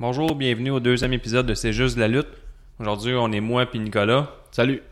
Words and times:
Bonjour, 0.00 0.34
bienvenue 0.34 0.70
au 0.70 0.80
deuxième 0.80 1.12
épisode 1.12 1.44
de 1.44 1.52
C'est 1.52 1.74
juste 1.74 1.96
de 1.96 2.00
la 2.00 2.08
lutte. 2.08 2.30
Aujourd'hui, 2.78 3.12
on 3.12 3.30
est 3.32 3.40
moi 3.40 3.66
et 3.70 3.78
Nicolas. 3.78 4.30
Salut. 4.50 4.82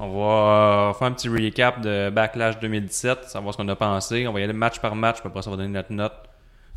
On 0.00 0.08
va 0.08 0.90
euh, 0.90 0.92
faire 0.92 1.06
un 1.06 1.12
petit 1.12 1.28
recap 1.28 1.80
de 1.80 2.10
Backlash 2.10 2.58
2017, 2.58 3.26
savoir 3.26 3.54
ce 3.54 3.58
qu'on 3.58 3.68
a 3.68 3.76
pensé. 3.76 4.26
On 4.26 4.32
va 4.32 4.40
y 4.40 4.42
aller 4.42 4.52
match 4.52 4.80
par 4.80 4.96
match, 4.96 5.20
puis 5.20 5.28
après 5.28 5.42
ça, 5.42 5.50
on 5.50 5.52
va 5.52 5.58
donner 5.58 5.74
notre 5.74 5.92
note 5.92 6.14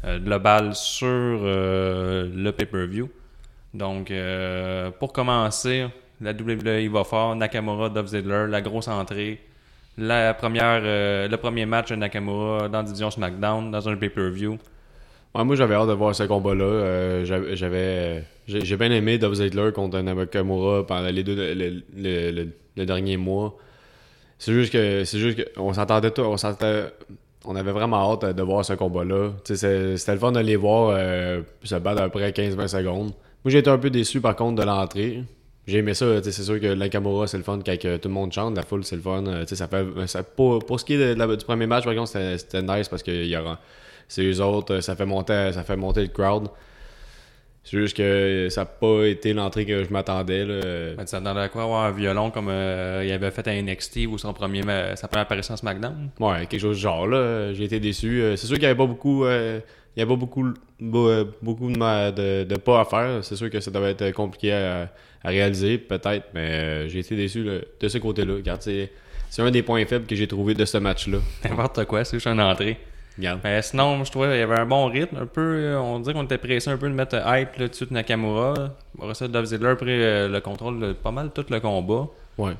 euh, 0.05 0.19
globale 0.19 0.75
sur 0.75 1.07
euh, 1.09 2.29
le 2.31 2.51
pay-per-view. 2.51 3.09
Donc, 3.73 4.11
euh, 4.11 4.91
pour 4.91 5.11
commencer, 5.11 5.87
la 6.21 6.33
WWE 6.33 6.91
va 6.91 7.03
fort, 7.03 7.35
Nakamura, 7.35 7.89
Dolph 7.89 8.09
Ziggler, 8.09 8.45
la 8.49 8.61
grosse 8.61 8.87
entrée. 8.87 9.41
La 9.97 10.35
première, 10.35 10.81
euh, 10.83 11.27
le 11.27 11.37
premier 11.37 11.65
match 11.65 11.89
de 11.89 11.95
Nakamura 11.95 12.69
dans 12.69 12.77
la 12.77 12.83
division 12.83 13.09
SmackDown, 13.09 13.71
dans 13.71 13.89
un 13.89 13.95
pay-per-view. 13.95 14.59
Moi, 15.35 15.55
j'avais 15.55 15.73
hâte 15.73 15.87
de 15.87 15.93
voir 15.93 16.13
ce 16.13 16.23
combat-là. 16.23 16.63
Euh, 16.63 17.55
j'avais, 17.55 18.23
j'ai 18.47 18.77
bien 18.77 18.91
aimé 18.91 19.17
Dolph 19.17 19.35
Ziggler 19.35 19.71
contre 19.73 19.99
Nakamura 19.99 20.85
pendant 20.85 21.09
les 21.09 21.23
deux, 21.23 21.35
le, 21.35 22.85
dernier 22.85 23.17
mois. 23.17 23.57
C'est 24.37 24.53
juste 24.53 24.71
que, 24.71 25.03
c'est 25.05 25.17
juste 25.17 25.37
que, 25.37 25.59
on 25.59 25.73
s'entendait 25.73 26.11
tout, 26.11 26.21
on 26.21 26.35
on 27.45 27.55
avait 27.55 27.71
vraiment 27.71 28.13
hâte 28.13 28.35
de 28.35 28.41
voir 28.43 28.63
ce 28.63 28.73
combat-là. 28.73 29.31
C'était 29.43 30.13
le 30.13 30.19
fun 30.19 30.31
de 30.31 30.39
les 30.39 30.55
voir 30.55 30.95
euh, 30.95 31.41
se 31.63 31.75
battre 31.75 32.01
après 32.03 32.31
15-20 32.31 32.67
secondes. 32.67 33.11
Moi, 33.43 33.51
j'ai 33.51 33.57
été 33.57 33.69
un 33.69 33.77
peu 33.77 33.89
déçu 33.89 34.21
par 34.21 34.35
contre 34.35 34.61
de 34.61 34.65
l'entrée. 34.65 35.23
J'ai 35.65 35.79
aimé 35.79 35.93
ça, 35.93 36.21
c'est 36.21 36.31
sûr 36.31 36.59
que 36.59 36.73
Nakamura 36.73 37.25
c'est 37.25 37.37
le 37.37 37.43
fun 37.43 37.59
quand 37.65 37.77
tout 37.77 38.09
le 38.09 38.13
monde 38.13 38.33
chante, 38.33 38.55
la 38.55 38.63
foule 38.63 38.83
c'est 38.83 38.97
le 38.97 39.01
fun. 39.01 39.25
euh, 39.25 39.45
ça 39.45 39.67
fait, 39.67 39.85
pour, 40.35 40.79
ce 40.79 40.85
qui 40.85 40.93
est 40.93 41.15
du 41.15 41.45
premier 41.45 41.67
match, 41.67 41.83
par 41.85 41.93
exemple, 41.93 42.09
c'était 42.37 42.61
nice 42.61 42.89
parce 42.89 43.01
que 43.01 43.11
il 43.11 43.27
y 43.27 43.37
aura, 43.37 43.59
c'est 44.07 44.23
eux 44.23 44.41
autres, 44.41 44.75
euh, 44.75 44.81
ça 44.81 44.95
fait 44.95 45.05
monter, 45.05 45.51
ça 45.53 45.63
fait 45.63 45.75
monter 45.77 46.01
le 46.01 46.07
crowd. 46.09 46.49
C'est 47.65 47.77
juste 47.77 47.95
que 47.95 48.47
ça 48.49 48.61
n'a 48.61 48.65
pas 48.65 49.05
été 49.05 49.31
l'entrée 49.31 49.65
que 49.65 49.85
je 49.85 49.89
m'attendais. 49.89 50.45
Ben, 50.45 51.05
tu 51.05 51.11
t'attendais 51.11 51.39
à 51.39 51.47
quoi 51.47 51.63
avoir 51.63 51.85
un 51.85 51.91
violon 51.91 52.29
comme 52.29 52.49
euh, 52.49 53.03
il 53.05 53.11
avait 53.13 53.31
fait 53.31 53.47
à 53.47 53.53
NXT 53.61 53.99
ou 54.09 54.17
son 54.17 54.33
premier, 54.33 54.61
sa 54.95 55.07
première 55.07 55.23
apparition 55.23 55.53
à 55.53 55.57
SmackDown? 55.57 56.09
Ouais, 56.19 56.45
quelque 56.47 56.59
chose 56.59 56.75
du 56.75 56.83
genre 56.83 57.07
là. 57.07 57.53
J'ai 57.53 57.63
été 57.63 57.79
déçu. 57.79 58.21
Euh, 58.21 58.35
C'est 58.35 58.47
sûr 58.47 58.55
qu'il 58.57 58.63
n'y 58.63 58.71
avait 58.71 58.77
pas 58.77 58.85
beaucoup. 58.85 59.23
euh, 59.23 59.61
il 59.95 60.03
y 60.03 60.05
pas 60.05 60.15
beaucoup, 60.15 60.43
beau- 60.79 61.23
beaucoup 61.41 61.71
de, 61.71 62.11
de, 62.11 62.43
de 62.43 62.55
pas 62.57 62.81
à 62.81 62.85
faire. 62.85 63.23
C'est 63.23 63.35
sûr 63.37 63.49
que 63.49 63.59
ça 63.61 63.69
devait 63.71 63.91
être 63.91 64.11
compliqué 64.11 64.51
à, 64.51 64.91
à 65.23 65.29
réaliser, 65.29 65.77
peut-être, 65.77 66.25
mais 66.33 66.89
j'ai 66.89 66.99
été 66.99 67.15
déçu 67.15 67.43
là, 67.43 67.59
de 67.79 67.87
ce 67.87 67.97
côté-là. 67.99 68.33
C'est 69.29 69.41
un 69.41 69.51
des 69.51 69.61
points 69.63 69.85
faibles 69.85 70.05
que 70.07 70.15
j'ai 70.15 70.27
trouvé 70.27 70.53
de 70.55 70.65
ce 70.65 70.79
match-là. 70.79 71.19
N'importe 71.47 71.85
quoi, 71.85 72.03
c'est 72.03 72.17
juste 72.17 72.27
une 72.27 72.41
entrée. 72.41 72.77
Mais 73.43 73.61
sinon, 73.61 74.03
je 74.03 74.11
trouvais 74.11 74.29
qu'il 74.29 74.39
y 74.39 74.41
avait 74.41 74.59
un 74.59 74.65
bon 74.65 74.87
rythme. 74.87 75.17
Un 75.17 75.25
peu, 75.25 75.41
euh, 75.41 75.79
on 75.79 75.99
dirait 75.99 76.13
qu'on 76.13 76.23
était 76.23 76.37
pressé 76.39 76.69
un 76.69 76.77
peu 76.77 76.89
de 76.89 76.93
mettre 76.95 77.15
hype 77.15 77.55
là, 77.57 77.67
dessus 77.67 77.85
de 77.85 77.93
Nakamura. 77.93 78.53
Après 78.99 79.13
ça, 79.13 79.27
Dolph 79.27 79.45
Ziggler 79.47 79.69
a 79.69 79.75
pris 79.75 79.85
euh, 79.89 80.27
le 80.27 80.41
contrôle 80.41 80.79
de 80.79 80.93
pas 80.93 81.11
mal 81.11 81.29
tout 81.31 81.45
le 81.49 81.59
combat. 81.59 82.07
Ouais. 82.37 82.53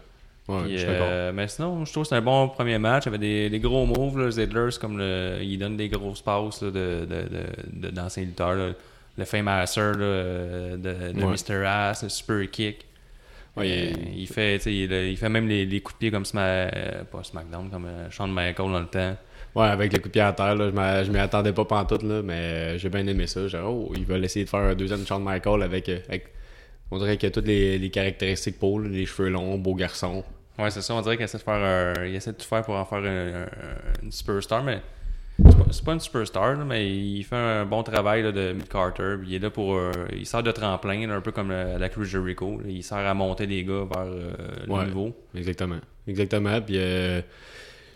Ouais, 0.49 0.61
Puis, 0.65 0.77
je 0.77 0.85
euh, 0.87 1.31
mais 1.33 1.47
sinon, 1.47 1.85
je 1.85 1.91
trouve 1.91 2.03
que 2.03 2.09
c'est 2.09 2.15
un 2.15 2.21
bon 2.21 2.49
premier 2.49 2.77
match. 2.77 3.03
Il 3.03 3.05
y 3.05 3.09
avait 3.09 3.17
des, 3.17 3.49
des 3.49 3.59
gros 3.59 3.85
moves. 3.85 4.19
Là. 4.19 4.29
C'est 4.31 4.79
comme 4.79 4.97
le, 4.97 5.37
il 5.41 5.57
donne 5.57 5.77
des 5.77 5.87
grosses 5.89 6.21
passes 6.21 6.61
là, 6.61 6.69
de, 6.69 7.05
de, 7.05 7.05
de, 7.05 7.87
de, 7.87 7.89
d'anciens 7.89 8.23
lutteurs. 8.23 8.53
là. 8.55 8.69
Le 9.17 9.25
Fame 9.25 9.47
Asser 9.47 9.91
de, 9.93 10.75
de 10.77 11.23
Ouais. 11.23 11.35
Mr. 11.49 11.65
Ass, 11.65 12.03
le 12.03 12.09
Super 12.09 12.49
Kick. 12.51 12.85
Ouais, 13.55 13.65
Euh, 13.69 13.91
il- 14.07 14.21
il, 14.21 14.27
fait, 14.27 14.57
il, 14.65 14.91
il 14.91 15.15
fait 15.17 15.29
même 15.29 15.47
les, 15.47 15.65
les 15.65 15.79
coups 15.81 15.95
de 15.95 15.99
pied 15.99 16.11
comme 16.11 16.23
Sma- 16.23 16.39
euh, 16.75 17.03
pas 17.11 17.23
SmackDown, 17.23 17.69
comme 17.69 17.85
euh, 17.85 18.09
Shawn 18.09 18.31
Michaels 18.33 18.71
dans 18.71 18.79
le 18.79 18.85
temps. 18.87 19.15
Ouais, 19.55 19.67
avec 19.67 19.93
le 19.93 19.99
coup 19.99 20.07
de 20.07 20.13
pied 20.13 20.21
à 20.21 20.33
terre, 20.33 20.55
là, 20.55 21.03
je 21.03 21.11
m'y 21.11 21.19
attendais 21.19 21.53
pas 21.53 21.65
pantoute, 21.65 22.01
là, 22.03 22.21
mais 22.23 22.33
euh, 22.33 22.77
j'ai 22.79 22.89
bien 22.89 23.05
aimé 23.05 23.27
ça. 23.27 23.45
Dit, 23.45 23.55
oh, 23.63 23.91
ils 23.95 24.03
veulent 24.05 24.25
essayer 24.25 24.45
de 24.45 24.49
faire 24.49 24.61
un 24.61 24.73
deuxième 24.75 25.05
Shawn 25.05 25.23
Michael 25.23 25.61
avec, 25.61 25.89
euh, 25.89 25.99
avec- 26.09 26.33
on 26.89 26.97
dirait 26.97 27.17
qu'il 27.17 27.27
a 27.27 27.31
toutes 27.31 27.45
les, 27.47 27.77
les 27.77 27.89
caractéristiques 27.91 28.57
pour, 28.59 28.79
là, 28.79 28.87
les 28.89 29.05
cheveux 29.05 29.29
longs, 29.29 29.57
beau 29.59 29.75
garçon. 29.75 30.23
Ouais, 30.57 30.69
c'est 30.71 30.81
ça. 30.81 30.93
On 30.95 31.01
dirait 31.01 31.17
qu'il 31.17 31.25
essaie 31.25 31.37
de 31.37 31.43
faire 31.43 32.05
il 32.05 32.15
essaie 32.15 32.31
de 32.31 32.37
tout 32.37 32.45
faire 32.47 32.61
pour 32.63 32.75
en 32.75 32.85
faire 32.85 32.99
un- 32.99 33.43
un- 33.43 33.47
une 34.03 34.11
superstar, 34.11 34.63
mais 34.63 34.81
c'est 35.37 35.57
pas, 35.57 35.63
pas 35.85 35.93
une 35.93 35.99
superstar, 35.99 36.53
là, 36.55 36.63
mais 36.65 36.87
il 36.91 37.23
fait 37.23 37.35
un 37.35 37.65
bon 37.65 37.81
travail 37.83 38.21
là, 38.23 38.31
de 38.31 38.53
Mick 38.53 38.69
Carter. 38.69 39.15
il 39.25 39.33
est 39.35 39.39
là 39.39 39.49
pour. 39.49 39.75
euh, 39.75 39.91
il 40.15 40.25
sert 40.27 40.43
de 40.43 40.51
tremplin, 40.51 41.07
là, 41.07 41.15
un 41.15 41.21
peu 41.21 41.31
comme 41.31 41.49
euh, 41.51 41.77
la 41.79 41.89
Cruz 41.89 42.05
Jericho. 42.05 42.59
Il 42.67 42.83
sert 42.83 42.97
à 42.99 43.13
monter 43.15 43.45
les 43.47 43.63
gars 43.63 43.85
vers 43.91 44.05
euh, 44.05 44.31
le 44.67 44.71
Ouais. 44.73 44.85
niveau. 44.85 45.11
Exactement. 45.35 45.79
Exactement. 46.07 46.61
Puis 46.61 46.75
euh, 46.77 47.21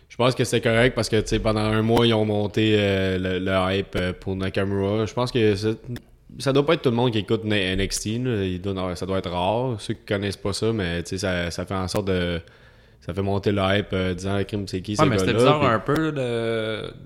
je 0.09 0.15
pense 0.15 0.35
que 0.35 0.43
c'est 0.43 0.61
correct 0.61 0.95
parce 0.95 1.09
que 1.09 1.37
pendant 1.37 1.59
un 1.61 1.81
mois, 1.81 2.05
ils 2.07 2.13
ont 2.13 2.25
monté 2.25 2.75
euh, 2.79 3.17
le, 3.17 3.39
le 3.39 3.73
hype 3.75 3.95
euh, 3.95 4.13
pour 4.19 4.35
Nakamura. 4.35 5.05
Je 5.05 5.13
pense 5.13 5.31
que 5.31 5.55
ça 6.39 6.53
doit 6.53 6.65
pas 6.65 6.73
être 6.73 6.81
tout 6.81 6.89
le 6.89 6.95
monde 6.95 7.11
qui 7.11 7.19
écoute 7.19 7.43
NXT. 7.45 8.05
là. 8.23 8.43
Il 8.43 8.61
doit- 8.61 8.95
ça 8.95 9.05
doit 9.05 9.17
être 9.19 9.29
rare, 9.29 9.79
ceux 9.79 9.93
qui 9.95 10.05
connaissent 10.05 10.37
pas 10.37 10.53
ça, 10.53 10.71
mais 10.73 11.03
ça, 11.05 11.51
ça 11.51 11.65
fait 11.65 11.73
en 11.75 11.87
sorte 11.87 12.07
de. 12.07 12.39
Ça 13.01 13.13
fait 13.13 13.21
monter 13.21 13.51
le 13.53 13.61
hype 13.61 13.93
euh, 13.93 14.13
disant 14.13 14.43
crime 14.43 14.67
c'est 14.67 14.81
qui 14.81 14.95
Ouais, 14.99 15.05
mais 15.05 15.17
c'était 15.17 15.33
bizarre 15.33 15.59
Puis- 15.59 15.69
un 15.69 15.79
peu 15.79 16.11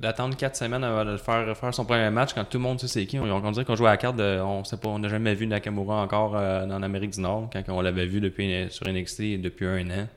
d'attendre 0.02 0.36
4 0.36 0.56
semaines 0.56 0.84
avant 0.84 1.06
de 1.06 1.12
le 1.12 1.18
faire, 1.18 1.56
faire 1.56 1.74
son 1.74 1.86
premier 1.86 2.10
match 2.10 2.34
quand 2.34 2.44
tout 2.46 2.58
le 2.58 2.64
monde 2.64 2.80
sait 2.80 2.88
c'est 2.88 3.06
qui. 3.06 3.20
On, 3.20 3.24
on 3.26 3.52
dirait 3.52 3.66
qu'on 3.66 3.76
joue 3.76 3.86
à 3.86 3.92
la 3.92 3.98
carte 3.98 4.16
de. 4.16 4.40
On 4.42 4.64
sait 4.64 4.78
pas, 4.78 4.90
on 4.90 4.98
n'a 5.00 5.10
jamais 5.10 5.36
vu 5.36 5.46
Nakamura 5.48 6.02
encore 6.02 6.36
euh, 6.36 6.66
en 6.66 6.82
Amérique 6.82 7.12
du 7.12 7.22
Nord 7.22 7.50
quand 7.54 7.62
on 7.68 7.82
l'avait 7.82 8.06
vu 8.08 8.20
depuis, 8.22 8.66
sur 8.70 8.88
NXT 8.88 9.42
depuis 9.42 9.66
un 9.68 9.90
an. 9.92 10.08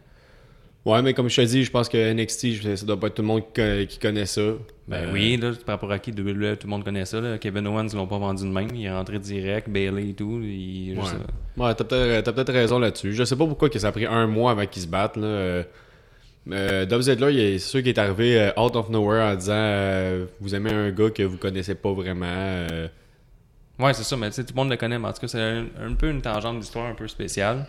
Ouais, 0.85 1.01
mais 1.01 1.15
comme 1.15 1.31
je 1.31 1.37
te 1.37 1.47
dis, 1.47 1.65
je 1.65 1.71
pense 1.71 1.89
que 1.89 2.13
NXT, 2.13 2.77
ça 2.77 2.85
doit 2.85 3.01
pas 3.01 3.07
être 3.07 3.15
tout 3.15 3.23
le 3.23 3.29
monde 3.29 3.41
qui, 3.41 3.53
co- 3.63 3.87
qui 3.89 3.99
connaît 3.99 4.27
ça. 4.27 4.43
Ben 4.87 5.09
Euh, 5.09 5.13
oui, 5.15 5.39
là, 5.39 5.53
par 5.65 5.77
rapport 5.77 5.91
à 5.91 5.99
qui 5.99 6.11
WWE, 6.11 6.57
tout 6.59 6.67
le 6.67 6.71
monde 6.71 6.85
connaît 6.85 7.07
ça. 7.07 7.21
Là. 7.23 7.39
Kevin 7.39 7.67
Owens, 7.69 7.87
ils 7.91 7.97
l'ont 7.97 8.07
pas 8.07 8.19
vendu 8.19 8.43
de 8.43 8.51
même. 8.51 8.69
Il 8.75 8.85
est 8.85 8.93
rentré 8.93 9.19
direct, 9.19 9.71
Bailey 9.71 10.11
et 10.11 10.13
tout. 10.15 10.41
Il, 10.43 10.95
Ouais. 10.99 11.05
euh, 11.59 11.63
Ouais, 11.63 11.75
t'as 11.75 11.85
peut-être 11.85 12.25
t'as 12.25 12.33
peut-être 12.33 12.53
raison 12.53 12.79
là-dessus. 12.79 13.15
Je 13.15 13.25
sais 13.25 13.37
pas 13.37 13.47
pourquoi 13.47 13.71
que 13.71 13.79
ça 13.79 13.89
a 13.89 13.93
pris 13.93 14.05
un 14.05 14.27
mois 14.27 14.51
avant 14.51 14.67
qu'ils 14.67 14.83
se 14.83 14.87
battent. 14.89 15.17
Là. 15.17 15.27
Euh, 15.27 15.63
euh, 16.53 16.85
Dolph 16.85 17.05
Ziggler, 17.05 17.33
il 17.33 17.41
est 17.41 17.59
sûr 17.59 17.81
qu'il 17.81 17.89
est 17.89 17.99
arrivé 17.99 18.39
euh, 18.39 18.61
out 18.61 18.77
of 18.77 18.91
nowhere 18.91 19.23
en 19.33 19.35
disant 19.37 19.53
euh, 19.55 20.27
Vous 20.41 20.55
aimez 20.55 20.71
un 20.73 20.91
gars 20.91 21.09
que 21.09 21.23
vous 21.23 21.39
connaissez 21.39 21.75
pas 21.77 21.93
vraiment. 21.95 22.27
euh. 22.29 22.89
Ouais, 23.79 23.95
c'est 23.95 24.03
ça, 24.05 24.17
mais 24.19 24.29
tu 24.29 24.35
sais, 24.35 24.45
tout 24.45 24.53
le 24.55 24.61
monde 24.61 24.71
le 24.71 24.77
connaît. 24.77 24.99
Mais 24.99 25.09
en 25.09 25.13
tout 25.15 25.21
cas, 25.23 25.29
c'est 25.29 25.41
un, 25.41 25.65
un 25.81 25.95
peu 25.95 26.11
une 26.11 26.21
tangente 26.21 26.61
d'histoire 26.61 26.87
un 26.91 26.95
peu 26.95 27.09
spéciale. 27.09 27.65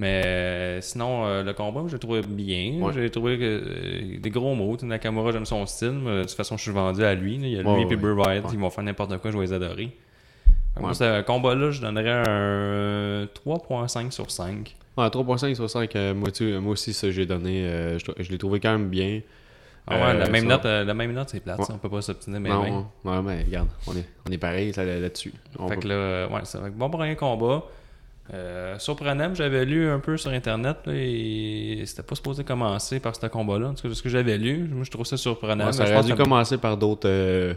Mais 0.00 0.22
euh, 0.24 0.80
sinon, 0.80 1.26
euh, 1.26 1.42
le 1.42 1.52
combat, 1.52 1.82
j'ai 1.88 1.98
trouvé 1.98 2.20
bien. 2.22 2.80
Ouais. 2.80 2.92
J'ai 2.94 3.10
trouvé 3.10 3.36
que 3.36 3.44
euh, 3.44 4.18
des 4.20 4.30
gros 4.30 4.54
mots. 4.54 4.76
Nakamura, 4.80 5.32
j'aime 5.32 5.44
son 5.44 5.66
style. 5.66 5.98
mais 6.02 6.18
de 6.18 6.22
toute 6.22 6.30
façon, 6.32 6.56
je 6.56 6.62
suis 6.62 6.70
vendu 6.70 7.02
à 7.04 7.14
lui. 7.16 7.36
là. 7.38 7.46
Il 7.48 7.52
y 7.52 7.58
a 7.58 7.62
lui 7.62 7.82
et. 7.82 7.96
Bray. 7.96 8.38
Ouais. 8.38 8.42
Ils 8.52 8.58
vont 8.60 8.70
faire 8.70 8.84
n'importe 8.84 9.18
quoi, 9.18 9.30
je 9.32 9.36
vais 9.36 9.44
les 9.44 9.52
adorer. 9.52 9.90
Moi, 10.80 10.94
ce 10.94 11.22
combat-là, 11.22 11.72
je 11.72 11.80
donnerais 11.80 12.22
un 12.28 13.26
3.5 13.44 14.12
sur 14.12 14.30
5. 14.30 14.76
Ouais, 14.96 15.06
3.5 15.08 15.54
sur 15.56 15.68
5, 15.68 15.96
euh, 15.96 16.14
moi, 16.14 16.30
tu- 16.30 16.56
moi 16.58 16.72
aussi, 16.72 16.92
ça 16.92 17.10
j'ai 17.10 17.26
donné. 17.26 17.64
euh, 17.64 17.98
je, 17.98 18.04
je 18.22 18.30
l'ai 18.30 18.38
trouvé 18.38 18.60
quand 18.60 18.70
même 18.72 18.88
bien. 18.88 19.20
Ah 19.88 19.94
ouais, 19.96 20.02
Euh, 20.02 20.14
la, 20.18 20.28
même 20.28 20.44
note, 20.46 20.64
la 20.64 20.94
même 20.94 21.12
note, 21.12 21.30
c'est 21.30 21.40
plate. 21.40 21.58
Ouais. 21.58 21.64
ça. 21.64 21.74
On 21.74 21.78
peut 21.78 21.88
pas 21.88 22.02
s'obstiner. 22.02 22.38
Mais 22.38 22.50
non, 22.50 22.86
ouais, 23.04 23.22
mais 23.22 23.42
regarde, 23.42 23.68
on 23.88 23.96
est, 23.96 24.04
on 24.28 24.32
est 24.32 24.38
pareil 24.38 24.72
là- 24.76 25.00
là-dessus. 25.00 25.32
On 25.58 25.66
Fait 25.66 25.74
peut- 25.76 25.80
que 25.82 25.88
là, 25.88 26.28
ouais, 26.28 26.40
un 26.62 26.70
bon 26.70 26.90
premier 26.90 27.16
combat. 27.16 27.64
Euh, 28.34 28.78
surprenant, 28.78 29.34
j'avais 29.34 29.64
lu 29.64 29.88
un 29.88 30.00
peu 30.00 30.16
sur 30.18 30.30
internet 30.30 30.76
là, 30.84 30.92
et 30.94 31.82
c'était 31.86 32.02
pas 32.02 32.14
supposé 32.14 32.44
commencer 32.44 33.00
par 33.00 33.16
ce 33.16 33.26
combat-là. 33.26 33.68
En 33.68 33.74
tout 33.74 33.88
cas, 33.88 33.94
ce 33.94 34.02
que 34.02 34.10
j'avais 34.10 34.36
lu, 34.36 34.68
moi 34.70 34.84
je 34.84 34.90
trouve 34.90 35.06
ça 35.06 35.16
surprenant. 35.16 35.66
Ouais, 35.66 35.72
ça 35.72 35.84
aurait 35.84 36.04
dû 36.04 36.14
commencer 36.14 36.58
par 36.58 36.76
d'autres 36.76 37.08
euh, 37.08 37.54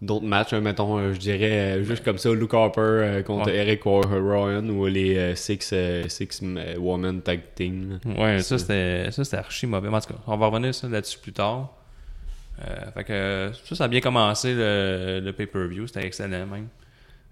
d'autres 0.00 0.24
matchs, 0.26 0.52
hein, 0.52 0.60
mettons, 0.60 0.98
euh, 0.98 1.12
je 1.12 1.18
dirais, 1.18 1.78
euh, 1.78 1.82
juste 1.82 2.04
comme 2.04 2.18
ça, 2.18 2.30
Luke 2.32 2.54
Harper 2.54 3.22
contre 3.26 3.46
Ouais. 3.50 3.56
Eric 3.56 3.82
Rowan 3.82 4.70
ou 4.70 4.86
les 4.86 5.34
Six, 5.34 5.74
six 6.08 6.40
Women 6.78 7.22
Tag 7.22 7.40
Team. 7.56 7.98
là. 8.04 8.22
Ouais, 8.22 8.38
ça 8.42 8.58
c'était 8.58 9.10
ça 9.10 9.24
c'était 9.24 9.38
archi 9.38 9.66
mauvais. 9.66 9.88
Mais 9.90 9.96
En 9.96 10.00
tout 10.00 10.12
cas, 10.12 10.20
on 10.28 10.36
va 10.36 10.46
revenir 10.46 10.72
ça 10.72 10.86
là-dessus 10.88 11.18
plus 11.18 11.32
tard. 11.32 11.72
Fait 12.94 13.04
que 13.04 13.50
ça, 13.64 13.74
ça 13.74 13.84
a 13.84 13.88
bien 13.88 14.00
commencé 14.00 14.54
le, 14.54 15.20
le 15.22 15.32
pay-per-view, 15.32 15.88
c'était 15.88 16.06
excellent 16.06 16.46
même. 16.46 16.68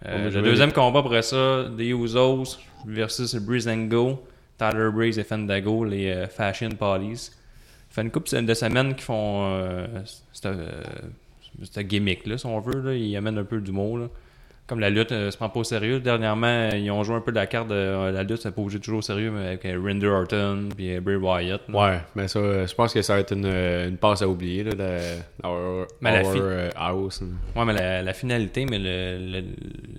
Euh, 0.07 0.31
le 0.31 0.43
deuxième 0.43 0.73
combat 0.73 1.01
après 1.01 1.23
ça, 1.23 1.65
The 1.77 1.81
Usos 1.81 2.59
versus 2.87 3.35
Breeze 3.37 3.69
and 3.69 3.87
Go, 3.87 4.23
Tyler 4.59 4.91
Breeze 4.93 5.19
et 5.19 5.25
Fandago, 5.25 5.85
les 5.85 6.11
euh, 6.11 6.27
Fashion 6.29 6.71
Police. 6.71 7.37
fait 7.91 8.03
une 8.03 8.11
couple 8.11 8.45
de 8.45 8.55
semaines 8.55 8.95
qui 8.95 9.03
font 9.03 9.47
euh, 9.47 9.87
euh, 10.45 10.83
cette 11.63 11.87
gimmick-là, 11.87 12.39
si 12.39 12.47
on 12.47 12.61
veut. 12.61 12.81
Là. 12.81 12.95
Ils 12.95 13.17
amènent 13.17 13.39
un 13.39 13.45
peu 13.45 13.61
d'humour. 13.61 14.09
Comme 14.67 14.81
la 14.81 14.89
lutte 14.89 15.13
euh, 15.13 15.31
se 15.31 15.37
prend 15.37 15.51
pas 15.51 15.61
au 15.61 15.65
sérieux. 15.65 16.01
Dernièrement, 16.01 16.71
ils 16.71 16.91
ont 16.91 17.03
joué 17.05 17.15
un 17.17 17.21
peu 17.21 17.33
de 17.33 17.37
la 17.37 17.47
carte 17.47 17.69
de 17.69 17.75
euh, 17.75 18.11
la 18.11 18.23
lutte, 18.23 18.39
c'est 18.41 18.51
pas 18.51 18.63
obligé 18.63 18.79
de 18.79 18.83
toujours 18.85 19.01
au 19.01 19.03
sérieux, 19.03 19.31
mais 19.31 19.47
avec 19.49 19.67
euh, 19.67 19.79
Randy 19.79 20.07
Orton 20.07 20.71
puis 20.75 20.97
euh, 20.97 21.01
Bray 21.03 21.17
Wyatt. 21.17 21.61
là. 21.69 21.79
Ouais, 21.93 22.01
mais 22.15 22.29
ça, 22.29 22.41
je 22.65 22.75
pense 22.75 22.95
que 22.95 23.03
ça 23.03 23.13
va 23.15 23.21
être 23.21 23.33
une, 23.35 23.45
une 23.45 23.99
passe 23.99 24.23
à 24.23 24.29
oublier, 24.29 24.65
là, 24.65 24.73
la, 24.75 25.47
our, 25.51 25.87
Mais 26.01 26.13
la 26.23 26.27
our, 26.27 26.33
fi- 26.33 26.73
house. 26.77 27.23
hein. 27.23 27.59
Ouais, 27.61 27.67
mais 27.67 27.75
la, 27.75 28.03
la 28.03 28.13
finalité, 28.15 28.65
mais 28.65 28.79
le, 28.79 29.19
le- 29.41 29.45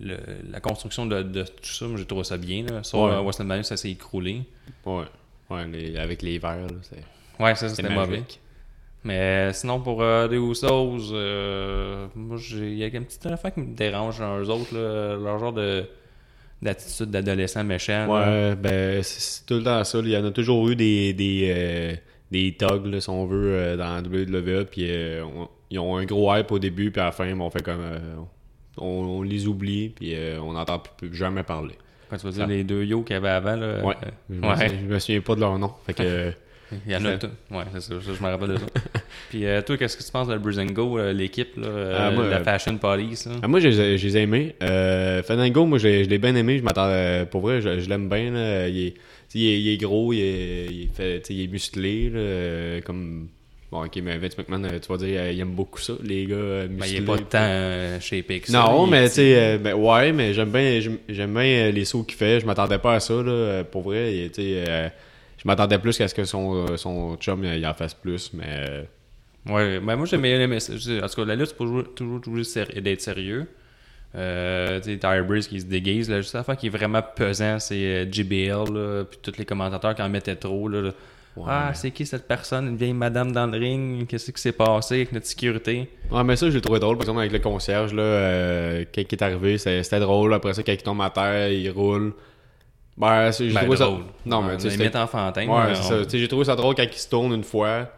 le- 0.02 0.18
la 0.52 0.60
construction 0.62 1.06
de, 1.06 1.22
de 1.22 1.44
tout 1.44 1.50
ça, 1.62 1.86
moi 1.86 1.98
j'ai 1.98 2.06
trouvé 2.06 2.24
ça 2.24 2.38
bien. 2.38 2.66
Là. 2.66 2.82
Sur 2.82 3.02
Ouais. 3.02 3.22
WrestleMania, 3.22 3.62
ça 3.62 3.78
s'est 3.78 3.92
écroulé. 3.92 4.42
Ouais, 4.84 5.04
ouais 5.52 5.68
les- 5.72 5.96
avec 5.98 6.24
les 6.24 6.40
verres, 6.40 6.62
là, 6.62 6.78
c'est 6.82 7.04
Ouais, 7.44 7.54
ça 7.54 7.70
c'est 7.70 7.76
c'était 7.76 7.94
mauvais. 7.94 8.08
magique. 8.22 8.40
Mais 9.06 9.54
sinon, 9.54 9.80
pour 9.80 10.02
euh, 10.02 10.28
les 10.28 10.38
Usos, 10.38 11.14
euh, 11.14 12.08
moi, 12.16 12.38
j'ai- 12.38 12.72
il 12.72 12.78
y 12.78 12.84
a 12.84 12.88
une 12.88 13.06
petite 13.06 13.26
affaire 13.28 13.54
qui 13.54 13.60
me 13.62 13.76
dérange 13.76 14.20
dans 14.20 14.40
eux 14.40 14.50
autres, 14.50 14.74
là, 14.76 15.16
leur 15.16 15.40
genre 15.40 15.54
de 15.54 15.86
d'attitude 16.62 17.12
d'adolescent 17.12 17.64
méchant. 17.64 18.08
là. 18.08 18.50
Ouais, 18.50 18.56
ben, 18.56 19.04
c'est- 19.04 19.46
tout 19.46 19.56
le 19.56 19.64
temps 19.64 19.84
ça. 19.84 20.00
Il 20.00 20.10
y 20.10 20.18
en 20.18 20.26
a 20.26 20.32
toujours 20.32 20.68
eu 20.70 20.76
des, 20.76 21.14
des, 21.14 21.54
euh, 21.56 21.96
des 22.32 22.56
thugs, 22.58 22.86
là, 22.88 23.00
si 23.02 23.10
on 23.10 23.26
veut, 23.28 23.54
euh, 23.54 23.78
dans 23.78 23.96
la 23.96 24.02
WWE. 24.02 24.66
Puis 24.66 24.90
on- 25.24 25.48
ils 25.70 25.78
ont 25.80 25.98
un 25.98 26.06
gros 26.06 26.34
hype 26.36 26.52
au 26.52 26.58
début, 26.60 26.90
puis 26.92 27.02
à 27.02 27.06
la 27.06 27.12
fin, 27.12 27.32
on 27.40 27.50
fait 27.50 27.62
comme. 27.64 27.82
euh, 27.82 28.00
on, 28.78 28.86
on 28.86 29.22
les 29.22 29.48
oublie, 29.48 29.90
puis 29.90 30.16
on 30.42 30.54
n'entend 30.54 30.80
plus, 30.80 31.10
plus 31.10 31.16
jamais 31.16 31.44
parler. 31.44 31.76
Quand 32.10 32.18
tu 32.18 32.26
vas 32.26 32.32
dire 32.32 32.48
les 32.48 32.64
deux 32.64 32.84
yo 32.84 33.02
qu'il 33.04 33.14
y 33.14 33.18
avait 33.18 33.30
avant, 33.30 33.56
là, 33.56 33.84
Ouais. 33.86 33.96
Je 34.30 34.36
me, 34.36 34.48
Ouais. 34.48 34.54
souviens, 34.56 34.80
je 34.82 34.94
me 34.94 35.00
souviens 35.00 35.22
pas 35.22 35.36
de 35.36 35.40
leur 35.42 35.58
nom. 35.60 35.72
Fait 35.86 35.94
que. 35.94 36.32
il 36.86 36.92
y 36.92 36.96
en 36.96 37.06
a 37.06 37.18
tout. 37.18 37.28
Ouais, 37.52 37.64
c'est 37.74 37.82
ça, 37.82 37.94
je 38.00 38.12
me 38.24 38.30
rappelle 38.30 38.50
de 38.50 38.58
ça. 38.58 38.66
Puis 39.30 39.46
euh, 39.46 39.62
toi, 39.62 39.78
qu'est-ce 39.78 39.98
que 39.98 40.04
tu 40.04 40.12
penses 40.12 40.28
de 40.28 40.38
Bruzingo, 40.38 40.98
euh, 41.00 41.14
l'équipe, 41.14 41.56
là, 41.58 41.68
euh, 41.68 42.08
Ah, 42.08 42.12
moi, 42.12 42.28
la 42.28 42.38
euh, 42.38 42.44
Fashion 42.44 42.78
Police? 42.78 43.26
Là? 43.28 43.34
Ah, 43.44 43.48
moi, 43.48 43.60
je 43.60 43.68
les 43.70 43.80
ai- 43.80 43.98
je 43.98 44.08
les 44.08 44.18
ai 44.18 44.22
aimés. 44.22 44.56
Fandango, 45.24 45.66
moi, 45.66 45.78
je 45.78 45.88
l'ai 45.88 46.04
je 46.04 46.10
l'ai 46.10 46.18
bien 46.18 46.36
aimé. 46.36 46.60
Je. 46.60 47.24
Pour 47.26 47.42
vrai, 47.42 47.62
je, 47.62 47.80
je 47.80 47.90
l'aime 47.90 48.10
bien. 48.10 48.32
là. 48.32 48.68
Il, 48.68 48.88
est, 48.88 48.92
tu 48.92 49.00
sais, 49.30 49.40
il, 49.40 49.48
est, 49.48 49.62
il 49.62 49.70
est 49.74 49.78
gros, 49.78 50.14
il 50.14 50.20
est, 50.22 50.66
il 50.72 50.82
est 50.84 50.96
fait, 50.96 51.20
tu 51.22 51.28
sais, 51.28 51.34
il 51.34 51.44
est 51.44 51.48
musclé. 51.48 52.10
là, 52.10 52.82
comme. 52.82 53.28
Bon, 53.72 53.84
ok, 53.84 53.98
mais 54.04 54.18
Vince 54.20 54.38
McMahon, 54.38 54.62
tu 54.80 54.88
vas 54.90 54.98
dire, 54.98 55.32
il 55.32 55.40
aime 55.40 55.50
beaucoup 55.56 55.80
ça, 55.80 55.94
les 56.04 56.26
gars 56.28 56.36
euh, 56.36 56.68
Ben, 56.68 56.76
musclés. 56.76 56.92
il 56.98 57.04
est 57.04 57.06
pas 57.06 57.18
tant 57.18 57.38
euh, 57.42 57.98
que 58.00 58.46
ça. 58.52 58.60
Non, 58.64 58.86
mais 58.86 59.10
tu 59.10 59.16
sais, 59.16 59.58
ben, 59.58 59.74
ouais, 59.74 60.12
mais 60.14 60.34
j'aime 60.34 60.52
bien, 60.52 60.80
j'aime 61.10 61.34
bien 61.34 61.72
les 61.72 61.84
sauts 61.84 62.04
qu'il 62.04 62.16
fait. 62.16 62.40
Je 62.40 62.46
m'attendais 62.46 62.78
pas 62.78 62.94
à 62.96 63.00
ça, 63.00 63.16
là, 63.16 63.64
pour 63.64 63.82
vrai. 63.82 64.30
Tu 64.34 64.42
sais, 64.44 64.92
je 65.46 65.48
m'attendais 65.48 65.78
plus 65.80 65.96
qu'à 65.98 66.08
ce 66.08 66.16
que 66.16 66.26
son, 66.26 66.66
euh, 66.68 66.76
son 66.78 67.16
chum 67.18 67.44
il 67.44 67.54
il 67.60 67.66
en 67.68 67.74
fasse 67.76 67.94
plus, 67.94 68.32
mais. 68.34 68.46
euh, 68.48 68.84
Ouais, 69.48 69.80
ben 69.80 69.96
moi 69.96 70.08
j'aimais 70.08 70.36
les 70.40 70.48
messages. 70.48 70.90
En 71.04 71.08
tout 71.08 71.16
cas, 71.18 71.26
la 71.26 71.36
lutte, 71.36 71.50
c'est 71.50 71.58
toujours, 71.58 71.94
toujours, 71.94 72.20
toujours 72.20 72.44
séri- 72.44 72.82
d'être 72.82 73.02
sérieux. 73.02 73.46
Euh, 74.16 74.80
tu 74.80 74.92
sais, 74.94 74.98
Tyre 74.98 75.24
Breeze 75.26 75.48
qui 75.48 75.60
se 75.62 75.66
déguise. 75.66 76.10
La 76.10 76.22
juste 76.22 76.34
affaire 76.36 76.58
qui 76.58 76.68
est 76.68 76.70
vraiment 76.70 77.02
pesant, 77.16 77.60
c'est 77.60 77.76
euh, 77.76 78.12
JBL, 78.12 78.74
là, 78.74 79.04
puis 79.04 79.20
tous 79.22 79.38
les 79.38 79.46
commentateurs 79.46 79.94
qui 79.94 80.02
en 80.02 80.10
mettaient 80.10 80.36
trop. 80.36 80.68
Là, 80.68 80.82
là. 80.82 80.92
ah, 81.48 81.72
c'est 81.76 81.92
qui 81.92 82.06
cette 82.06 82.28
personne, 82.28 82.68
une 82.70 82.78
vieille 82.78 82.94
madame 82.94 83.32
dans 83.34 83.46
le 83.46 83.58
ring? 83.58 84.08
Qu'est-ce 84.08 84.32
qui 84.32 84.42
s'est 84.42 84.52
passé 84.54 84.96
avec 84.96 85.12
notre 85.12 85.26
sécurité? 85.28 85.90
Ouais, 86.10 86.24
mais 86.24 86.38
ça, 86.38 86.50
je 86.50 86.56
l'ai 86.56 86.62
trouvé 86.62 86.80
drôle, 86.80 86.96
par 86.96 87.04
exemple, 87.04 87.20
avec 87.20 87.34
le 87.34 87.40
concierge, 87.40 87.94
là, 87.94 88.02
euh, 88.02 88.86
quand 88.96 89.02
il 89.02 89.08
est 89.12 89.22
arrivé, 89.22 89.58
c'était 89.58 90.00
drôle. 90.00 90.34
Après 90.34 90.54
ça, 90.54 90.64
quand 90.64 90.72
il 90.72 90.78
tombe 90.82 91.02
à 91.02 91.10
terre, 91.10 91.50
il 91.52 91.70
roule. 91.70 92.14
Ben, 92.98 93.32
c'est- 93.32 93.50
j'ai 93.50 93.54
Ben, 93.54 93.62
trouvé 93.62 93.78
drôle. 93.78 94.00
ça. 94.02 94.06
Non, 94.26 94.42
mais 94.42 94.58
tu 94.58 94.70
sais, 94.70 94.98
enfantin. 94.98 95.48
Ouais, 95.48 95.76
c'est 95.76 95.94
on- 95.94 96.04
ça. 96.04 96.18
J'ai 96.18 96.28
trouvé 96.28 96.46
ça 96.46 96.56
drôle 96.56 96.76
quand 96.76 96.84
il 96.84 96.94
se 96.98 97.10
tourne 97.10 97.34
une 97.34 97.44
fois. 97.44 97.90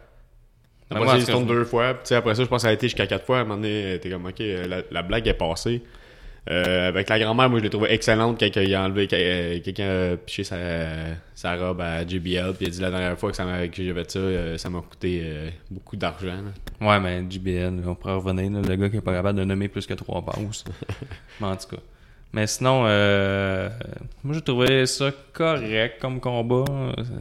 Après 0.90 1.04
moi, 1.04 1.12
ça, 1.12 1.18
il 1.18 1.24
se 1.26 1.30
tourne 1.30 1.46
je- 1.48 1.52
deux 1.54 1.64
fois. 1.64 1.94
Puis, 1.94 2.14
après 2.14 2.34
ça, 2.34 2.42
je 2.42 2.48
pense 2.48 2.58
que 2.58 2.62
ça 2.62 2.68
a 2.68 2.72
été 2.72 2.86
jusqu'à 2.86 3.06
quatre 3.06 3.24
fois. 3.26 3.38
À 3.38 3.40
un 3.42 3.44
moment 3.44 3.56
donné, 3.56 3.98
t'es 4.02 4.10
comme, 4.10 4.26
ok, 4.26 4.38
la, 4.40 4.78
la 4.90 5.02
blague 5.02 5.28
est 5.28 5.34
passée. 5.34 5.82
Euh, 6.50 6.88
avec 6.88 7.10
la 7.10 7.18
grand-mère, 7.18 7.50
moi, 7.50 7.58
je 7.58 7.64
l'ai 7.64 7.70
trouvé 7.70 7.92
excellente 7.92 8.40
quand 8.40 8.46
il 8.60 8.74
a 8.74 8.82
enlevé, 8.82 9.06
euh, 9.12 9.60
quelqu'un 9.60 10.12
a 10.14 10.16
piché 10.16 10.44
sa, 10.44 10.56
sa 11.34 11.56
robe 11.56 11.82
à 11.82 12.06
JBL. 12.06 12.54
Puis 12.54 12.64
il 12.64 12.66
a 12.68 12.70
dit 12.70 12.80
la 12.80 12.90
dernière 12.90 13.18
fois 13.18 13.30
que, 13.30 13.36
ça 13.36 13.44
m'a- 13.44 13.68
que 13.68 13.82
j'ai 13.82 13.92
fait 13.92 14.10
ça, 14.10 14.18
euh, 14.18 14.56
ça 14.56 14.70
m'a 14.70 14.80
coûté 14.80 15.20
euh, 15.24 15.50
beaucoup 15.70 15.96
d'argent. 15.96 16.38
là. 16.80 16.88
Ouais, 16.88 17.00
mais 17.00 17.22
JBL, 17.30 17.82
on 17.86 17.94
pourrait 17.94 18.14
revenir, 18.14 18.50
là, 18.50 18.66
le 18.66 18.76
gars 18.76 18.88
qui 18.88 18.96
est 18.96 19.00
pas 19.02 19.12
capable 19.12 19.38
de 19.38 19.44
nommer 19.44 19.68
plus 19.68 19.86
que 19.86 19.92
trois 19.92 20.24
passes. 20.24 20.64
mais 21.40 21.46
en 21.48 21.56
tout 21.56 21.76
cas. 21.76 21.82
Mais 22.32 22.46
sinon, 22.46 22.82
euh, 22.86 23.70
moi 24.22 24.34
j'ai 24.34 24.42
trouvé 24.42 24.84
ça 24.84 25.10
correct 25.32 25.98
comme 26.00 26.20
combat. 26.20 26.64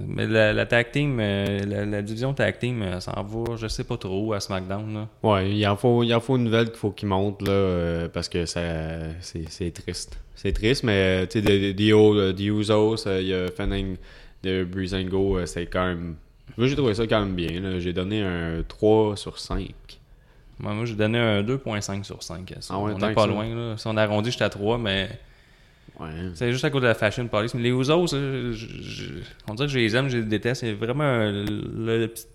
Mais 0.06 0.28
la, 0.28 0.66
tag 0.66 0.92
team, 0.92 1.18
euh, 1.22 1.60
la, 1.66 1.86
la 1.86 2.02
division 2.02 2.34
tag 2.34 2.60
team, 2.60 2.82
euh, 2.82 3.00
s'en 3.00 3.24
va, 3.24 3.56
je 3.56 3.68
sais 3.68 3.86
pas 3.86 3.98
trop, 3.98 4.34
à 4.34 4.40
SmackDown. 4.42 4.94
Là. 4.94 5.08
Ouais, 5.24 5.50
il 5.52 5.66
en 5.66 5.78
faut, 5.78 6.04
il 6.04 6.14
en 6.14 6.20
faut 6.20 6.36
une 6.36 6.44
nouvelle 6.44 6.68
qu'il 6.68 6.78
faut 6.78 6.92
qu'il 6.92 7.08
monte 7.08 7.42
là, 7.42 7.52
euh, 7.52 8.10
parce 8.10 8.28
que 8.28 8.46
ça, 8.46 8.62
c'est, 9.22 9.72
triste. 9.74 10.20
C'est 10.36 10.52
triste, 10.52 10.84
mais 10.84 11.26
tu 11.28 11.40
sais, 11.40 11.42
des 11.42 11.74
des- 11.74 11.94
euh, 11.94 12.34
il 12.36 13.28
y 13.28 13.34
a 13.34 13.48
Fanning 13.50 13.96
de 14.44 14.66
Breezango, 14.66 15.38
euh, 15.38 15.46
c'est 15.46 15.68
quand 15.68 15.88
même. 15.88 16.16
Moi, 16.58 16.68
j'ai 16.68 16.76
trouvé 16.76 16.94
ça 16.94 17.08
quand 17.08 17.20
même 17.22 17.36
bien. 17.36 17.80
J'ai 17.80 17.94
donné 17.94 18.22
un 18.22 18.64
3 18.68 19.16
sur 19.16 19.40
5. 19.40 19.72
Moi, 20.60 20.74
moi 20.74 20.86
j'ai 20.86 20.96
donné 20.96 21.18
un 21.20 21.44
2.5 21.44 22.04
sur 22.04 22.24
5. 22.24 22.52
à 22.58 22.62
ça. 22.62 22.74
Ah 22.76 22.80
ouais, 22.80 22.94
on 22.96 22.98
tant 22.98 23.08
est 23.08 23.12
que 23.12 23.16
pas 23.16 23.28
loin. 23.28 23.54
Là. 23.54 23.78
Si 23.78 23.86
on 23.88 23.96
arrondit, 23.98 24.32
j'étais 24.32 24.44
à 24.46 24.50
3, 24.50 24.78
mais 24.78 25.10
Ouais. 26.00 26.08
c'est 26.36 26.52
juste 26.52 26.66
à 26.66 26.70
cause 26.70 26.82
de 26.82 26.88
la 26.88 26.94
fashion 26.96 27.28
police. 27.28 27.54
Mais 27.54 27.62
les 27.62 27.72
je- 28.82 29.06
on 29.48 29.54
dirait 29.56 29.68
que 29.68 29.74
je 29.74 29.80
les 29.80 29.96
aime, 29.96 30.10
je 30.10 30.18
les 30.18 30.24
déteste. 30.24 30.62
C'est 30.62 30.74
vraiment 30.74 31.18
le, 31.18 31.44
le 31.98 32.08
petit 32.08 32.26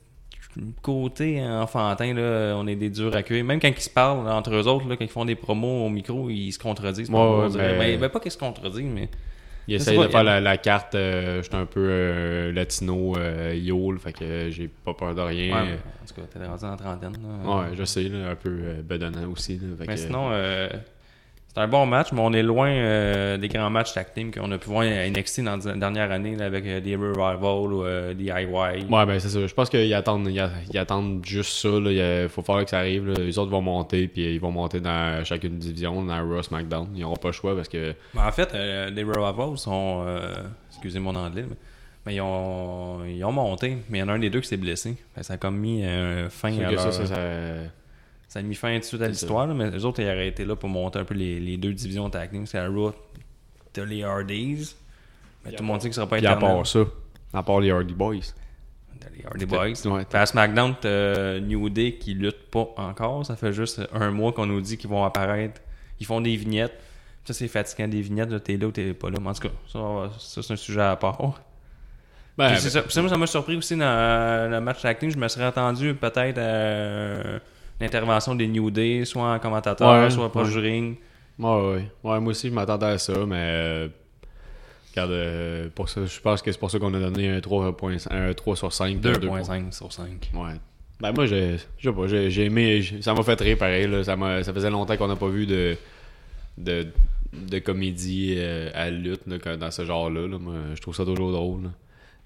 côté 0.82 1.42
enfantin. 1.44 2.14
Là, 2.14 2.54
on 2.56 2.66
est 2.66 2.74
des 2.76 2.90
durs 2.90 3.14
à 3.14 3.22
cuire. 3.22 3.44
Même 3.44 3.60
quand 3.60 3.68
ils 3.68 3.80
se 3.80 3.90
parlent 3.90 4.28
entre 4.28 4.54
eux 4.54 4.66
autres, 4.66 4.88
là, 4.88 4.96
quand 4.96 5.04
ils 5.04 5.10
font 5.10 5.24
des 5.24 5.34
promos 5.36 5.86
au 5.86 5.88
micro, 5.88 6.28
ils 6.30 6.52
se 6.52 6.58
contredisent. 6.58 7.10
Ouais, 7.10 7.48
dirait. 7.50 7.72
mais- 7.72 7.78
mais... 7.92 7.96
ben, 7.98 8.08
pas 8.08 8.20
qu'ils 8.20 8.32
se 8.32 8.38
contredisent, 8.38 8.82
mais. 8.84 9.08
Il 9.68 9.72
Je 9.78 9.82
essaye 9.82 9.98
de 9.98 10.08
faire 10.08 10.24
la, 10.24 10.40
la 10.40 10.56
carte, 10.56 10.94
euh, 10.96 11.40
j'étais 11.42 11.54
un 11.54 11.66
peu 11.66 11.86
euh, 11.88 12.52
latino, 12.52 13.16
euh, 13.16 13.54
yole, 13.54 13.98
fait 13.98 14.12
que 14.12 14.50
j'ai 14.50 14.68
pas 14.68 14.92
peur 14.94 15.14
de 15.14 15.20
rien. 15.20 15.54
Ouais, 15.54 15.62
Ouais, 15.62 15.78
en 16.02 16.06
tout 16.06 16.14
cas, 16.14 16.22
t'es 16.32 16.44
rendu 16.46 16.64
en 16.64 16.76
trentaine. 16.76 17.12
là. 17.44 17.66
je 17.72 17.84
sais, 17.84 18.02
là, 18.04 18.30
un 18.30 18.34
peu 18.34 18.50
euh, 18.50 18.82
bedonnant 18.82 19.30
aussi. 19.30 19.54
là, 19.58 19.68
fait 19.78 19.84
Mais 19.86 19.94
que- 19.94 20.00
sinon, 20.00 20.30
euh, 20.32 20.68
c'est 21.54 21.60
un 21.60 21.68
bon 21.68 21.84
match, 21.86 22.12
mais 22.12 22.20
on 22.20 22.32
est 22.32 22.42
loin 22.42 22.68
euh, 22.70 23.36
des 23.36 23.48
grands 23.48 23.68
matchs 23.70 23.92
tag 23.92 24.06
team 24.14 24.30
qu'on 24.32 24.50
a 24.52 24.58
pu 24.58 24.68
voir 24.68 24.82
à 24.82 25.08
NXT 25.08 25.42
dans 25.44 25.58
la 25.64 25.74
dernière 25.76 26.10
année 26.10 26.34
là, 26.36 26.46
avec 26.46 26.64
euh, 26.66 26.80
des 26.80 26.96
Revival 26.96 27.72
ou 27.72 27.84
euh, 27.84 28.14
des 28.14 28.24
DIY. 28.24 28.86
Ouais, 28.90 29.06
ben 29.06 29.18
c'est 29.18 29.28
ça. 29.28 29.46
Je 29.46 29.52
pense 29.52 29.68
qu'ils 29.68 29.92
attendent, 29.94 30.28
ils, 30.28 30.48
ils 30.72 30.78
attendent 30.78 31.24
juste 31.24 31.52
ça. 31.58 31.68
là. 31.68 32.22
Il 32.22 32.28
faut 32.28 32.42
falloir 32.42 32.64
que 32.64 32.70
ça 32.70 32.78
arrive. 32.78 33.06
là. 33.08 33.14
Les 33.18 33.38
autres 33.38 33.50
vont 33.50 33.60
monter, 33.60 34.08
puis 34.08 34.34
ils 34.34 34.40
vont 34.40 34.50
monter 34.50 34.80
dans 34.80 35.22
chacune 35.24 35.58
division, 35.58 36.02
dans 36.04 36.26
Raw, 36.26 36.42
SmackDown. 36.42 36.88
Ils 36.94 37.00
n'auront 37.02 37.16
pas 37.16 37.28
le 37.28 37.32
choix 37.32 37.54
parce 37.54 37.68
que. 37.68 37.94
Mais 38.14 38.20
en 38.22 38.32
fait, 38.32 38.54
euh, 38.54 38.90
les 38.90 39.02
Revival 39.04 39.58
sont. 39.58 40.04
euh, 40.06 40.34
excusez 40.70 40.98
mon 41.00 41.14
anglais, 41.14 41.44
mais, 41.48 41.56
mais 42.06 42.14
ils, 42.14 42.20
ont, 42.22 43.04
ils 43.04 43.22
ont 43.24 43.30
monté, 43.32 43.76
mais 43.90 43.98
il 43.98 44.00
y 44.00 44.04
en 44.04 44.08
a 44.08 44.12
un 44.14 44.18
des 44.18 44.30
deux 44.30 44.40
qui 44.40 44.48
s'est 44.48 44.56
blessé. 44.56 44.96
Que 45.14 45.22
ça 45.22 45.34
a 45.34 45.36
comme 45.36 45.58
mis 45.58 45.84
fin 46.30 46.56
à 46.58 46.70
leur- 46.70 46.80
ça, 46.80 46.92
ça, 46.92 47.06
ça- 47.06 47.14
ça 48.32 48.38
a 48.38 48.42
mis 48.42 48.54
fin 48.54 48.72
tout 48.76 48.78
de 48.78 48.84
suite 48.84 49.02
à 49.02 49.08
l'histoire, 49.08 49.46
là, 49.46 49.52
mais 49.52 49.70
les 49.70 49.84
autres, 49.84 50.00
ils 50.00 50.06
auraient 50.06 50.28
été 50.28 50.46
là 50.46 50.56
pour 50.56 50.70
monter 50.70 50.98
un 50.98 51.04
peu 51.04 51.12
les, 51.12 51.38
les 51.38 51.58
deux 51.58 51.74
divisions 51.74 52.08
team. 52.08 52.46
C'est 52.46 52.56
la 52.56 52.66
Raw, 52.66 52.94
t'as 53.74 53.84
les 53.84 54.02
Hardys. 54.02 54.74
Mais 55.44 55.50
tout 55.50 55.62
le 55.62 55.66
monde 55.66 55.82
sait 55.82 55.90
que 55.90 55.94
ce 55.94 56.00
sera 56.00 56.08
pas 56.08 56.16
Puis 56.16 56.26
à 56.26 56.36
part 56.36 56.66
ça, 56.66 56.86
à 57.34 57.42
part 57.42 57.60
les 57.60 57.70
Hardy 57.70 57.92
Boys. 57.92 58.32
T'as 58.98 59.08
les 59.14 59.26
Hardy 59.26 59.44
Boys. 59.44 59.86
Ouais, 59.86 60.06
à 60.10 60.24
SmackDown, 60.24 60.74
t'as 60.80 61.40
New 61.40 61.68
Day 61.68 61.96
qui 61.96 62.14
lutte 62.14 62.50
pas 62.50 62.72
encore. 62.78 63.26
Ça 63.26 63.36
fait 63.36 63.52
juste 63.52 63.82
un 63.92 64.10
mois 64.10 64.32
qu'on 64.32 64.46
nous 64.46 64.62
dit 64.62 64.78
qu'ils 64.78 64.88
vont 64.88 65.04
apparaître. 65.04 65.60
Ils 66.00 66.06
font 66.06 66.22
des 66.22 66.34
vignettes. 66.34 66.80
Ça, 67.26 67.34
c'est 67.34 67.48
fatigant 67.48 67.86
des 67.86 68.00
vignettes. 68.00 68.30
là, 68.30 68.40
T'es 68.40 68.56
là 68.56 68.66
ou 68.66 68.72
t'es 68.72 68.94
pas 68.94 69.10
là. 69.10 69.18
Mais 69.20 69.28
en 69.28 69.34
tout 69.34 69.46
cas, 69.46 69.54
ça, 69.70 70.10
ça, 70.18 70.42
c'est 70.42 70.54
un 70.54 70.56
sujet 70.56 70.80
à 70.80 70.96
part. 70.96 71.42
Ben, 72.38 72.56
c'est 72.56 72.70
ça, 72.70 72.82
ça, 72.88 73.00
moi, 73.02 73.10
ça 73.10 73.18
m'a 73.18 73.26
surpris 73.26 73.56
aussi 73.56 73.76
dans 73.76 74.50
le 74.50 74.58
match 74.62 74.80
team. 74.98 75.10
Je 75.10 75.18
me 75.18 75.28
serais 75.28 75.44
attendu 75.44 75.92
peut-être 75.92 76.38
à 76.38 77.40
l'intervention 77.82 78.34
des 78.34 78.46
New 78.48 78.70
Day, 78.70 79.04
soit 79.04 79.34
en 79.34 79.38
commentateur, 79.38 80.02
Ouais, 80.04 80.10
soit 80.10 80.30
proche 80.30 80.48
ouais. 80.48 80.52
du 80.54 80.58
ring. 80.60 80.96
ouais, 81.38 81.46
ouais. 81.48 81.84
Ouais, 82.04 82.20
moi 82.20 82.30
aussi, 82.30 82.48
je 82.48 82.54
m'attendais 82.54 82.86
à 82.86 82.98
ça, 82.98 83.14
mais. 83.26 83.36
euh, 83.38 83.88
Regarde, 84.94 85.10
euh, 85.12 85.68
pour 85.74 85.88
ça, 85.88 86.04
je 86.04 86.20
pense 86.20 86.42
que 86.42 86.52
c'est 86.52 86.58
pour 86.58 86.70
ça 86.70 86.78
qu'on 86.78 86.92
a 86.92 87.00
donné 87.00 87.30
un 87.30 87.40
3, 87.40 87.74
un 88.10 88.32
3 88.34 88.56
sur 88.56 88.72
5. 88.74 89.00
2.5 89.00 89.72
sur 89.72 89.90
5. 89.90 90.30
Ouais. 90.34 90.52
Ben 91.00 91.12
moi, 91.12 91.24
j'ai- 91.26 91.56
je 91.78 91.88
sais 91.88 91.94
pas, 91.96 92.06
j'ai 92.06 92.30
j'ai 92.30 92.44
aimé, 92.44 92.82
ça 93.00 93.14
m'a 93.14 93.22
fait 93.22 93.40
rire 93.40 93.56
pareil. 93.58 93.86
Là. 93.88 94.04
Ça, 94.04 94.16
m'a- 94.16 94.42
ça 94.44 94.52
faisait 94.52 94.68
longtemps 94.70 94.96
qu'on 94.98 95.08
n'a 95.08 95.16
pas 95.16 95.28
vu 95.28 95.46
de, 95.46 95.76
de, 96.58 96.86
de 97.32 97.58
comédie 97.58 98.34
euh, 98.36 98.70
à 98.74 98.90
lutte 98.90 99.22
là, 99.26 99.56
dans 99.56 99.70
ce 99.70 99.84
genre-là. 99.86 100.28
là. 100.28 100.38
Moi, 100.38 100.54
je 100.74 100.80
trouve 100.82 100.94
ça 100.94 101.04
toujours 101.06 101.32
drôle. 101.32 101.62
là. 101.64 101.68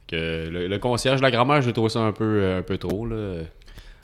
Que 0.08 0.48
le, 0.50 0.66
le 0.66 0.78
concierge, 0.78 1.22
la 1.22 1.30
grand-mère, 1.30 1.62
j'ai 1.62 1.72
trouvé 1.72 1.88
ça 1.88 2.00
un 2.00 2.12
peu, 2.12 2.52
un 2.56 2.62
peu 2.62 2.78
trop. 2.78 3.06
Là. 3.06 3.42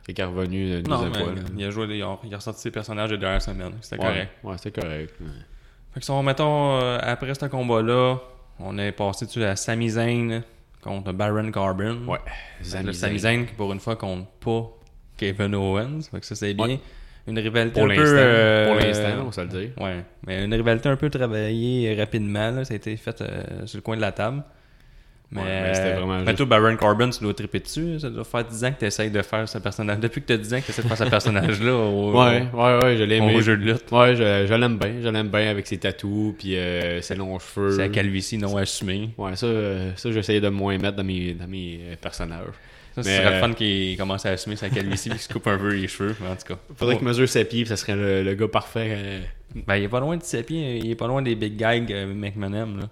Qui 0.05 0.21
est 0.21 0.25
revenu 0.25 0.79
une 0.81 0.89
Non, 0.89 1.05
mais 1.11 1.21
il 1.57 1.65
a 1.65 1.71
joué, 1.71 1.87
il 1.97 2.03
a, 2.03 2.19
il 2.25 2.35
a 2.35 2.37
ressorti 2.37 2.61
ses 2.61 2.71
personnages 2.71 3.11
de 3.11 3.17
dernière 3.17 3.41
semaine. 3.43 3.73
C'était 3.81 4.03
Ouais, 4.03 4.09
correct. 4.09 4.31
ouais, 4.43 4.55
c'était 4.59 4.81
correct. 4.81 5.15
ouais. 5.21 5.27
Fait 5.95 6.01
que 6.01 6.05
si 6.05 6.11
on, 6.11 6.23
mettons, 6.23 6.81
euh, 6.81 6.99
après 7.01 7.33
ce 7.35 7.47
combat-là, 7.47 8.17
on 8.59 8.79
est 8.79 8.93
passé 8.93 9.27
dessus 9.27 9.45
à 9.45 9.55
Sami 9.57 9.91
Zayn 9.91 10.43
contre 10.83 11.13
Baron 11.13 11.51
Corbin. 11.53 11.99
Ouais. 12.07 12.19
Fait 12.63 12.81
que 12.81 12.87
le 12.87 12.93
Sami 12.93 13.19
Zayn 13.21 13.45
qui, 13.47 13.55
pour 13.55 13.73
une 13.73 13.79
fois, 13.81 13.95
compte 13.97 14.27
pas 14.41 14.71
Kevin 15.17 15.55
Owens. 15.55 16.01
Fait 16.11 16.19
que 16.21 16.27
ça, 16.27 16.35
c'est 16.35 16.55
bien. 16.55 16.67
Ouais. 16.67 16.81
Une 17.29 17.39
rivalité 17.39 17.81
Pour 17.81 17.85
un 17.89 17.95
l'instant, 17.95 18.05
peu... 18.05 18.19
euh, 18.19 18.67
pour 18.67 18.75
l'instant, 18.85 19.09
on 19.21 19.25
va 19.27 19.33
se 19.33 19.41
le 19.43 19.47
dire. 19.47 19.71
Ouais. 19.81 20.05
Mais 20.27 20.45
une 20.45 20.53
rivalité 20.55 20.89
un 20.89 20.97
peu 20.97 21.09
travaillée 21.11 21.95
rapidement. 21.95 22.51
Là. 22.51 22.65
Ça 22.65 22.75
a 22.75 22.77
été 22.77 22.97
fait 22.97 23.21
euh, 23.21 23.67
sur 23.67 23.77
le 23.79 23.83
coin 23.83 23.95
de 23.95 24.01
la 24.01 24.11
table. 24.11 24.43
Mais, 25.35 25.41
Ouais, 25.41 25.47
mais 25.63 25.75
c'était 25.75 25.93
vraiment 25.95 26.19
mais 26.19 26.27
juste- 26.27 26.37
toi, 26.37 26.47
Baron 26.47 26.77
Corbin, 26.77 27.09
tu 27.09 27.21
dois 27.25 27.33
triper 27.33 27.61
dessus. 27.61 27.99
Ça 28.01 28.11
doit 28.11 28.23
faire 28.25 28.45
10 28.45 28.65
ans 28.65 28.73
que 28.73 28.79
tu 28.81 28.85
essayes 28.85 29.11
de 29.11 29.23
faire 29.23 29.49
ce 29.49 29.57
personnage. 29.57 29.99
Depuis 29.99 30.21
que 30.21 30.27
tu 30.27 30.33
as 30.35 30.37
10 30.37 30.53
ans 30.53 30.61
que 30.61 30.67
tu 30.67 30.71
essaies 30.73 30.83
de 30.83 30.89
faire 30.89 30.97
ce 30.99 31.05
personnage-là 31.05 31.75
au, 31.75 32.13
Ouais, 32.13 32.47
ouais, 32.53 32.79
ouais, 32.85 32.97
je 32.99 33.03
l'ai 33.05 33.19
au, 33.19 33.41
jeu 33.41 33.57
de 33.57 33.63
lutte. 33.65 33.91
Ouais, 33.91 34.15
je, 34.15 34.47
je 34.47 34.55
l'aime 34.55 34.77
bien. 34.77 34.93
Je 35.03 35.09
l'aime 35.09 35.29
bien 35.29 35.49
avec 35.49 35.67
ses 35.67 35.79
tatous, 35.79 36.35
puis 36.39 36.57
euh, 36.57 37.01
ses 37.01 37.15
longs 37.15 37.39
cheveux. 37.39 37.79
La 37.79 37.89
calvitie 37.89 38.37
non 38.37 38.55
assumée. 38.59 39.09
Ouais, 39.17 39.35
ça, 39.35 39.47
ça 39.97 40.13
j'essayais 40.13 40.41
de 40.43 40.51
moins 40.51 40.77
mettre 40.77 40.97
dans 40.99 41.05
mes, 41.05 41.33
dans 41.33 41.49
mes 41.49 41.81
euh, 41.83 41.95
personnages. 41.99 42.53
Ça, 42.95 43.03
ce 43.03 43.09
Mais, 43.09 43.17
serait 43.17 43.31
le 43.31 43.37
euh, 43.37 43.41
fun 43.41 43.53
qu'il 43.55 43.97
commence 43.97 44.27
à 44.27 44.31
assumer 44.33 44.57
sa 44.57 44.69
calvitie 44.69 45.09
et 45.09 45.13
qu'il 45.13 45.21
se 45.21 45.33
coupe 45.33 45.47
un 45.47 45.57
peu 45.57 45.73
les 45.73 45.89
cheveux, 45.89 46.15
mais 46.21 46.29
en 46.29 46.37
tout 46.37 46.47
cas. 46.47 46.59
Faudrait 46.77 46.99
qu'il 46.99 47.09
mesure 47.09 47.27
ses 47.27 47.47
pieds, 47.47 47.65
ça 47.65 47.77
serait 47.77 47.97
le, 47.97 48.23
le 48.23 48.35
gars 48.35 48.49
parfait. 48.49 48.89
euh. 48.91 49.21
Ben, 49.67 49.77
il 49.77 49.85
est 49.85 49.89
pas 49.89 50.01
loin 50.01 50.19
de 50.19 50.23
ses 50.23 50.43
pieds, 50.43 50.77
il 50.77 50.91
est 50.91 50.95
pas 50.95 51.07
loin 51.07 51.23
des 51.23 51.35
big 51.35 51.57
gags 51.57 51.91
euh, 51.91 52.13
McMahon, 52.15 52.77
là. 52.77 52.89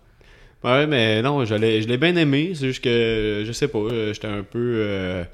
Ouais, 0.63 0.87
mais 0.87 1.23
non, 1.23 1.45
je 1.45 1.55
l'ai 1.55 1.81
je 1.83 1.89
l'ai 1.89 1.97
bien 1.97 2.15
aimé. 2.17 2.53
C'est 2.55 2.67
juste 2.67 2.85
que, 2.85 3.43
je 3.47 3.53
sais 3.53 3.69
pas, 3.69 3.79
euh, 3.79 4.13
j'étais 4.13 4.27
un 4.29 4.43
peu. 4.43 4.59
euh, 4.77 5.25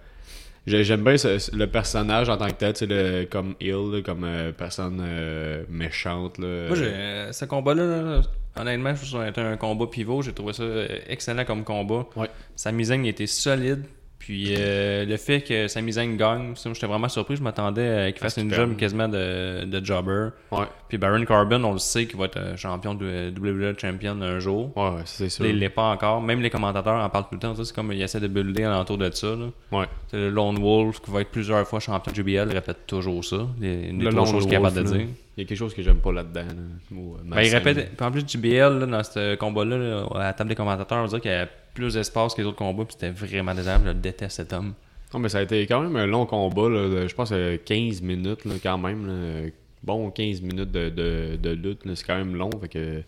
j'ai- 0.67 0.85
J'aime 0.85 1.03
bien 1.03 1.17
ce- 1.17 1.55
le 1.57 1.67
personnage 1.67 2.29
en 2.29 2.37
tant 2.37 2.47
que 2.49 2.53
tel, 2.55 2.73
tu 2.75 2.81
sais, 2.81 2.87
le- 2.87 3.25
comme 3.27 3.55
Hill, 3.61 4.03
comme 4.05 4.25
euh, 4.25 4.53
personne 4.53 5.01
euh, 5.05 5.65
méchante. 5.69 6.39
Là. 6.39 6.67
Moi, 6.69 6.77
j'ai, 6.77 7.33
ce 7.33 7.45
combat-là, 7.45 7.85
là, 7.87 8.21
honnêtement, 8.57 8.91
je 8.95 8.97
trouve 8.99 9.11
que 9.11 9.17
ça 9.19 9.23
a 9.25 9.29
été 9.31 9.41
un 9.41 9.57
combat 9.57 9.87
pivot. 9.87 10.23
J'ai 10.23 10.33
trouvé 10.33 10.53
ça 10.53 10.65
excellent 11.09 11.45
comme 11.45 11.65
combat. 11.65 12.07
Ouais. 12.17 12.31
Sa 12.55 12.71
mise 12.73 12.91
était 12.93 13.27
solide. 13.27 13.85
Puis 14.27 14.55
euh, 14.59 15.05
le 15.05 15.17
fait 15.19 15.41
que 15.43 15.69
sa 15.69 15.81
mise 15.81 16.01
gagne, 16.17 16.55
j'étais 16.57 16.87
vraiment 16.89 17.09
surpris. 17.09 17.37
Je 17.37 17.43
m'attendais 17.45 17.89
à 17.89 18.11
qu'il 18.11 18.19
Ah, 18.23 18.25
fasse 18.25 18.35
qu'il 18.35 18.43
une 18.43 18.53
job 18.53 18.77
quasiment 18.77 19.07
de, 19.07 19.65
de 19.65 19.85
jobber. 19.85 20.31
Ouais, 20.51 20.67
Puis 20.89 20.99
Baron 20.99 21.25
Corbin, 21.25 21.63
on 21.63 21.75
le 21.75 21.79
sait 21.79 22.07
qu'il 22.07 22.19
va 22.19 22.25
être 22.25 22.37
euh, 22.37 22.57
champion 22.57 22.95
de 22.97 23.33
WWE 23.39 23.79
Champion 23.81 24.21
un 24.21 24.41
jour. 24.41 24.73
ouais, 24.77 24.83
ouais, 24.83 25.03
c'est 25.05 25.29
sûr. 25.29 25.45
Là, 25.45 25.51
il 25.51 25.61
l'est 25.61 25.69
pas 25.69 25.85
encore. 25.85 26.21
Même 26.21 26.41
les 26.41 26.51
commentateurs 26.51 27.05
en 27.05 27.09
parlent 27.09 27.27
tout 27.31 27.35
le 27.35 27.39
temps. 27.39 27.55
C'est 27.55 27.73
comme 27.73 27.93
ils 27.93 28.03
essaient 28.03 28.19
de 28.19 28.27
builder 28.27 28.65
alentour 28.65 28.99
de 28.99 29.09
ça. 29.13 29.29
là. 29.29 29.47
Ouais. 29.71 29.87
C'est 30.09 30.17
le 30.17 30.31
Lone 30.31 30.59
Wolf 30.59 31.01
qui 31.01 31.11
va 31.13 31.21
être 31.21 31.31
plusieurs 31.31 31.65
fois 31.69 31.79
champion 31.79 32.11
de 32.11 32.17
JBL, 32.17 32.49
il 32.51 32.55
répète 32.55 32.85
toujours 32.89 33.25
ça. 33.25 33.47
Les- 33.61 33.91
Une 33.91 33.99
des 33.99 34.07
Le 34.07 34.11
trois 34.11 34.27
choses 34.27 34.45
qu'il 34.47 34.55
est 34.55 34.57
capable 34.57 34.77
de 34.77 34.83
dire. 34.83 35.07
Il 35.37 35.43
y 35.43 35.45
a 35.45 35.49
quelque 35.49 35.59
chose 35.59 35.75
que 35.75 35.83
j'aime 35.83 35.99
pas 36.01 36.13
là-dedans. 36.13 36.41
là. 36.47 36.97
Euh, 36.99 37.17
Ben, 37.25 37.43
il 37.43 37.55
répète. 37.55 37.95
Puis 37.97 38.07
en 38.07 38.11
plus, 38.11 38.25
JBL, 38.27 38.79
là, 38.79 38.87
dans 38.87 39.03
ce 39.03 39.35
combat-là, 39.35 39.77
là, 39.77 40.07
à 40.15 40.19
la 40.25 40.33
table 40.33 40.49
des 40.51 40.57
commentateurs, 40.57 41.03
on 41.05 41.07
dirait 41.07 41.21
qu'il 41.21 41.31
y 41.31 41.35
a 41.35 41.47
plus 41.75 41.93
d'espace 41.95 42.35
que 42.35 42.41
les 42.41 42.47
autres 42.49 42.57
combats, 42.57 42.85
puis 42.85 42.97
c'était 42.99 43.11
vraiment 43.13 43.55
désagréable. 43.55 43.89
Je 43.89 43.93
déteste 44.01 44.37
cet 44.37 44.53
homme. 44.55 44.73
Non, 45.13 45.21
mais 45.21 45.29
ça 45.29 45.39
a 45.39 45.43
été 45.43 45.67
quand 45.67 45.81
même 45.83 45.95
un 45.97 46.07
long 46.07 46.25
combat. 46.27 46.69
Là, 46.71 46.89
de- 46.89 47.07
je 47.09 47.15
pense 47.15 47.31
euh, 47.33 47.59
15 47.65 48.01
minutes 48.01 48.45
là, 48.47 48.55
quand 48.63 48.79
même. 48.79 49.07
là. 49.07 49.51
Bon, 49.83 50.11
15 50.11 50.41
minutes 50.41 50.73
de, 50.73 50.89
de, 50.89 51.37
de 51.37 51.51
lutte. 51.51 51.81
C'est 51.95 52.07
quand 52.07 52.17
même 52.17 52.35
long. 52.35 52.51
Fait 52.61 52.69
que, 52.69 53.03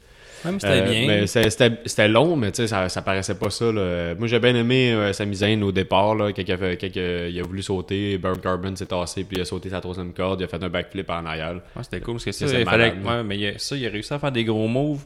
Même 0.44 0.60
c'était 0.60 0.80
Euh, 0.82 0.90
bien. 0.90 1.06
mais 1.06 1.26
C'était 1.26 2.08
long, 2.08 2.36
mais 2.36 2.50
tu 2.52 2.56
sais, 2.62 2.66
ça, 2.68 2.88
ça 2.88 3.02
paraissait 3.02 3.34
pas 3.34 3.50
ça. 3.50 3.72
là. 3.72 4.14
Moi, 4.16 4.26
j'ai 4.28 4.38
bien 4.38 4.54
aimé 4.54 4.92
euh, 4.92 5.12
sa 5.12 5.24
misaine 5.24 5.62
au 5.62 5.72
départ. 5.72 6.14
Là, 6.14 6.32
quand, 6.32 6.42
il 6.46 6.52
a 6.52 6.56
quand 6.76 6.88
il 6.96 7.40
a 7.40 7.42
voulu 7.42 7.62
sauter, 7.62 8.18
Baron 8.18 8.36
Carbon 8.36 8.74
s'est 8.76 8.86
tassé, 8.86 9.24
puis 9.24 9.36
il 9.38 9.40
a 9.40 9.44
sauté 9.44 9.70
sa 9.70 9.80
troisième 9.80 10.12
corde, 10.12 10.40
il 10.40 10.44
a 10.44 10.48
fait 10.48 10.62
un 10.62 10.68
backflip 10.68 11.08
en 11.10 11.24
arrière. 11.26 11.54
Ouais, 11.54 11.82
c'était 11.82 12.00
cool 12.00 12.14
parce 12.14 12.24
que 12.26 12.32
ça, 12.32 12.46
il 12.46 12.64
fallait. 12.64 12.92
Ouais, 13.04 13.22
mais 13.24 13.38
il 13.38 13.46
a- 13.46 13.58
ça, 13.58 13.76
il 13.76 13.86
a 13.86 13.90
réussi 13.90 14.12
à 14.14 14.18
faire 14.18 14.32
des 14.32 14.44
gros 14.44 14.68
moves 14.68 15.04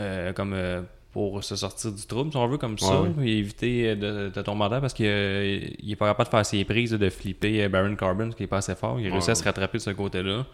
euh, 0.00 0.32
comme 0.32 0.52
euh, 0.54 0.82
pour 1.12 1.44
se 1.44 1.54
sortir 1.54 1.92
du 1.92 2.04
trouble, 2.06 2.30
si 2.32 2.36
on 2.36 2.48
veut, 2.48 2.58
comme 2.58 2.76
ça, 2.78 3.04
et 3.22 3.38
éviter 3.38 3.94
de, 3.94 4.30
de 4.34 4.42
tomber 4.42 4.64
en 4.64 4.68
terre 4.68 4.80
parce 4.80 4.92
qu'il 4.94 5.06
euh, 5.08 5.60
il 5.78 5.92
est 5.92 5.96
pas 5.96 6.08
capable 6.08 6.26
de 6.28 6.30
faire 6.36 6.44
ses 6.46 6.64
prises 6.64 6.90
de 6.90 7.08
flipper 7.08 7.68
Baron 7.68 7.94
Corbin, 7.94 8.30
qui 8.30 8.42
est 8.42 8.46
pas 8.48 8.56
assez 8.58 8.74
fort. 8.74 8.98
Il 8.98 9.06
a 9.06 9.12
réussi 9.12 9.26
Ouais, 9.28 9.32
à 9.32 9.34
se 9.36 9.44
rattraper 9.44 9.78
de 9.78 9.82
ce 9.82 9.90
côté-là. 9.90 10.44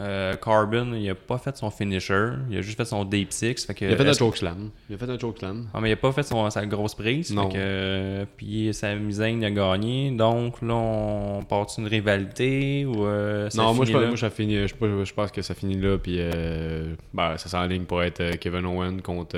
Euh, 0.00 0.34
Corbin, 0.34 0.92
il 0.96 1.08
a 1.08 1.14
pas 1.14 1.38
fait 1.38 1.56
son 1.56 1.70
finisher, 1.70 2.30
il 2.50 2.58
a 2.58 2.62
juste 2.62 2.76
fait 2.76 2.84
son 2.84 3.04
deep 3.04 3.32
six. 3.32 3.64
Fait 3.64 3.74
que, 3.74 3.84
Il 3.84 3.92
a 3.92 3.96
fait 3.96 4.02
un 4.02 4.10
est-ce- 4.10 4.18
chokeslam. 4.18 4.70
Il 4.90 4.96
a 4.96 4.98
fait 4.98 5.08
un 5.08 5.16
chokeslam. 5.16 5.68
Ah, 5.72 5.78
mais 5.80 5.90
il 5.90 5.92
a 5.92 5.96
pas 5.96 6.10
fait 6.10 6.24
son, 6.24 6.50
sa 6.50 6.66
grosse 6.66 6.96
prise. 6.96 7.32
Non. 7.32 7.48
Fait 7.48 7.56
que, 7.58 8.24
puis 8.36 8.74
sa 8.74 8.94
misaine 8.96 9.44
a 9.44 9.50
gagné. 9.52 10.10
Donc 10.10 10.60
là, 10.62 10.74
on 10.74 11.42
part 11.48 11.68
une 11.78 11.86
rivalité 11.86 12.84
ou 12.86 13.06
euh, 13.06 13.48
ça 13.50 13.62
Non, 13.62 13.72
moi 13.72 13.84
je, 13.84 13.92
là? 13.92 14.08
moi, 14.08 14.16
ça 14.16 14.30
finit, 14.30 14.66
je, 14.66 14.74
je- 14.80 15.04
je 15.04 15.14
pense 15.14 15.30
que 15.30 15.42
ça 15.42 15.54
finit 15.54 15.78
là, 15.80 15.96
puis 15.96 16.16
euh, 16.18 16.94
ben, 17.12 17.36
ça 17.36 17.48
s'enligne 17.48 17.84
pour 17.84 18.02
être 18.02 18.20
euh, 18.20 18.32
Kevin 18.40 18.66
Owen 18.66 19.00
contre, 19.00 19.36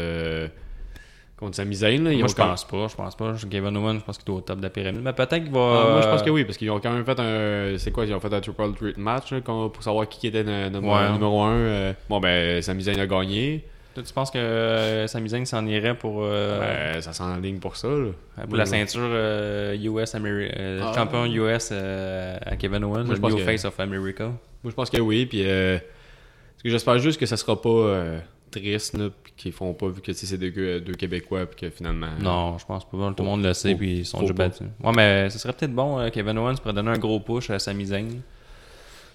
contre 1.36 1.54
Sami 1.56 1.74
Zayn. 1.74 2.02
là. 2.04 2.12
Ils 2.12 2.18
Moi, 2.20 2.28
je 2.28 2.34
pense 2.34 2.64
pas. 2.66 2.86
Je 2.88 2.96
pense 2.96 3.14
pas. 3.16 3.34
Kevin 3.50 3.76
Owens, 3.76 3.98
je 3.98 4.04
pense 4.04 4.18
qu'il 4.18 4.32
est 4.32 4.36
au 4.36 4.40
top 4.40 4.58
de 4.58 4.62
la 4.62 4.70
pyramide. 4.70 5.02
Mais 5.02 5.12
peut-être 5.12 5.42
qu'il 5.44 5.50
va. 5.52 5.82
Ah, 5.86 5.90
moi, 5.92 6.00
je 6.02 6.08
pense 6.08 6.22
que 6.22 6.30
oui, 6.30 6.44
parce 6.44 6.56
qu'ils 6.56 6.70
ont 6.70 6.80
quand 6.80 6.92
même 6.92 7.04
fait 7.04 7.18
un. 7.20 7.76
C'est 7.78 7.90
quoi 7.90 8.06
Ils 8.06 8.14
ont 8.14 8.20
fait 8.20 8.32
un 8.32 8.40
triple 8.40 8.72
threat 8.74 8.96
match 8.96 9.32
là, 9.32 9.40
pour 9.42 9.82
savoir 9.82 10.08
qui 10.08 10.26
était 10.28 10.42
le, 10.42 10.68
le- 10.70 10.78
Ouais. 10.78 11.06
le 11.08 11.12
numéro 11.12 11.42
1. 11.42 11.94
bon, 12.08 12.20
ben, 12.20 12.62
Sami 12.62 12.82
Zayn 12.82 12.98
a 12.98 13.06
gagné. 13.06 13.64
Toi, 13.94 14.02
tu 14.06 14.12
penses 14.12 14.30
que 14.30 14.36
euh, 14.36 15.06
Sami 15.06 15.30
Zayn 15.30 15.46
s'en 15.46 15.64
irait 15.66 15.96
pour, 15.96 16.20
euh, 16.22 16.94
Ben, 16.94 17.00
ça 17.00 17.14
s'enligne 17.14 17.58
pour 17.58 17.76
ça. 17.76 17.88
Là. 17.88 18.44
pour 18.46 18.56
la 18.58 18.66
ceinture 18.66 19.00
euh, 19.04 19.74
US 19.74 20.14
Ameri- 20.14 20.52
euh, 20.54 20.80
Ah. 20.82 20.92
champion 20.94 21.24
US 21.24 21.70
euh, 21.72 22.36
à 22.44 22.56
Kevin 22.56 22.84
Owens, 22.84 23.04
Moi, 23.04 23.06
je 23.08 23.12
le 23.12 23.20
pense 23.20 23.30
new 23.32 23.38
que- 23.38 23.44
face 23.44 23.64
of 23.64 23.80
America. 23.80 24.24
Moi, 24.24 24.70
je 24.70 24.74
pense 24.74 24.90
que 24.90 25.00
oui. 25.00 25.24
Puis, 25.24 25.42
euh, 25.46 25.78
parce 25.78 26.62
que 26.62 26.68
j'espère 26.68 26.98
juste 26.98 27.18
que 27.18 27.24
ça 27.24 27.38
sera 27.38 27.58
pas 27.60 27.68
euh, 28.56 28.60
triste, 28.60 28.96
là, 28.98 29.08
puis 29.22 29.32
qu'ils 29.36 29.52
font 29.52 29.72
pas 29.74 29.88
vu 29.88 30.00
que 30.00 30.12
c'est 30.12 30.36
deux, 30.38 30.52
euh, 30.56 30.80
deux 30.80 30.94
Québécois, 30.94 31.46
puis 31.46 31.60
que 31.68 31.70
finalement. 31.74 32.08
Non, 32.20 32.58
je 32.58 32.64
pense 32.66 32.84
pas. 32.84 32.96
Tout 33.16 33.22
le 33.22 33.24
monde 33.24 33.44
le 33.44 33.52
sait, 33.54 33.72
Faut- 33.72 33.78
puis 33.78 33.98
ils 33.98 34.06
sont 34.06 34.20
déjà 34.20 34.32
battus. 34.32 34.66
Ouais, 34.82 34.92
mais 34.94 35.30
ce 35.30 35.38
serait 35.38 35.52
peut-être 35.52 35.74
bon. 35.74 35.98
euh, 35.98 36.08
Kevin 36.10 36.38
Owens 36.38 36.56
pourrait 36.56 36.74
donner 36.74 36.90
un 36.90 36.98
gros 36.98 37.20
push 37.20 37.50
à 37.50 37.58
Sami 37.58 37.86
Zayn. 37.86 38.08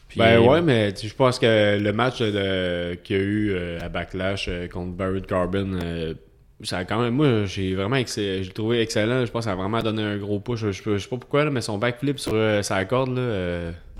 Puis, 0.08 0.20
Ben 0.20 0.40
ouais, 0.40 0.62
mais 0.62 0.94
je 1.02 1.14
pense 1.14 1.40
que 1.40 1.80
le 1.80 1.94
match 1.94 2.18
qu'il 2.18 2.28
y 2.28 3.20
a 3.20 3.24
eu 3.24 3.52
euh, 3.52 3.80
à 3.82 3.88
Backlash 3.88 4.48
euh, 4.50 4.68
contre 4.68 4.92
Barrett 4.92 5.26
Carbon, 5.26 5.80
euh, 5.82 6.14
ça 6.64 6.80
a 6.80 6.84
quand 6.86 7.02
même. 7.02 7.14
Moi, 7.16 7.46
j'ai 7.46 7.76
vraiment 7.76 7.96
j'ai 8.06 8.50
trouvé 8.54 8.82
excellent. 8.82 9.26
Je 9.26 9.32
pense 9.32 9.46
que 9.46 9.46
ça 9.46 9.54
a 9.54 9.56
vraiment 9.56 9.82
donné 9.82 10.04
un 10.04 10.18
gros 10.18 10.40
push. 10.42 10.60
Je, 10.60 10.72
je, 10.72 10.82
je 10.84 10.98
sais 10.98 11.08
pas 11.10 11.16
pourquoi, 11.18 11.46
là, 11.46 11.50
mais 11.50 11.62
son 11.62 11.78
backflip 11.78 12.20
sur 12.20 12.34
euh, 12.36 12.62
sa 12.62 12.84
corde, 12.86 13.16
là. 13.16 13.22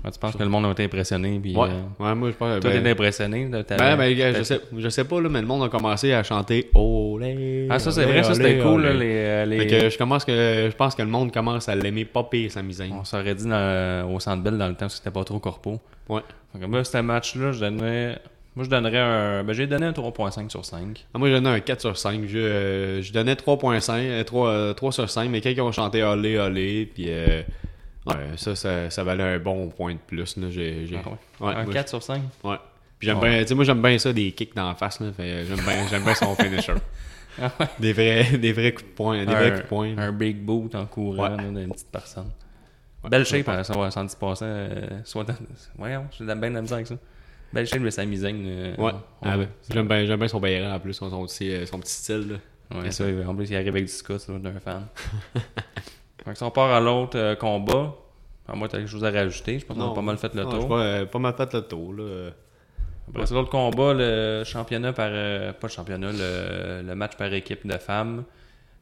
Euh, 0.04 0.08
Ouais, 0.08 0.10
tu 0.12 0.18
penses 0.18 0.34
que 0.36 0.42
le 0.42 0.48
monde 0.48 0.66
a 0.66 0.70
été 0.72 0.84
impressionné. 0.84 1.38
Puis, 1.42 1.54
ouais. 1.56 1.68
euh, 1.68 2.04
ouais, 2.04 2.14
moi, 2.14 2.30
je 2.30 2.36
pense. 2.36 2.60
toi, 2.60 2.70
ben, 2.70 2.82
t'es 2.82 2.90
impressionné. 2.90 3.48
là, 3.48 3.62
t'avais- 3.64 3.96
ben, 3.96 3.96
ben, 4.16 4.34
je 4.36 4.42
sais, 4.42 4.60
je 4.76 4.88
sais 4.88 5.04
pas, 5.04 5.20
là, 5.20 5.28
mais 5.28 5.40
le 5.40 5.46
monde 5.46 5.62
a 5.64 5.68
commencé 5.68 6.12
à 6.12 6.22
chanter 6.22 6.70
Olé. 6.74 7.66
Ah, 7.70 7.78
ça, 7.78 7.90
c'est 7.92 8.04
olé, 8.04 8.12
vrai, 8.12 8.22
ça, 8.24 8.34
c'était 8.34 8.58
cool. 8.58 8.82
Là, 8.82 8.92
les, 8.92 9.06
euh, 9.16 9.44
les- 9.46 9.58
Fait 9.60 9.66
que 9.66 9.90
je 9.90 9.98
commence 9.98 10.24
que 10.24 10.68
je 10.70 10.76
pense 10.76 10.94
que 10.94 11.02
le 11.02 11.08
monde 11.08 11.32
commence 11.32 11.68
à 11.68 11.74
l'aimer 11.74 12.04
pas 12.04 12.24
pire 12.24 12.50
sa 12.50 12.62
misaine. 12.62 12.92
On 12.98 13.04
s'aurait 13.04 13.34
dit 13.34 13.46
dans- 13.48 14.10
au 14.12 14.18
Centre 14.20 14.42
Bell 14.42 14.58
dans 14.58 14.68
le 14.68 14.74
temps 14.74 14.86
que 14.86 14.92
c'était 14.92 15.10
pas 15.10 15.24
trop 15.24 15.38
corpo. 15.38 15.80
Ouais. 16.08 16.22
Fait 16.52 16.58
que 16.58 16.64
moi, 16.66 16.84
ce 16.84 16.98
match-là, 16.98 17.52
je 17.52 17.60
donnais. 17.60 18.16
Moi, 18.54 18.66
je 18.66 18.70
donnerais 18.70 18.98
un. 18.98 19.44
Ben, 19.44 19.54
j'ai 19.54 19.66
donné 19.66 19.86
un 19.86 19.92
3.5 19.92 20.50
sur 20.50 20.62
5. 20.64 21.06
Ah, 21.14 21.18
moi, 21.18 21.28
je 21.30 21.34
donnais 21.34 21.48
un 21.48 21.60
4 21.60 21.80
sur 21.80 21.96
5. 21.96 22.20
Je, 22.26 22.36
euh, 22.38 23.00
je 23.02 23.10
donnais 23.12 23.34
3.5, 23.34 24.02
euh, 24.04 24.24
3, 24.24 24.48
euh, 24.48 24.72
3 24.74 24.92
sur 24.92 25.08
5, 25.08 25.30
mais 25.30 25.38
ils 25.38 25.60
ont 25.62 25.72
chanté 25.72 26.02
Olé, 26.02 26.38
Olé, 26.38 26.90
puis 26.92 27.06
euh, 27.08 27.40
ouais, 28.06 28.14
ça, 28.36 28.54
ça, 28.56 28.90
ça 28.90 29.04
valait 29.04 29.22
un 29.22 29.38
bon 29.38 29.68
point 29.68 29.94
de 29.94 29.98
plus. 29.98 30.36
Là. 30.36 30.48
J'ai, 30.50 30.86
j'ai- 30.86 31.00
Ah 31.04 31.08
ouais? 31.44 31.54
un 31.54 31.64
moi, 31.64 31.72
4 31.72 31.88
sur 31.88 32.02
5. 32.02 32.22
je- 32.42 32.48
ouais. 32.48 32.56
Puis 32.98 33.06
j'aime 33.08 33.18
Ouais. 33.18 33.44
bien, 33.44 33.54
moi, 33.56 33.64
j'aime 33.64 33.82
bien 33.82 33.98
ça, 33.98 34.12
des 34.12 34.30
kicks 34.32 34.54
dans 34.54 34.68
la 34.68 34.74
face. 34.74 35.00
Là, 35.00 35.12
fait, 35.12 35.44
j'aime, 35.46 35.60
bien, 35.60 35.86
j'aime 35.88 36.04
bien 36.04 36.14
son 36.14 36.34
finisher. 36.36 36.74
Ah 37.40 37.50
ouais. 37.58 37.66
Des 37.80 37.92
vrais, 37.92 38.38
des 38.38 38.52
vrais 38.52 38.72
coups 38.72 38.88
de 38.88 38.94
poing. 38.94 39.18
Des 39.24 39.24
vrais 39.24 39.46
un, 39.46 39.50
coups 39.50 39.62
de 39.62 39.68
poing. 39.68 39.98
un 39.98 40.12
big 40.12 40.36
boot 40.38 40.74
en 40.74 40.86
courant 40.86 41.36
d'une 41.36 41.72
petite 41.72 41.90
personne. 41.90 42.30
Belle 43.08 43.26
ça, 43.26 43.36
shape 43.36 43.48
à 43.48 43.62
110%. 43.62 44.38
Euh, 44.42 45.00
soit 45.04 45.24
dans... 45.24 45.34
Voyons, 45.76 46.06
j'ai 46.16 46.24
bien 46.24 46.36
de 46.36 46.54
la 46.54 46.62
misère 46.62 46.76
avec 46.76 46.86
ça. 46.86 46.94
Belle 47.52 47.66
shape 47.66 47.82
de 47.82 47.90
sa 47.90 48.04
misaine. 48.04 48.42
euh, 48.46 48.76
Ouais. 48.76 48.92
Ah, 49.22 49.36
ben, 49.36 49.48
j'aime, 49.68 49.88
bien, 49.88 50.04
j'aime 50.06 50.18
bien 50.20 50.28
son 50.28 50.38
baillant 50.40 50.72
en 50.72 50.78
plus, 50.78 50.92
son, 50.94 51.10
son, 51.10 51.26
petit, 51.26 51.50
euh, 51.52 51.66
son 51.66 51.80
petit 51.80 51.92
style. 51.92 52.38
Là. 52.70 52.78
Ouais, 52.80 52.90
ça, 52.92 53.04
en 53.26 53.34
plus, 53.34 53.50
il 53.50 53.56
arrive 53.56 53.68
avec 53.68 53.84
du 53.86 53.92
Scott, 53.92 54.20
ça, 54.20 54.32
d'un 54.38 54.60
fan. 54.60 54.86
fait 56.24 56.32
que 56.32 56.38
si 56.38 56.42
on 56.44 56.50
part 56.50 56.70
à 56.70 56.80
l'autre 56.80 57.18
euh, 57.18 57.34
combat, 57.36 57.94
à 58.48 58.54
moi, 58.54 58.68
t'as 58.68 58.78
quelque 58.78 58.90
chose 58.90 59.04
à 59.04 59.10
rajouter. 59.10 59.58
Je 59.58 59.66
pense 59.66 59.76
qu'on 59.76 59.92
a 59.92 59.94
pas 59.94 60.02
mal 60.02 60.16
fait 60.18 60.34
le 60.34 60.42
Non, 60.44 60.50
tour. 60.50 60.68
Pas, 60.68 60.78
euh, 60.80 61.06
pas 61.06 61.18
mal 61.18 61.34
fait 61.34 61.52
le 61.54 61.62
tour. 61.62 61.92
Là. 61.94 62.30
Après 63.08 63.26
ça, 63.26 63.34
l'autre 63.34 63.50
combat, 63.50 63.92
le 63.94 64.42
championnat 64.44 64.92
par. 64.92 65.08
euh, 65.10 65.52
pas 65.52 65.66
le 65.68 65.72
championnat, 65.72 66.10
le, 66.12 66.82
le 66.86 66.94
match 66.94 67.16
par 67.16 67.32
équipe 67.32 67.66
de 67.66 67.76
femmes. 67.78 68.24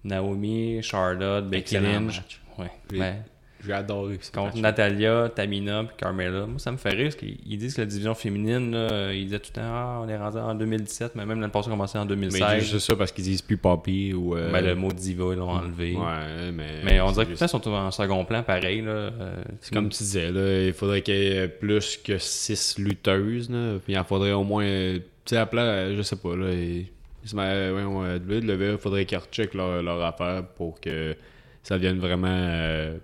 Naomi, 0.04 0.82
Charlotte, 0.82 1.46
Becky 1.48 1.76
Excellent 1.76 1.92
Lynch. 2.00 2.16
match. 2.16 2.40
Ouais. 2.58 2.70
Oui. 2.92 2.98
Ben, 2.98 3.22
J'ai 3.64 3.72
adoré 3.72 4.18
contre. 4.34 4.56
Natalia, 4.58 5.30
Tamina 5.34 5.84
puis 5.84 5.94
Carmella. 5.96 6.46
Moi, 6.46 6.58
ça 6.58 6.72
me 6.72 6.76
fait 6.76 6.90
rire 6.90 7.04
parce 7.04 7.16
qu'ils 7.16 7.36
ils 7.46 7.58
disent 7.58 7.74
que 7.74 7.82
la 7.82 7.86
division 7.86 8.14
féminine, 8.14 8.70
là, 8.72 9.12
ils 9.12 9.24
disaient 9.24 9.38
tout 9.38 9.50
le 9.54 9.60
temps, 9.60 9.66
ah, 9.66 10.00
on 10.02 10.08
est 10.08 10.16
rendu 10.16 10.38
en 10.38 10.54
2017, 10.54 11.14
mais 11.14 11.26
même 11.26 11.40
l'année 11.40 11.52
passée, 11.52 11.68
on 11.68 11.72
a 11.72 11.74
commencé 11.74 11.98
en 11.98 12.02
Mais 12.04 12.08
2016. 12.08 12.40
ils 12.40 12.60
disent 12.60 12.70
juste 12.70 12.86
ça 12.86 12.96
parce 12.96 13.12
qu'ils 13.12 13.24
disent 13.24 13.42
plus 13.42 13.56
Poppy 13.56 14.14
ou. 14.14 14.34
euh, 14.36 14.50
Ben, 14.50 14.64
le 14.64 14.74
mot 14.74 14.90
diva, 14.92 15.24
ils 15.32 15.38
l'ont 15.38 15.50
enlevé. 15.50 15.94
Ouais, 15.96 16.50
mais. 16.52 16.80
Mais 16.84 17.00
on 17.00 17.12
dirait 17.12 17.24
que 17.26 17.30
juste- 17.32 17.40
tout 17.50 17.56
le 17.58 17.62
temps, 17.62 17.70
ils 17.70 17.72
sont 17.72 17.72
en 17.72 17.90
second 17.90 18.24
plan, 18.24 18.42
pareil. 18.42 18.80
Là. 18.80 18.90
Euh, 18.92 19.42
C'est 19.60 19.74
comme 19.74 19.88
tu 19.90 19.98
disais, 19.98 20.30
là, 20.30 20.66
il 20.66 20.72
faudrait 20.72 21.02
qu'il 21.02 21.14
y 21.14 21.26
ait 21.28 21.48
plus 21.48 21.98
que 21.98 22.16
6 22.18 22.78
lutteuses. 22.78 23.50
Là, 23.50 23.74
puis 23.84 23.92
il 23.92 23.98
en 23.98 24.04
faudrait 24.04 24.32
au 24.32 24.44
moins. 24.44 24.64
Tu 24.64 25.02
sais, 25.26 25.36
à 25.36 25.46
plat, 25.46 25.94
je 25.94 26.00
sais 26.02 26.16
pas. 26.16 26.34
Là, 26.34 26.50
et, 26.50 26.86
ouais, 27.34 27.72
ouais, 27.84 28.18
WWE, 28.18 28.72
il 28.72 28.78
faudrait 28.78 29.04
qu'ils 29.04 29.18
recheckent 29.18 29.54
leur, 29.54 29.82
leur 29.82 30.02
affaire 30.02 30.44
pour 30.56 30.80
que 30.80 31.14
ça 31.62 31.76
devienne 31.76 31.98
vraiment 31.98 32.26
euh, 32.30 32.96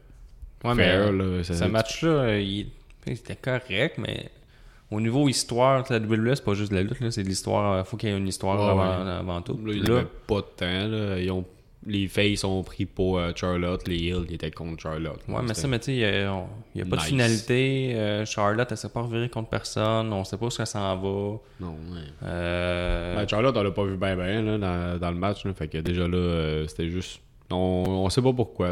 Ouais, 0.64 0.74
fair. 0.74 1.12
mais 1.12 1.24
là, 1.24 1.44
ça- 1.44 1.54
ce 1.54 1.64
match-là, 1.64 2.08
euh, 2.08 2.40
il, 2.40 2.66
il 3.06 3.12
était 3.12 3.36
correct, 3.36 3.98
mais 3.98 4.30
au 4.90 5.00
niveau 5.00 5.28
histoire, 5.28 5.84
la 5.90 5.98
WWE, 5.98 6.34
c'est 6.34 6.44
pas 6.44 6.54
juste 6.54 6.70
de 6.70 6.76
la 6.76 6.82
lutte, 6.82 7.00
là, 7.00 7.10
c'est 7.10 7.22
de 7.22 7.28
l'histoire. 7.28 7.78
Il 7.80 7.84
faut 7.84 7.96
qu'il 7.96 8.08
y 8.08 8.12
ait 8.12 8.16
une 8.16 8.28
histoire 8.28 8.56
Ouais, 8.58 8.70
avant, 8.82 9.04
ouais. 9.04 9.10
avant 9.10 9.42
tout. 9.42 9.58
Là, 9.64 9.72
il 9.74 9.82
Là, 9.82 10.02
pas 10.26 10.36
de 10.36 10.40
temps. 10.56 10.88
Là. 10.88 11.18
Ils 11.20 11.30
ont, 11.30 11.44
les 11.88 12.08
Faces 12.08 12.42
ont 12.42 12.62
pris 12.64 12.84
pour 12.84 13.18
euh, 13.18 13.30
Charlotte, 13.36 13.86
les 13.86 13.96
Hills 13.96 14.24
ils 14.28 14.34
étaient 14.34 14.50
contre 14.50 14.82
Charlotte. 14.82 15.20
Ouais, 15.28 15.36
mais 15.42 15.48
ça, 15.48 15.54
C'était- 15.54 15.68
mais 15.68 15.78
tu 15.78 15.84
sais, 15.84 15.92
il 15.94 15.98
n'y 15.98 16.04
a, 16.24 16.32
on- 16.34 16.88
pas 16.90 16.96
de 16.96 17.02
finalité. 17.02 17.92
Euh, 17.94 18.24
Charlotte, 18.24 18.66
elle 18.70 18.76
s'est 18.76 18.88
pas 18.88 19.02
revirée 19.02 19.28
contre 19.28 19.50
personne. 19.50 20.12
On 20.12 20.24
sait 20.24 20.36
pas 20.36 20.46
où 20.46 20.50
ça 20.50 20.66
s'en 20.66 20.96
va. 20.96 21.38
Non, 21.60 21.70
ouais. 21.92 22.00
Euh, 22.24 23.16
Ben, 23.16 23.28
Charlotte, 23.28 23.56
on 23.56 23.62
l'a 23.62 23.70
pas 23.70 23.84
vu 23.84 23.96
bien, 23.96 24.16
bien 24.16 24.58
dans, 24.58 24.98
dans 24.98 25.10
le 25.10 25.16
match. 25.16 25.44
Fait 25.56 25.68
que 25.68 25.78
déjà 25.78 26.08
là, 26.08 26.16
euh, 26.16 26.66
c'était 26.66 26.88
juste 26.88 27.20
On, 27.52 27.84
on 27.86 28.10
sait 28.10 28.22
pas 28.22 28.32
pourquoi 28.32 28.70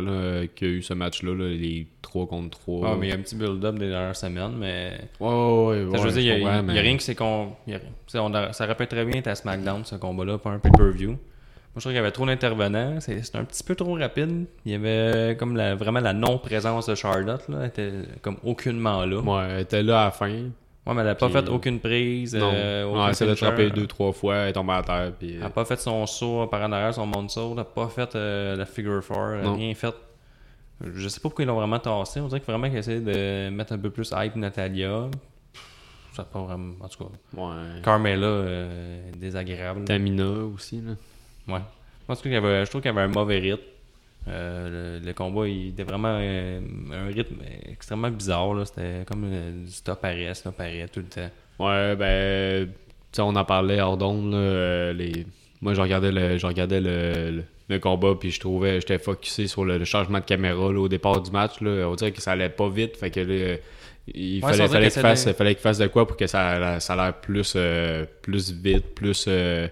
qu'il 0.57 0.69
y 0.69 0.71
a 0.71 0.75
eu 0.75 0.83
ce 0.83 0.95
match-là, 0.95 1.33
là, 1.35 1.45
les 1.49 1.87
3 2.03 2.27
contre 2.27 2.59
3. 2.59 2.89
Ah, 2.91 2.97
mais 2.99 3.07
il 3.07 3.11
y 3.11 3.13
a 3.13 3.17
un 3.17 3.21
petit 3.21 3.37
build-up 3.37 3.79
des 3.79 3.89
dernières 3.89 4.17
semaines, 4.17 4.55
mais. 4.59 4.99
Ouais, 5.21 5.29
ouais, 5.29 5.85
ouais. 5.85 5.99
Je 5.99 6.03
veux 6.03 6.11
dire, 6.13 6.37
il 6.37 6.43
y 6.43 6.47
a- 6.79 6.83
rien 6.83 6.97
que 6.97 7.03
c'est 7.03 7.15
qu'on. 7.15 7.53
a- 8.35 8.53
ça 8.53 8.67
pu 8.75 8.87
très 8.89 9.05
bien 9.05 9.23
à 9.25 9.35
SmackDown, 9.37 9.85
ce 9.85 9.95
combat-là, 9.95 10.39
pas 10.39 10.51
un 10.51 10.59
pay-per-view. 10.59 11.11
Moi, 11.11 11.19
je 11.77 11.81
trouve 11.81 11.91
qu'il 11.93 11.97
y 11.97 11.99
avait 12.01 12.11
trop 12.13 12.27
d'intervenants. 12.27 13.01
C'est- 13.01 13.23
C'était 13.23 13.39
un 13.39 13.45
petit 13.45 13.63
peu 13.65 13.75
trop 13.75 13.95
rapide. 13.95 14.47
Il 14.65 14.73
y 14.73 14.75
avait 14.75 15.37
comme 15.37 15.57
la, 15.57 15.75
vraiment 15.75 16.01
la 16.01 16.13
non-présence 16.13 16.87
de 16.87 16.95
Charlotte. 16.95 17.49
Là. 17.49 17.59
Elle 17.63 17.67
était 17.69 17.93
comme 18.23 18.37
aucunement 18.45 19.05
là. 19.05 19.19
Ouais, 19.21 19.49
elle 19.55 19.61
était 19.63 19.83
là 19.83 20.03
à 20.03 20.05
la 20.07 20.11
fin. 20.13 20.51
Ouais, 20.87 20.93
mais 20.93 21.01
elle 21.01 21.07
n'a 21.07 21.15
pas 21.15 21.27
Puis- 21.31 21.35
fait 21.41 21.49
aucune 21.49 21.81
prise. 21.81 22.35
non. 22.35 22.51
euh, 22.53 22.85
non, 22.85 23.09
elle 23.09 23.15
s'est 23.15 23.29
attrapée 23.29 23.71
deux, 23.71 23.87
trois 23.87 24.13
fois, 24.13 24.37
elle 24.37 24.49
est 24.51 24.53
tombée 24.53 24.75
à 24.75 24.83
terre. 24.83 25.13
Puis, 25.19 25.33
Elle 25.35 25.41
n'a 25.41 25.49
pas 25.51 25.65
fait 25.65 25.81
son 25.81 26.05
saut 26.07 26.47
par 26.47 26.61
en 26.63 26.73
arrière, 26.73 26.93
son 26.93 27.07
moonsault. 27.07 27.51
Elle 27.51 27.57
n'a 27.57 27.65
pas 27.65 27.89
fait 27.89 28.15
euh, 28.15 28.55
la 28.57 28.67
figure 28.67 29.03
four. 29.03 29.31
Elle 29.33 29.45
n'a 29.45 29.53
rien 29.55 29.75
fait. 29.75 29.95
Je 30.85 31.09
sais 31.09 31.21
pas 31.21 31.29
pourquoi 31.31 31.45
ils 31.45 31.49
l'ont 31.49 31.55
vraiment 31.57 31.79
tassé. 31.79 32.21
On 32.21 32.27
dirait 32.27 32.41
que 32.41 32.47
vraiment 32.47 32.69
qu'ils 32.69 32.79
essaient 32.79 33.01
de 33.01 33.49
mettre 33.49 33.73
un 33.73 33.79
peu 33.79 33.89
plus 33.91 34.13
hype 34.15 34.37
Natalia. 34.37 35.09
Ça 36.13 36.25
pas 36.25 36.41
vraiment. 36.43 36.75
En 36.81 36.89
tout 36.89 37.05
cas, 37.05 37.11
ouais. 37.41 37.81
Carmela, 37.83 38.27
euh, 38.27 39.11
désagréable. 39.17 39.85
Tamina 39.85 40.27
aussi. 40.55 40.81
Là. 40.81 40.93
Ouais. 41.55 41.61
Je 42.09 42.29
avait, 42.37 42.67
trouve 42.67 42.83
qu'il 42.83 42.91
y 42.91 42.95
avait 42.95 43.01
un 43.03 43.09
mauvais 43.09 43.39
rythme. 43.39 43.63
Euh, 44.29 44.99
le, 45.01 45.07
le 45.07 45.13
combat, 45.13 45.47
il 45.49 45.69
était 45.69 45.83
vraiment 45.83 46.17
euh, 46.21 46.61
un 46.93 47.07
rythme 47.07 47.37
extrêmement 47.71 48.11
bizarre. 48.11 48.55
là. 48.55 48.65
C'était 48.65 49.05
comme 49.07 49.25
euh, 49.25 49.65
du 49.65 49.71
stop 49.71 50.03
arrêt, 50.05 50.33
stop 50.35 50.59
arrêt 50.61 50.89
tout 50.93 51.01
le 51.01 51.07
temps. 51.07 51.31
Ouais, 51.59 51.95
ben, 51.97 52.67
tu 52.67 52.73
sais, 53.13 53.23
on 53.23 53.37
en 53.37 53.45
parlait 53.45 53.81
hors 53.81 53.97
d'onde, 53.97 54.33
là, 54.33 54.39
euh, 54.39 54.93
les... 54.93 55.27
Moi, 55.61 55.73
je 55.75 55.81
regardais 55.81 56.11
le, 56.13 56.37
je 56.37 56.47
regardais 56.47 56.81
le, 56.81 57.31
le, 57.31 57.45
le 57.69 57.79
combat, 57.79 58.15
puis 58.19 58.31
je 58.31 58.41
trouvais, 58.41 58.81
j'étais 58.81 58.99
focusé 58.99 59.47
sur 59.47 59.65
le, 59.65 59.79
le 59.79 59.85
changement 59.85 60.19
de 60.19 60.25
caméra, 60.25 60.73
là, 60.73 60.79
au 60.81 60.89
départ 60.89 61.21
du 61.23 61.31
match, 61.31 61.61
là. 61.61 61.89
On 61.89 61.95
dirait 61.95 62.13
que 62.13 62.21
ça 62.21 62.33
allait 62.33 62.49
pas 62.51 62.69
vite, 62.69 62.97
fait 62.97 63.11
que 63.11 63.21
là, 63.21 63.57
il 64.13 64.45
Ouais, 64.45 64.53
fallait, 64.53 64.69
fallait 64.69 64.91
qu'il 64.91 65.01
fasse, 65.01 65.27
de- 65.27 65.33
fallait 65.33 65.55
qu'il 65.55 65.63
fasse 65.63 65.79
de 65.79 65.87
quoi 65.87 66.07
pour 66.07 66.17
que 66.17 66.27
ça, 66.27 66.81
ça 66.81 66.93
a 66.93 66.97
l'air 66.97 67.15
plus, 67.15 67.55
euh, 67.57 68.05
plus 68.23 68.53
vite, 68.53 68.95
plus, 68.95 69.25
euh, 69.29 69.67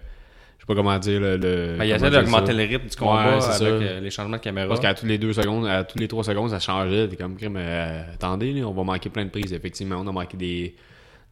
je 0.62 0.66
sais 0.66 0.66
pas 0.66 0.74
comment 0.76 0.96
dire, 1.00 1.20
le... 1.20 1.36
le 1.38 1.74
Ben, 1.76 1.84
il 1.84 1.90
essaie 1.90 2.08
d'augmenter 2.08 2.52
le 2.52 2.62
rythme 2.62 2.86
du 2.88 2.94
combat 2.96 3.36
Ouais, 3.38 3.44
avec 3.44 3.62
euh, 3.62 3.98
les 4.00 4.10
changements 4.10 4.36
de 4.36 4.42
caméra. 4.42 4.68
Parce 4.68 4.78
qu'à 4.78 4.94
tous 4.94 5.06
les 5.06 5.18
deux 5.18 5.32
secondes, 5.32 5.66
à 5.66 5.82
tous 5.82 5.98
les 5.98 6.06
trois 6.06 6.22
secondes, 6.22 6.50
ça 6.50 6.60
changeait. 6.60 7.08
T'es 7.08 7.16
comme, 7.16 7.36
mais 7.50 7.60
euh, 7.60 8.02
attendez, 8.14 8.52
là, 8.52 8.68
on 8.68 8.72
va 8.72 8.84
manquer 8.84 9.10
plein 9.10 9.24
de 9.24 9.30
prises. 9.30 9.52
Effectivement, 9.52 9.96
on 9.98 10.06
a 10.06 10.12
manqué 10.12 10.36
des, 10.36 10.76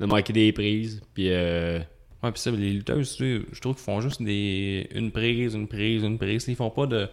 on 0.00 0.04
a 0.04 0.06
manqué 0.08 0.32
des 0.32 0.50
prises. 0.52 1.00
Puis, 1.14 1.28
euh, 1.30 1.78
Ouais, 2.22 2.32
puis 2.32 2.40
ça, 2.42 2.50
les 2.50 2.72
lutteuses, 2.72 3.16
je 3.18 3.60
trouve 3.60 3.76
qu'ils 3.76 3.84
font 3.84 4.00
juste 4.02 4.20
des 4.20 4.88
une 4.94 5.10
prise, 5.10 5.54
une 5.54 5.68
prise, 5.68 6.02
une 6.02 6.18
prise. 6.18 6.44
Ils 6.48 6.56
font 6.56 6.68
pas 6.68 6.84
de, 6.86 7.08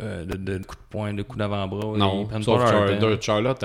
euh, 0.00 0.24
de, 0.24 0.36
de 0.36 0.58
coups 0.64 0.78
de 0.78 0.88
poing, 0.88 1.12
de 1.12 1.22
coups 1.22 1.38
d'avant-bras. 1.40 1.98
non, 1.98 2.22
ils 2.22 2.26
prennent 2.28 2.42
sauf 2.42 2.58
pas 2.64 2.72
leur 2.72 2.88
Char- 2.88 2.98
temps. 3.00 3.20
Charlotte, 3.20 3.64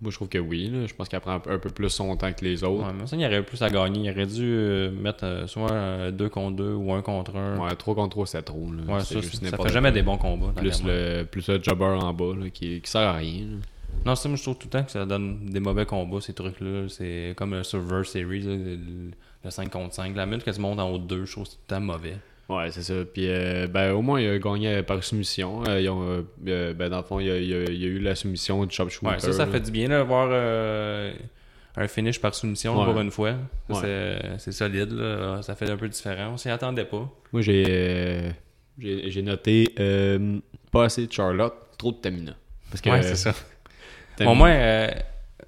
moi, 0.00 0.10
je 0.10 0.16
trouve 0.16 0.28
que 0.28 0.38
oui. 0.38 0.68
là. 0.68 0.86
Je 0.86 0.94
pense 0.94 1.08
qu'elle 1.08 1.20
prend 1.20 1.32
un 1.34 1.40
peu- 1.40 1.50
un 1.52 1.58
peu 1.58 1.70
plus 1.70 1.88
son 1.90 2.16
temps 2.16 2.32
que 2.32 2.44
les 2.44 2.62
autres. 2.64 2.84
Ouais, 2.86 2.92
mais 2.98 3.06
ça, 3.06 3.16
il 3.16 3.22
y 3.22 3.26
aurait 3.26 3.42
plus 3.42 3.60
à 3.62 3.70
gagner. 3.70 4.08
Il 4.08 4.10
aurait 4.10 4.26
dû 4.26 4.42
euh, 4.44 4.90
mettre 4.90 5.24
euh, 5.24 5.46
soit 5.46 6.10
2 6.12 6.28
contre 6.28 6.56
2 6.56 6.72
ou 6.74 6.92
1 6.92 7.02
contre 7.02 7.36
1. 7.36 7.58
Ouais, 7.58 7.74
3 7.74 7.94
contre 7.94 8.10
3, 8.10 8.26
c'est 8.26 8.42
trop. 8.42 8.68
Là. 8.72 8.94
Ouais, 8.94 9.00
ça, 9.00 9.20
juste 9.20 9.44
ça 9.46 9.56
fait 9.56 9.68
jamais 9.72 9.92
des 9.92 10.02
bons 10.02 10.18
combats. 10.18 10.52
Plus 10.54 10.82
le, 10.84 11.24
plus 11.24 11.48
le 11.48 11.62
jobber 11.62 11.84
en 11.84 12.12
bas, 12.12 12.34
là, 12.38 12.50
qui, 12.50 12.80
qui 12.80 12.90
sert 12.90 13.00
à 13.02 13.12
rien. 13.14 13.40
là. 13.44 13.56
Non, 14.04 14.14
ça, 14.14 14.28
moi, 14.28 14.36
je 14.36 14.42
trouve 14.42 14.58
tout 14.58 14.66
le 14.66 14.70
temps 14.78 14.84
que 14.84 14.90
ça 14.92 15.04
donne 15.06 15.46
des 15.46 15.58
mauvais 15.60 15.86
combats, 15.86 16.20
ces 16.20 16.34
trucs-là. 16.34 16.86
C'est 16.88 17.32
comme 17.36 17.54
le 17.54 17.64
Survivor 17.64 18.04
Series, 18.04 18.42
le, 18.42 18.78
le 19.44 19.50
5 19.50 19.70
contre 19.70 19.94
5. 19.94 20.14
La 20.14 20.26
minute 20.26 20.44
que 20.44 20.50
tu 20.50 20.60
montes 20.60 20.78
en 20.78 20.90
haut 20.90 20.98
de 20.98 21.04
2, 21.06 21.24
je 21.24 21.32
trouve 21.32 21.44
que 21.44 21.50
c'est 21.50 21.56
tout 21.56 21.62
le 21.70 21.74
temps 21.76 21.80
mauvais. 21.80 22.16
Ouais, 22.48 22.70
c'est 22.70 22.82
ça. 22.82 22.94
Puis, 23.12 23.26
euh, 23.28 23.66
ben, 23.66 23.92
au 23.92 24.02
moins, 24.02 24.20
il 24.20 24.28
a 24.28 24.38
gagné 24.38 24.82
par 24.82 25.02
soumission. 25.02 25.64
Euh, 25.66 25.80
ils 25.80 25.88
ont, 25.88 26.02
euh, 26.08 26.22
euh, 26.46 26.74
ben, 26.74 26.88
dans 26.88 26.98
le 26.98 27.02
fond, 27.02 27.18
il 27.18 27.26
y 27.26 27.30
a, 27.30 27.38
il 27.38 27.52
a- 27.54 27.70
il 27.70 27.82
a 27.84 27.86
eu 27.88 27.98
la 27.98 28.14
soumission 28.14 28.64
du 28.64 28.74
Chop 28.74 28.88
Shooter. 28.88 29.06
Ouais, 29.14 29.18
ça, 29.18 29.32
ça 29.32 29.46
fait 29.46 29.60
du 29.60 29.70
bien, 29.72 29.88
là, 29.88 30.04
voir 30.04 30.28
euh, 30.30 31.12
un 31.76 31.88
finish 31.88 32.20
par 32.20 32.34
soumission 32.36 32.78
Ouais. 32.78 32.84
pour 32.84 33.00
une 33.00 33.10
fois. 33.10 33.34
Ouais. 33.68 34.36
c'est- 34.38 34.52
solide, 34.52 34.92
là. 34.92 35.42
Ça 35.42 35.56
fait 35.56 35.68
un 35.68 35.76
peu 35.76 35.88
différent. 35.88 36.30
On 36.34 36.36
s'y 36.36 36.48
attendait 36.48 36.84
pas. 36.84 37.10
Moi, 37.32 37.42
j'ai 37.42 37.64
euh, 37.68 38.30
j'ai 38.78 39.22
noté 39.22 39.74
pas 40.70 40.84
assez 40.84 41.06
de 41.06 41.12
Charlotte, 41.12 41.54
trop 41.76 41.90
de 41.90 41.96
Tamina. 41.96 42.34
Parce 42.70 42.80
que, 42.80 42.90
Ouais, 42.90 43.02
c'est 43.02 43.16
ça. 43.16 43.32
Tamina- 44.16 44.30
Au 44.30 44.34
moins, 44.36 44.88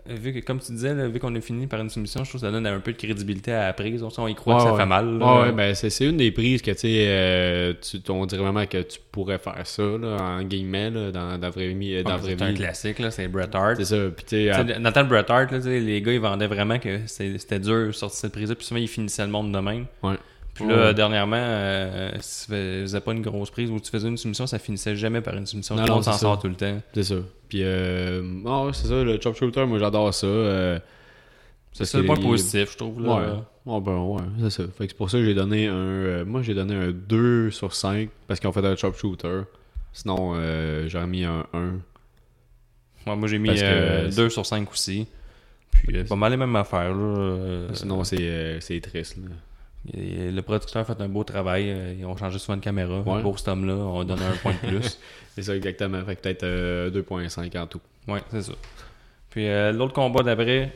vu 0.09 0.33
que, 0.33 0.38
comme 0.40 0.59
tu 0.61 0.73
disais, 0.73 0.94
là, 0.94 1.07
vu 1.09 1.18
qu'on 1.21 1.35
est 1.35 1.40
fini 1.40 1.66
par 1.66 1.81
une 1.81 1.90
soumission, 1.90 2.25
je 2.25 2.29
trouve 2.29 2.40
que 2.40 2.47
ça 2.47 2.51
donne 2.53 2.66
un 2.66 2.81
peu 2.81 2.92
de 2.92 2.97
crédibilité 2.97 3.53
à 3.53 3.66
la 3.66 3.73
prise. 3.73 4.03
On, 4.03 4.09
on 4.18 4.29
y 4.29 4.35
croit 4.35 4.57
que 4.57 4.62
ça 4.62 4.73
ouais. 4.73 4.79
fait 4.81 4.87
mal. 4.87 5.18
là. 5.18 5.40
Ouais, 5.42 5.53
ben 5.53 5.75
c'est 5.75 5.90
c'est 5.90 6.07
une 6.07 6.16
des 6.16 6.31
prises 6.31 6.62
que 6.62 6.71
tu 6.71 6.79
sais, 6.79 7.05
euh, 7.09 7.75
tu- 7.81 7.99
on 8.11 8.27
dirait 8.27 8.42
vraiment 8.42 8.66
que 8.66 8.83
tu 8.83 8.99
pourrais 9.12 9.38
faire 9.38 9.66
ça, 9.66 9.83
là, 9.83 10.16
en 10.21 10.42
guillemets, 10.42 10.90
là, 10.90 11.11
dans, 11.11 11.37
la 11.40 11.51
vraie 11.51 11.68
vie. 11.68 12.03
La 12.03 12.16
vraie 12.16 12.35
c'est 12.38 12.42
un 12.42 12.55
classique, 12.55 12.99
là, 12.99 13.11
c'est 13.11 13.29
Bret 13.29 13.51
Hart. 13.55 13.77
C'est 13.77 13.85
ça. 13.85 13.97
Puis 14.14 14.25
tu 14.25 14.37
sais, 14.37 14.44
Tu 14.44 14.51
à- 14.51 14.66
sais, 14.66 14.81
Dans 14.81 14.88
le 14.88 14.92
temps 14.92 15.05
de 15.05 15.09
Bret 15.09 15.27
Hart, 15.31 15.53
les 15.53 16.03
gars, 16.03 16.12
ils 16.12 16.21
vendaient 16.21 16.47
vraiment 16.47 16.79
que 16.79 17.01
c'était 17.07 17.38
c'était 17.38 17.59
dur 17.61 17.87
de 17.88 17.92
sortir 17.92 18.18
cette 18.18 18.33
prise-là, 18.33 18.55
puis 18.55 18.66
souvent, 18.66 18.81
ils 18.81 18.88
finissaient 18.88 19.25
le 19.25 19.31
monde 19.33 19.53
de 19.53 19.59
même. 19.59 19.87
ouais. 20.03 20.16
Puis 20.59 20.68
là, 20.68 20.87
Ouais. 20.87 20.94
dernièrement, 20.94 21.37
euh, 21.38 22.11
si 22.21 22.47
tu 22.47 22.53
faisais 22.53 23.01
pas 23.01 23.12
une 23.12 23.23
grosse 23.23 23.51
prise 23.51 23.71
ou 23.71 23.79
tu 23.81 23.90
faisais 23.90 24.09
une 24.09 24.16
soumission, 24.16 24.47
ça 24.47 24.59
finissait 24.59 24.97
jamais 24.97 25.21
par 25.21 25.35
une 25.35 25.47
soumission. 25.47 25.75
Non, 25.77 25.87
monde 25.87 26.05
s'en 26.05 26.12
sort 26.14 26.38
tout 26.38 26.49
le 26.49 26.55
temps. 26.55 26.81
C'est 26.94 27.03
ça. 27.05 27.14
Puis, 27.49 27.61
euh, 27.62 28.21
ouais, 28.42 28.71
c'est 28.73 28.88
ça, 28.88 29.03
le 29.03 29.21
Chop 29.21 29.37
Shooter, 29.37 29.64
moi 29.66 29.79
j'adore 29.79 30.12
ça. 30.12 30.27
euh, 30.27 30.79
C'est 31.73 31.85
ça 31.85 31.99
le 31.99 32.05
point 32.05 32.16
positif, 32.16 32.73
je 32.73 32.77
trouve. 32.77 33.01
Là. 33.03 33.09
Ouais. 33.16 33.73
Ouais, 33.75 33.81
ben 33.81 33.99
ouais, 33.99 34.23
c'est 34.42 34.51
ça. 34.51 34.64
Fait 34.77 34.87
que 34.87 34.92
c'est 34.92 34.97
pour 34.97 35.11
ça 35.11 35.18
que 35.18 35.25
j'ai 35.25 35.35
donné 35.35 35.66
un. 35.68 35.75
euh, 35.75 36.25
moi, 36.25 36.42
j'ai 36.42 36.55
donné 36.55 36.75
un 36.75 36.90
2 36.90 37.51
sur 37.51 37.75
5 37.75 38.09
parce 38.27 38.40
qu'ils 38.40 38.49
ont 38.49 38.53
fait 38.53 38.64
un 38.66 38.75
chop 38.77 38.97
shooter. 38.97 39.42
Sinon, 39.92 40.35
j'aurais 40.88 41.07
mis 41.07 41.25
un 41.25 41.44
1. 41.53 41.73
Ouais, 43.07 43.16
moi, 43.16 43.29
j'ai 43.29 43.38
mis 43.38 43.49
Parce 43.49 43.61
que- 43.61 44.14
2 44.16 44.29
sur 44.31 44.44
5 44.47 44.71
aussi. 44.73 45.07
Puis, 45.71 46.03
pas 46.05 46.16
mal 46.16 46.31
les 46.33 46.37
mêmes 46.37 46.57
affaires. 46.57 46.94
Là. 46.94 47.68
Sinon, 47.75 48.03
c'est 48.05 48.59
c'est 48.61 48.81
triste. 48.81 49.16
Là. 49.18 49.31
Et 49.95 50.31
le 50.31 50.43
producteur 50.43 50.83
a 50.83 50.85
fait 50.85 51.01
un 51.01 51.09
beau 51.09 51.25
travail. 51.25 51.71
euh, 51.71 51.95
Ils 51.99 52.05
ont 52.05 52.17
changé 52.17 52.38
souvent 52.38 52.57
de 52.57 52.62
caméra. 52.62 53.01
Ouais. 53.01 53.23
Pour 53.23 53.38
cet 53.38 53.49
homme-là, 53.49 53.75
on 53.75 54.05
donne 54.05 54.21
un 54.23 54.37
point 54.43 54.53
de 54.62 54.69
plus. 54.69 54.99
C'est 55.35 55.43
ça, 55.43 55.57
exactement. 55.57 56.05
Fait 56.05 56.17
que 56.17 56.21
peut-être 56.23 56.43
euh, 56.43 56.91
2.5 56.91 57.59
en 57.59 57.67
tout. 57.67 57.81
Ouais, 58.09 58.21
c'est 58.31 58.43
ça. 58.43 58.53
Puis, 59.31 59.47
euh, 59.49 59.71
l'autre 59.73 59.93
combat 59.93 60.23
d'après, 60.23 60.73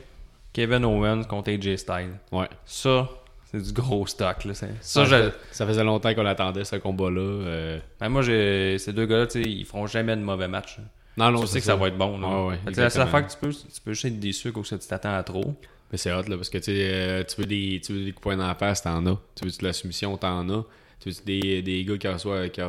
Kevin 0.53 0.85
Owens 0.85 1.23
contre 1.23 1.51
AJ 1.51 1.75
Styles. 1.77 2.13
Ouais. 2.31 2.47
Ça, 2.65 3.09
c'est 3.51 3.61
du 3.61 3.73
gros 3.73 4.07
stock. 4.07 4.45
Là. 4.45 4.53
Ça, 4.53 4.67
Ça, 4.81 5.03
je- 5.05 5.31
ça 5.51 5.65
faisait 5.67 5.83
longtemps 5.83 6.13
qu'on 6.13 6.25
attendait 6.25 6.63
ce 6.63 6.77
combat-là. 6.77 7.19
euh. 7.21 7.79
Ben, 7.99 8.09
moi, 8.09 8.21
j'ai 8.21 8.77
ces 8.79 8.93
deux 8.93 9.05
gars-là, 9.05 9.25
ils 9.35 9.65
feront 9.65 9.85
jamais 9.87 10.15
de 10.15 10.21
mauvais 10.21 10.47
match. 10.47 10.77
Non, 11.17 11.29
non, 11.31 11.41
tu 11.41 11.47
sais 11.47 11.59
que 11.59 11.65
ça 11.65 11.75
va 11.75 11.87
être 11.89 11.97
bon. 11.97 12.17
Là. 12.19 12.45
Ouais, 12.47 12.57
que 12.65 12.73
c'est 12.73 12.81
la 12.81 12.89
seule 12.89 13.01
affaire 13.03 13.27
que 13.27 13.31
tu 13.31 13.37
peux, 13.39 13.49
tu 13.51 13.81
peux 13.83 13.91
juste 13.93 14.05
être 14.05 14.19
déçu 14.19 14.51
que 14.53 14.59
tu 14.61 14.77
t'attends 14.87 15.13
à 15.15 15.23
trop. 15.23 15.53
Mais 15.93 15.97
c'est 15.97 16.11
hot, 16.11 16.23
là, 16.27 16.35
parce 16.37 16.49
que 16.49 16.57
euh, 16.69 17.23
tu 17.23 17.39
veux 17.39 17.45
des, 17.45 17.79
tu 17.85 17.93
veux 17.93 17.99
des 18.05 18.11
coups 18.13 18.15
de 18.15 18.21
poing 18.21 18.35
dans 18.37 18.47
la 18.47 18.55
face, 18.55 18.81
t'en 18.81 19.05
as. 19.05 19.15
Tu 19.35 19.45
veux 19.45 19.51
de 19.51 19.63
la 19.63 19.73
soumission, 19.73 20.17
t'en 20.17 20.49
as. 20.49 20.65
Tu 20.99 21.09
veux 21.11 21.15
des, 21.23 21.61
des 21.61 21.85
gars 21.85 21.97
qui 21.99 22.07
reçoivent, 22.07 22.49
qui, 22.49 22.61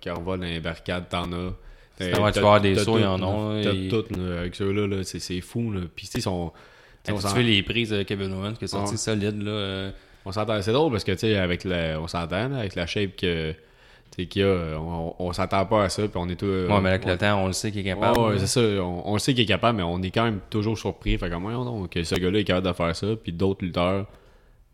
qui 0.00 0.08
dans 0.08 0.34
les 0.36 0.58
barricades, 0.58 1.08
t'en 1.08 1.32
as. 1.32 1.52
Tu 1.96 2.10
vas 2.10 2.26
avoir 2.26 2.60
des 2.60 2.74
sauts, 2.76 2.98
ils 2.98 3.06
en 3.06 3.22
ont, 3.22 3.54
là, 3.54 3.62
T'as 3.62 3.72
et- 3.72 3.86
tout, 3.88 4.04
là, 4.18 4.40
avec 4.40 4.56
ceux-là, 4.56 4.88
là, 4.88 5.04
c'est 5.04 5.20
c'est 5.20 5.40
fou, 5.40 5.70
là. 5.70 5.82
Puis, 5.94 6.06
tu 6.06 6.12
sais, 6.14 6.18
ils 6.18 6.22
sont. 6.22 6.52
tu 7.04 7.12
on 7.12 7.18
fais 7.18 7.42
les 7.44 7.62
prises 7.62 7.90
de 7.90 8.02
Kevin 8.02 8.32
Owens 8.32 8.54
qui 8.54 8.64
est 8.64 8.66
sorti 8.68 8.90
Ouais. 8.90 8.96
solide. 8.96 9.40
Là, 9.40 9.50
euh, 9.52 9.90
on 10.24 10.32
s'entend. 10.32 10.60
C'est 10.60 10.72
drôle 10.72 10.90
parce 10.90 11.04
que, 11.04 11.12
tu 11.12 11.18
sais, 11.18 11.36
avec 11.36 11.62
le, 11.62 11.96
on 11.98 12.08
s'entend, 12.08 12.52
avec 12.52 12.74
la 12.74 12.86
shape 12.88 13.14
que, 13.16 13.54
qu'il 14.24 14.40
y 14.40 14.44
a, 14.46 14.78
on, 14.80 15.30
s'attend 15.34 15.66
pas 15.66 15.84
à 15.84 15.88
ça, 15.90 16.02
puis 16.08 16.12
on 16.16 16.26
est 16.30 16.36
tout. 16.36 16.46
ouais, 16.46 16.80
mais 16.80 16.88
avec 16.88 17.04
on- 17.04 17.10
le 17.10 17.18
temps, 17.18 17.44
on 17.44 17.48
le 17.48 17.52
sait 17.52 17.70
qu'il 17.70 17.82
est 17.82 17.84
capable. 17.84 18.18
Ouais, 18.18 18.38
c'est 18.38 18.46
ça. 18.46 18.60
On, 18.82 19.02
on 19.04 19.12
le 19.12 19.18
sait 19.18 19.34
qu'il 19.34 19.42
est 19.42 19.46
capable, 19.46 19.76
mais 19.76 19.82
on 19.84 20.00
est 20.00 20.10
quand 20.10 20.24
même 20.24 20.40
toujours 20.48 20.78
surpris. 20.78 21.18
Fait 21.18 21.28
comme, 21.28 21.44
donc, 21.52 21.90
que 21.90 22.02
ce 22.02 22.14
gars-là 22.14 22.38
est 22.38 22.44
capable 22.44 22.66
de 22.68 22.72
faire 22.72 22.96
ça. 22.96 23.08
Puis 23.22 23.32
d'autres 23.32 23.62
lutteurs, 23.62 24.06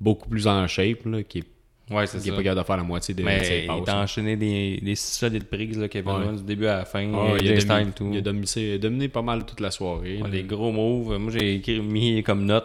beaucoup 0.00 0.28
plus 0.28 0.46
en 0.46 0.64
shape, 0.68 1.04
là, 1.06 1.24
qui 1.24 1.38
est, 1.38 1.44
Ouais, 1.90 2.06
c'est 2.06 2.18
qui 2.20 2.28
est 2.28 2.30
ça. 2.30 2.36
pas 2.36 2.42
capable 2.44 2.60
de 2.60 2.66
faire 2.66 2.76
la 2.76 2.82
moitié 2.84 3.12
des, 3.12 3.22
de 3.22 3.26
Mais 3.26 3.66
il 3.68 3.84
t'a 3.84 3.98
enchaîné 3.98 4.36
des, 4.36 4.78
des 4.80 4.94
solides 4.94 5.44
prises, 5.44 5.76
là, 5.78 5.88
Kevin 5.88 6.12
Ouais. 6.12 6.36
Du 6.36 6.42
début 6.44 6.66
à 6.66 6.78
la 6.78 6.84
fin. 6.84 7.00
Ah, 7.12 7.34
il, 7.40 7.52
a 7.52 7.56
dominé, 7.56 7.90
tout. 7.92 8.08
il 8.12 8.18
a 8.18 8.20
dominé, 8.20 8.78
dominé 8.78 9.08
pas 9.08 9.20
mal 9.20 9.44
toute 9.44 9.60
la 9.60 9.70
soirée. 9.72 10.22
Ouais, 10.22 10.30
des 10.30 10.44
gros 10.44 10.70
moves. 10.70 11.18
Moi, 11.18 11.32
j'ai 11.34 11.80
mis 11.80 12.22
comme 12.22 12.44
note 12.44 12.64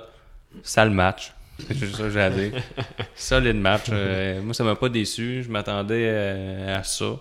sale 0.64 0.92
match. 0.92 1.34
C'est 1.60 1.76
juste 1.76 1.96
ça 1.96 2.04
que 2.04 2.10
j'ai 2.10 2.22
à 2.22 2.30
dire. 2.30 2.52
Solide 3.16 3.56
match. 3.56 3.86
Euh, 3.92 4.42
moi, 4.42 4.54
ça 4.54 4.64
m'a 4.64 4.76
pas 4.76 4.90
déçu. 4.90 5.44
Je 5.44 5.50
m'attendais 5.50 6.06
euh, 6.08 6.80
à 6.80 6.84
ça. 6.84 7.16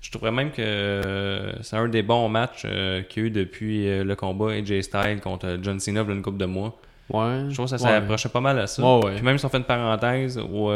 Je 0.00 0.10
trouvais 0.10 0.30
même 0.30 0.50
que 0.50 0.60
euh, 0.60 1.62
c'est 1.62 1.76
un 1.76 1.88
des 1.88 2.02
bons 2.02 2.28
matchs 2.28 2.64
euh, 2.66 3.02
qu'il 3.02 3.22
y 3.22 3.24
a 3.24 3.28
eu 3.28 3.30
depuis 3.30 4.04
le 4.04 4.14
combat 4.16 4.52
AJ 4.52 4.82
Styles 4.82 5.20
contre 5.22 5.58
John 5.62 5.80
Cena 5.80 6.02
il 6.02 6.08
y 6.08 6.10
a 6.10 6.14
une 6.14 6.22
couple 6.22 6.38
de 6.38 6.44
mois. 6.44 6.78
Ouais. 7.08 7.46
Je 7.48 7.54
trouve 7.54 7.70
que 7.70 7.76
ça 7.76 7.84
ouais. 7.84 8.00
s'approchait 8.00 8.28
pas 8.28 8.40
mal 8.40 8.58
à 8.58 8.66
ça. 8.66 8.82
Ouais, 8.82 9.04
ouais. 9.04 9.14
Puis 9.14 9.24
même 9.24 9.38
si 9.38 9.46
on 9.46 9.48
fait 9.48 9.58
une 9.58 9.64
parenthèse 9.64 10.38
au, 10.38 10.72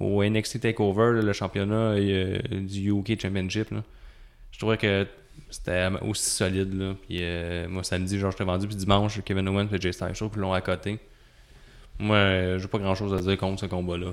au 0.00 0.24
NXT 0.24 0.60
TakeOver, 0.60 1.16
là, 1.16 1.22
le 1.22 1.32
championnat 1.32 1.96
du 1.96 2.90
UK 2.90 3.20
Championship, 3.20 3.70
là, 3.70 3.82
je 4.52 4.58
trouvais 4.58 4.78
que 4.78 5.06
c'était 5.50 5.88
aussi 6.02 6.30
solide. 6.30 6.72
Là. 6.74 6.94
Puis, 7.06 7.22
moi, 7.68 7.82
samedi, 7.82 8.18
genre, 8.18 8.30
je 8.30 8.38
t'ai 8.38 8.44
vendu. 8.44 8.66
Puis 8.66 8.76
dimanche, 8.76 9.20
Kevin 9.22 9.48
Owens 9.48 9.68
et 9.72 9.80
Jay 9.80 9.92
Styles, 9.92 10.10
je 10.12 10.18
trouve 10.18 10.30
qu'ils 10.30 10.40
l'ont 10.40 10.52
à 10.52 10.60
côté. 10.62 10.98
Moi, 11.98 12.16
euh, 12.16 12.58
j'ai 12.58 12.68
pas 12.68 12.78
grand 12.78 12.94
chose 12.94 13.14
à 13.14 13.18
dire 13.18 13.36
contre 13.38 13.60
ce 13.60 13.66
combat-là. 13.66 14.08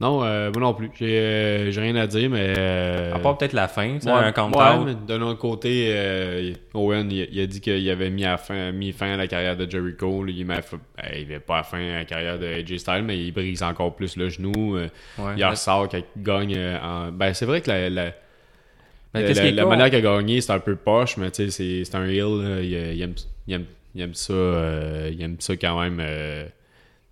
Non, 0.00 0.24
euh, 0.24 0.50
moi 0.50 0.62
non 0.62 0.72
plus. 0.74 0.90
J'ai 0.98 1.18
euh, 1.18 1.70
j'ai 1.70 1.80
rien 1.82 1.94
à 1.96 2.06
dire, 2.06 2.30
mais. 2.30 2.54
euh, 2.56 3.14
À 3.14 3.18
part 3.18 3.36
peut-être 3.36 3.52
la 3.52 3.68
fin, 3.68 3.98
ouais, 3.98 4.10
un 4.10 4.32
count 4.32 4.50
ouais, 4.86 4.94
d'un 5.06 5.20
autre 5.20 5.38
côté, 5.38 5.88
euh, 5.94 6.52
Owen, 6.72 7.12
il, 7.12 7.28
il 7.30 7.38
a 7.40 7.46
dit 7.46 7.60
qu'il 7.60 7.88
avait 7.90 8.08
mis, 8.08 8.24
à 8.24 8.38
fin, 8.38 8.72
mis 8.72 8.92
fin 8.92 9.12
à 9.12 9.16
la 9.18 9.26
carrière 9.26 9.58
de 9.58 9.70
Jericho. 9.70 10.24
là. 10.24 10.32
il 10.34 10.46
fait- 10.46 11.26
ben, 11.28 11.40
pas 11.40 11.58
à 11.58 11.62
fin 11.64 11.78
à 11.78 11.98
la 11.98 12.04
carrière 12.06 12.38
de 12.38 12.46
AJ 12.46 12.78
Styles, 12.78 13.02
mais 13.04 13.18
il 13.18 13.30
brise 13.30 13.62
encore 13.62 13.94
plus 13.94 14.16
le 14.16 14.30
genou. 14.30 14.76
Ouais. 14.78 14.88
il 15.36 15.44
ressort 15.44 15.88
quand 15.90 15.98
il 16.16 16.22
gagne. 16.22 16.56
en... 16.82 17.12
Ben, 17.12 17.34
c'est 17.34 17.44
vrai 17.46 17.60
que 17.60 17.68
la, 17.70 17.90
la, 17.90 18.04
Ben, 19.12 19.20
la- 19.50 19.66
manière 19.66 19.90
qu'il 19.90 19.98
a 19.98 20.00
gagné, 20.16 20.40
c'est 20.40 20.52
un 20.52 20.60
peu 20.60 20.76
poche, 20.76 21.18
mais 21.18 21.30
tu 21.30 21.44
sais, 21.44 21.50
c'est 21.50 21.84
c'est 21.84 21.96
un 21.96 22.06
heel. 22.06 22.62
Il, 22.64 22.72
il 22.72 23.02
aime, 23.02 23.14
il, 23.46 23.54
aime, 23.54 23.64
il 23.94 24.00
aime 24.00 24.14
ça. 24.14 24.32
il 25.12 25.20
aime 25.22 25.36
ça 25.40 25.56
quand 25.56 25.78
même. 25.78 26.00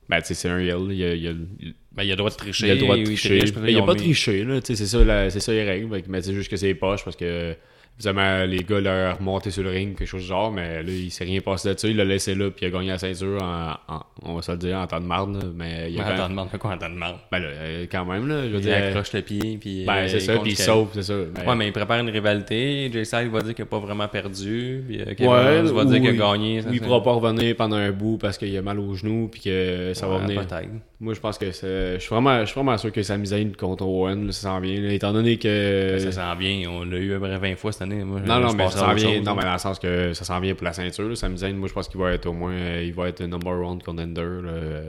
Ben, 0.08 0.20
tu 0.20 0.28
sais, 0.28 0.34
c'est 0.34 0.48
un 0.48 0.58
heel. 0.58 0.76
Il, 0.90 1.04
a- 1.04 1.14
il 1.14 1.26
a- 1.28 1.30
il- 1.60 1.74
Ben, 1.92 2.02
il 2.04 2.08
a 2.08 2.12
le 2.12 2.16
droit 2.16 2.30
de 2.30 2.36
tricher. 2.36 2.66
il 2.66 2.70
a 2.70 2.74
le 2.74 2.80
droit 2.80 2.96
de 2.96 3.04
tricher. 3.04 3.38
Ben, 3.40 3.62
il 3.64 3.70
ils 3.70 3.76
a 3.78 3.82
ont 3.82 3.86
pas 3.86 3.94
mis- 3.94 4.00
triché, 4.00 4.44
là. 4.44 4.60
tu 4.60 4.66
sais, 4.68 4.76
C'est 4.76 4.86
ça, 4.86 5.04
la- 5.04 5.30
c'est 5.30 5.40
ça 5.40 5.52
les 5.52 5.64
règles. 5.64 5.88
Mais 6.08 6.22
c'est 6.22 6.32
juste 6.34 6.50
que 6.50 6.56
c'est 6.56 6.74
poche 6.74 7.04
parce 7.04 7.16
que. 7.16 7.54
Évidemment, 8.00 8.44
les 8.44 8.58
gars 8.62 8.80
l'ont 8.80 9.14
remonté 9.18 9.50
sur 9.50 9.64
le 9.64 9.70
ring, 9.70 9.96
quelque 9.98 10.06
chose 10.06 10.22
du 10.22 10.28
genre, 10.28 10.52
mais 10.52 10.82
là, 10.84 10.88
il 10.88 11.10
s'est 11.10 11.24
rien 11.24 11.40
passé 11.40 11.66
là-dessus. 11.68 11.88
Il 11.88 11.96
l'a 11.96 12.04
laissé 12.04 12.34
là, 12.36 12.48
puis 12.50 12.64
il 12.64 12.68
a 12.68 12.70
gagné 12.70 12.88
la 12.90 12.98
ceinture 12.98 13.42
en, 13.42 13.72
en- 13.92 14.02
on 14.22 14.34
va 14.36 14.42
se 14.42 14.52
le 14.52 14.58
dire, 14.58 14.76
en 14.78 14.86
temps 14.86 15.00
de 15.00 15.04
marde. 15.06 15.52
Mais 15.56 15.90
il 15.90 15.98
a 15.98 16.02
Ouais, 16.02 16.04
quand 16.08 16.14
attends, 16.14 16.22
même. 16.22 16.30
demande 16.30 16.48
quoi 16.60 16.70
en 16.74 16.78
temps 16.78 16.88
de 16.88 16.94
marde? 16.94 17.16
Ben 17.32 17.38
là, 17.40 17.48
euh, 17.48 17.86
quand 17.90 18.04
même, 18.04 18.28
là. 18.28 18.42
Je 18.44 18.48
veux 18.50 18.58
Il 18.58 18.60
dire. 18.60 18.76
accroche 18.76 19.12
le 19.14 19.22
pied, 19.22 19.58
puis. 19.60 19.84
Ben, 19.84 19.94
euh, 19.96 20.08
c'est 20.08 20.20
ça, 20.20 20.36
puis 20.38 20.52
il 20.52 20.56
sauve, 20.56 20.90
c'est 20.94 21.02
ça. 21.02 21.14
Ben, 21.34 21.44
Ouais, 21.48 21.56
mais 21.56 21.66
il 21.66 21.72
prépare 21.72 21.98
une 21.98 22.10
rivalité. 22.10 22.88
Jay 22.92 23.04
Styles 23.04 23.30
va 23.30 23.40
dire 23.42 23.54
qu'il 23.54 23.64
n'a 23.64 23.68
pas 23.68 23.78
vraiment 23.80 24.06
perdu. 24.06 24.84
Puis 24.86 25.00
euh, 25.00 25.14
Kevin 25.16 25.32
Ouais, 25.32 25.62
va 25.62 25.84
dire 25.84 26.00
qu'il 26.00 26.08
a 26.08 26.12
il- 26.12 26.18
gagné. 26.18 26.62
ça, 26.62 26.68
il 26.70 26.78
c'est- 26.78 26.84
pourra 26.84 27.02
pas 27.02 27.12
revenir 27.12 27.56
pendant 27.56 27.76
un 27.76 27.90
bout 27.90 28.16
parce 28.18 28.38
qu'il 28.38 28.56
a 28.56 28.62
mal 28.62 28.78
au 28.78 28.94
genou, 28.94 29.28
puis 29.28 29.40
que 29.40 29.92
ça 29.94 30.06
va 30.06 30.18
venir. 30.18 30.40
Peut-être. 30.46 30.68
Moi, 31.00 31.14
je 31.14 31.20
pense 31.20 31.38
que 31.38 31.52
c'est. 31.52 31.94
Je 31.94 31.98
suis 32.00 32.08
vraiment, 32.08 32.40
je 32.40 32.46
suis 32.46 32.54
vraiment 32.56 32.76
sûr 32.76 32.90
que 32.90 33.02
Sami 33.04 33.26
Zayn 33.28 33.52
contre 33.56 33.84
Owen, 33.86 34.26
là, 34.26 34.32
ça 34.32 34.48
s'en 34.48 34.58
vient. 34.58 34.80
là, 34.80 34.92
étant 34.92 35.12
donné 35.12 35.38
que. 35.38 35.92
Ben, 35.92 36.00
Ça 36.00 36.10
sent 36.10 36.38
bien. 36.40 36.68
On 36.68 36.84
l'a 36.84 36.96
eu 36.96 37.12
à 37.14 37.20
peu 37.20 37.28
près 37.28 37.38
20 37.38 37.54
fois 37.56 37.70
cette 37.70 37.82
année. 37.82 38.02
Moi, 38.02 38.18
Non, 38.20 38.40
non, 38.40 38.52
mais 38.52 38.68
ça 38.68 38.78
s'en 38.78 38.94
vient. 38.94 39.14
chose, 39.14 39.24
Non, 39.24 39.36
mais 39.36 39.42
dans 39.44 39.52
le 39.52 39.58
sens 39.58 39.78
que 39.78 40.12
ça 40.12 40.24
s'en 40.24 40.40
vient 40.40 40.54
pour 40.56 40.64
la 40.64 40.72
ceinture. 40.72 41.08
là. 41.08 41.14
Sami 41.14 41.38
Zayn, 41.38 41.54
moi, 41.54 41.68
je 41.68 41.72
pense 41.74 41.86
qu'il 41.88 42.00
va 42.00 42.12
être 42.12 42.26
au 42.26 42.32
moins. 42.32 42.50
euh, 42.52 42.82
il 42.84 42.92
va 42.92 43.08
être 43.08 43.22
number 43.22 43.52
one 43.60 43.80
contender. 43.80 44.26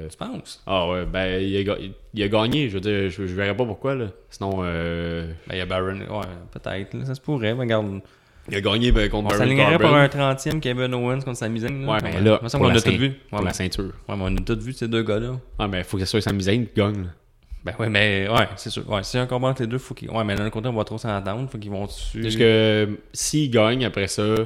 Tu 0.10 0.18
penses? 0.18 0.64
Ah 0.66 0.90
ouais, 0.90 1.06
ben, 1.06 1.40
il 1.44 1.70
a, 1.70 1.76
il 2.16 2.24
a 2.24 2.28
gagné. 2.28 2.70
Je 2.70 2.74
veux 2.74 2.82
dire, 2.82 3.10
je, 3.12 3.28
je 3.28 3.36
verrais 3.36 3.56
pas 3.56 3.66
pourquoi, 3.66 3.94
là. 3.94 4.08
Sinon, 4.32 4.62
euh, 4.64 5.28
Ben, 5.48 5.56
il 5.56 5.60
y 5.60 5.62
a 5.62 5.66
Baron. 5.68 5.94
Ouais, 6.00 6.26
peut-être. 6.52 7.06
Ça 7.06 7.14
se 7.14 7.22
pourrait. 7.22 7.54
Mais 7.54 7.62
regarde. 7.66 8.02
Il 8.52 8.58
a 8.58 8.62
gagné 8.62 8.92
ben, 8.92 9.08
On 9.08 9.18
contre 9.18 9.30
Baron 9.30 9.40
s'alignerait 9.40 9.78
pour 9.78 9.90
Corbin 9.90 10.02
un 10.02 10.34
30e 10.34 10.60
Kevin 10.60 10.94
Owens 10.94 11.22
contre 11.22 11.38
Sami 11.38 11.60
Zayn. 11.60 11.88
Ouais, 11.88 11.98
mais 12.02 12.22
là, 12.22 12.40
Il 12.42 12.60
la 12.60 12.74
a 12.74 12.82
tout 12.82 12.92
vu. 12.92 13.08
Ouais, 13.08 13.16
mais, 13.32 13.44
la 13.44 13.54
ceinture. 13.54 13.92
ouais, 14.08 14.16
mais 14.16 14.24
on 14.24 14.36
a 14.36 14.42
tout 14.42 14.60
vu 14.60 14.74
ces 14.74 14.88
deux 14.88 15.04
gars-là. 15.04 15.40
Ah, 15.58 15.68
mais 15.68 15.84
faut 15.84 15.98
que 15.98 16.06
ce 16.06 16.10
soit 16.10 16.22
Sami 16.22 16.44
Zayn 16.44 16.66
qui 16.66 16.74
gagne, 16.76 17.04
là. 17.04 17.10
Ben 17.64 17.74
ouais, 17.78 17.90
mais 17.90 18.28
ouais, 18.30 18.48
c'est 18.56 18.70
sûr. 18.70 18.90
Ouais, 18.90 19.04
si 19.04 19.18
un 19.18 19.26
combat 19.26 19.50
entre 19.50 19.64
les 19.64 19.68
deux, 19.68 19.78
faut 19.78 19.94
qu'ils. 19.94 20.10
Ouais, 20.10 20.24
mais 20.24 20.36
d'un 20.36 20.50
côté, 20.50 20.70
on 20.70 20.74
va 20.74 20.86
trop 20.86 20.98
s'entendre. 20.98 21.50
Faut 21.50 21.58
qu'ils 21.58 21.72
vont 21.72 21.86
dessus. 21.86 22.22
Parce 22.22 22.36
que 22.36 22.44
euh, 22.44 22.86
s'il 23.12 23.52
gagne 23.52 23.84
après 23.84 24.08
ça, 24.08 24.24
tu 24.38 24.44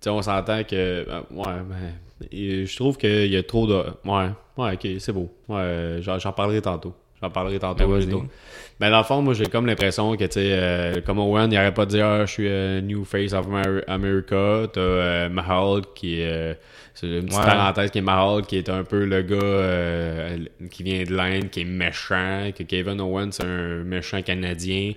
sais, 0.00 0.10
on 0.10 0.20
s'entend 0.20 0.64
que. 0.64 0.74
euh, 0.74 1.20
ouais, 1.30 1.44
ben, 1.44 2.28
et 2.32 2.66
je 2.66 2.76
trouve 2.76 2.96
qu'il 2.96 3.26
y 3.26 3.36
a 3.36 3.42
trop 3.44 3.66
de. 3.66 3.84
Ouais, 4.04 4.30
ouais, 4.56 4.74
ok, 4.74 4.88
c'est 4.98 5.12
beau. 5.12 5.32
Ouais, 5.48 5.98
j'en 6.00 6.18
j'en 6.18 6.32
parlerai 6.32 6.60
tantôt. 6.60 6.94
J'en 7.22 7.30
parlerai 7.30 7.58
tantôt. 7.58 7.84
Ben. 8.78 8.86
Ben, 8.86 8.90
dans 8.90 8.98
le 8.98 9.04
fond, 9.04 9.22
moi, 9.22 9.32
j'ai 9.34 9.46
comme 9.46 9.66
l'impression 9.66 10.14
que, 10.16 10.24
tu 10.24 10.32
sais, 10.32 10.48
euh, 10.52 11.00
comme 11.00 11.18
Owen, 11.18 11.50
il 11.50 11.56
arrête 11.56 11.74
pas 11.74 11.86
de 11.86 11.90
dire, 11.90 12.06
ah, 12.06 12.26
je 12.26 12.30
suis 12.32 12.46
euh, 12.48 12.80
New 12.82 13.04
Face 13.04 13.32
of 13.32 13.46
Amer- 13.46 13.82
America. 13.88 14.66
T'as 14.72 14.80
euh, 14.80 15.28
Mahal 15.30 15.82
qui 15.94 16.20
est. 16.20 16.30
euh, 16.30 16.54
c'est 16.94 17.06
une 17.06 17.24
petite 17.26 17.38
Ouais. 17.38 17.44
parenthèse 17.46 17.90
qui 17.90 17.98
est 17.98 18.02
Mahal, 18.02 18.42
qui 18.46 18.56
est 18.58 18.68
un 18.68 18.84
peu 18.84 19.04
le 19.04 19.22
gars 19.22 19.36
euh, 19.36 20.38
qui 20.70 20.82
vient 20.82 21.04
de 21.04 21.12
l'Inde, 21.14 21.50
qui 21.50 21.60
est 21.60 21.64
méchant, 21.64 22.50
que 22.56 22.62
Kevin 22.62 23.00
Owens, 23.00 23.32
c'est 23.32 23.44
un 23.44 23.82
méchant 23.84 24.20
canadien. 24.22 24.92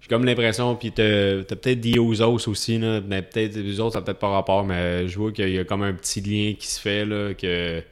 J'ai 0.00 0.08
comme 0.08 0.24
l'impression, 0.24 0.74
puis 0.76 0.92
t'as 0.92 1.42
t'as 1.42 1.56
peut-être 1.56 1.80
dit 1.80 1.98
aux 1.98 2.20
autres 2.22 2.48
aussi, 2.48 2.78
là, 2.78 3.00
mais 3.06 3.20
peut-être 3.22 3.56
les 3.56 3.80
autres, 3.80 3.94
ça 3.94 3.98
n'a 4.00 4.04
peut-être 4.06 4.18
pas 4.20 4.28
rapport, 4.28 4.64
mais 4.64 5.08
je 5.08 5.18
vois 5.18 5.32
qu'il 5.32 5.48
y 5.50 5.58
a 5.58 5.64
comme 5.64 5.82
un 5.82 5.92
petit 5.92 6.20
lien 6.20 6.54
qui 6.58 6.66
se 6.66 6.80
fait, 6.80 7.04
là, 7.04 7.34
que. 7.34 7.80
tu 7.80 7.84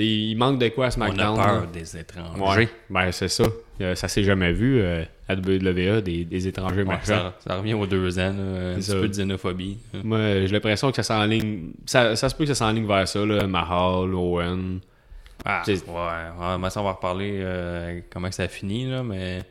sais, 0.00 0.04
il 0.06 0.34
manque 0.36 0.58
de 0.60 0.68
quoi 0.68 0.86
à 0.86 0.88
on 0.88 0.90
a 0.90 0.92
SmackDown. 0.92 1.36
peur 1.36 1.60
là. 1.62 1.66
des 1.72 1.96
étrangers. 1.96 2.60
Ouais, 2.62 2.68
ben 2.90 3.10
c'est 3.12 3.28
ça. 3.28 3.44
Euh, 3.80 3.94
ça 3.94 4.08
s'est 4.08 4.24
jamais 4.24 4.52
vu 4.52 4.80
euh, 4.80 5.04
à 5.28 5.34
WWE, 5.34 6.00
des, 6.02 6.24
des 6.24 6.48
étrangers 6.48 6.82
Ouais, 6.82 6.98
ça, 7.02 7.34
ça 7.38 7.56
revient 7.56 7.74
aux 7.74 7.86
deux 7.86 8.18
ans, 8.18 8.32
là, 8.36 8.72
un 8.72 8.74
petit 8.74 8.82
ça. 8.90 8.94
peu 8.94 9.02
de 9.08 9.12
xénophobie. 9.12 9.78
Moi, 10.02 10.18
j'ai 10.46 10.48
l'impression 10.48 10.90
que 10.90 10.96
ça 10.96 11.02
s'enligne. 11.04 11.70
Ça, 11.86 12.16
ça 12.16 12.28
se 12.28 12.34
peut 12.34 12.44
que 12.44 12.54
ça 12.54 12.66
s'enligne 12.66 12.86
vers 12.86 13.06
ça, 13.06 13.24
là. 13.24 13.46
Mahal, 13.46 14.14
Owen. 14.14 14.80
Ah, 15.44 15.62
ouais, 15.66 15.74
ouais, 15.76 16.58
mais 16.60 16.70
ça, 16.70 16.80
on 16.80 16.84
va 16.84 16.92
reparler 16.92 17.38
euh, 17.42 18.00
comment 18.10 18.30
ça 18.32 18.48
finit, 18.48 18.90
là, 18.90 19.02
mais 19.04 19.42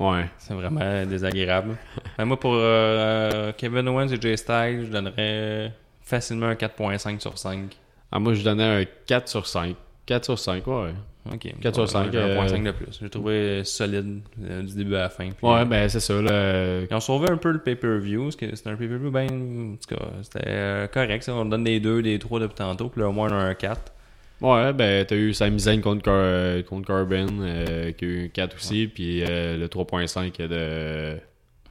Ouais. 0.00 0.24
c'est 0.38 0.54
vraiment 0.54 1.04
désagréable. 1.06 1.76
Ben, 2.18 2.24
moi, 2.24 2.40
pour 2.40 2.54
euh, 2.56 3.52
Kevin 3.56 3.86
Owens 3.88 4.08
et 4.08 4.20
Jay 4.20 4.36
Styles, 4.36 4.86
je 4.86 4.90
donnerais 4.92 5.72
facilement 6.02 6.46
un 6.46 6.54
4.5 6.54 7.20
sur 7.20 7.38
5. 7.38 7.76
Ah, 8.10 8.18
moi, 8.18 8.34
je 8.34 8.42
donnais 8.42 8.82
un 8.82 8.84
4 9.06 9.28
sur 9.28 9.46
5. 9.46 9.76
4 10.06 10.24
sur 10.24 10.38
5, 10.38 10.66
ouais. 10.66 10.92
Ok. 11.32 11.52
4 11.60 11.74
sur 11.74 11.82
Ouais, 11.82 11.88
5, 11.88 12.12
j'ai 12.12 12.18
un 12.18 12.22
euh, 12.22 12.34
point 12.36 12.48
cinq 12.48 12.64
de 12.64 12.70
plus. 12.70 12.98
J'ai 13.00 13.10
trouvé 13.10 13.62
solide 13.64 14.20
euh, 14.42 14.62
du 14.62 14.74
début 14.74 14.94
à 14.94 15.00
la 15.02 15.08
fin. 15.10 15.28
Puis, 15.28 15.46
Ouais, 15.46 15.60
euh, 15.60 15.64
ben 15.64 15.88
c'est 15.88 16.00
ça, 16.00 16.20
là. 16.20 16.80
Ils 16.90 16.94
ont 16.94 17.00
sauvé 17.00 17.28
un 17.30 17.36
peu 17.36 17.50
le 17.50 17.58
pay-per-view, 17.58 18.24
parce 18.24 18.36
que 18.36 18.54
c'était 18.56 18.70
un 18.70 18.76
pay-per-view 18.76 19.10
bien. 19.10 19.24
En 19.26 19.76
tout 19.76 19.94
cas, 19.94 20.02
c'était 20.22 20.88
correct. 20.92 21.22
ça. 21.24 21.34
On 21.34 21.44
donne 21.44 21.64
des 21.64 21.78
2, 21.80 22.02
des 22.02 22.18
3 22.18 22.40
depuis 22.40 22.54
tantôt, 22.54 22.88
puis 22.88 23.00
là, 23.02 23.08
au 23.08 23.12
moins 23.12 23.28
on 23.30 23.34
a 23.34 23.42
un 23.44 23.54
4. 23.54 23.92
Ouais, 24.40 24.72
ben 24.72 25.04
t'as 25.04 25.16
eu 25.16 25.34
Sami 25.34 25.60
Zayn 25.60 25.82
contre, 25.82 26.02
Car- 26.02 26.64
contre 26.64 26.86
Corbin, 26.86 27.26
euh, 27.42 27.92
qui 27.92 28.04
a 28.06 28.08
eu 28.08 28.30
4 28.32 28.56
aussi, 28.56 28.86
puis 28.88 29.22
euh, 29.22 29.58
le 29.58 29.68
3.5 29.68 30.38
de 30.48 31.18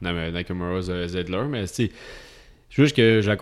Nakamura 0.00 0.80
Zedler, 0.80 1.42
mais 1.48 1.66
tu 1.66 1.90
c'est 2.70 2.82
juste 2.82 2.96
que 2.96 3.20
je 3.20 3.28
la, 3.30 3.36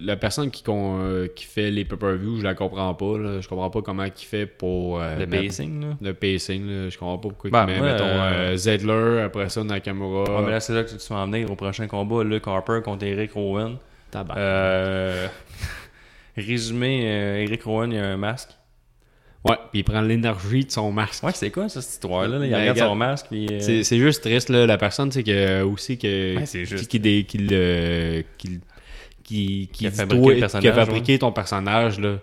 la 0.00 0.16
personne 0.16 0.50
qui, 0.50 0.62
con- 0.62 0.98
euh, 1.00 1.26
qui 1.26 1.44
fait 1.44 1.70
les 1.70 1.84
pay-per-views, 1.84 2.38
je 2.38 2.44
la 2.44 2.54
comprends 2.54 2.94
pas, 2.94 3.18
là. 3.18 3.40
je 3.40 3.48
comprends 3.48 3.70
pas 3.70 3.82
comment 3.82 4.04
il 4.04 4.12
fait 4.14 4.46
pour... 4.46 5.00
euh, 5.00 5.18
le 5.18 5.26
mettre- 5.26 5.44
pacing, 5.48 5.80
là. 5.80 5.96
Le 6.00 6.14
pacing, 6.14 6.66
là, 6.66 6.88
je 6.88 6.96
comprends 6.96 7.18
pas 7.18 7.28
pourquoi 7.28 7.50
Ben, 7.50 7.66
il 7.68 7.72
met, 7.74 7.78
moi, 7.78 7.92
mettons, 7.92 8.04
euh, 8.06 8.52
euh, 8.52 8.56
Zedler, 8.56 9.22
après 9.24 9.48
ça 9.48 9.64
Nakamura. 9.64 10.36
Ouais, 10.38 10.44
mais 10.46 10.50
là, 10.52 10.60
c'est 10.60 10.72
là 10.74 10.84
que 10.84 10.90
tu 10.90 11.12
vas 11.12 11.16
en 11.20 11.26
venir 11.26 11.50
au 11.50 11.56
prochain 11.56 11.86
combat. 11.88 12.22
Luke 12.24 12.46
Harper 12.46 12.80
contre 12.84 13.04
Eric 13.04 13.32
Rowan. 13.32 13.76
Tabac. 14.10 14.34
Euh, 14.36 15.26
résumé, 16.36 17.02
Eric 17.44 17.62
Rowan, 17.64 17.90
il 17.92 17.98
a 17.98 18.06
un 18.12 18.16
masque. 18.16 18.50
Ouais, 19.44 19.56
puis 19.70 19.80
il 19.80 19.84
prend 19.84 20.00
l'énergie 20.00 20.64
de 20.64 20.70
son 20.70 20.92
masque. 20.92 21.24
Ouais, 21.24 21.32
c'est 21.34 21.50
quoi 21.50 21.68
ça, 21.68 21.82
cette 21.82 21.94
histoire-là? 21.94 22.38
là? 22.38 22.46
Il 22.46 22.50
Ben, 22.50 22.56
regarde 22.60 22.76
regarde, 22.76 22.90
son 22.90 22.94
masque. 22.94 23.26
Puis, 23.28 23.46
euh, 23.50 23.58
C'est, 23.60 23.82
c'est 23.82 23.98
juste 23.98 24.22
triste, 24.22 24.48
là. 24.50 24.66
La 24.66 24.78
personne, 24.78 25.08
tu 25.08 25.14
sais, 25.14 25.22
que, 25.24 25.62
aussi, 25.62 25.98
que, 25.98 26.36
c'est 26.44 26.64
juste. 26.64 26.82
qui, 26.84 26.88
qui, 26.88 27.00
dé- 27.00 27.24
qui, 27.24 27.38
le- 27.38 28.22
qui, 28.38 28.60
qui, 29.24 29.68
qui 29.72 29.86
a 29.88 29.90
fabriqué 29.90 30.22
toi- 30.22 30.34
le 30.34 30.38
personnage, 30.40 30.62
qui 30.62 30.68
a 30.68 30.72
fabriqué 30.74 31.18
ton 31.18 31.32
personnage, 31.32 31.98
là. 31.98 32.18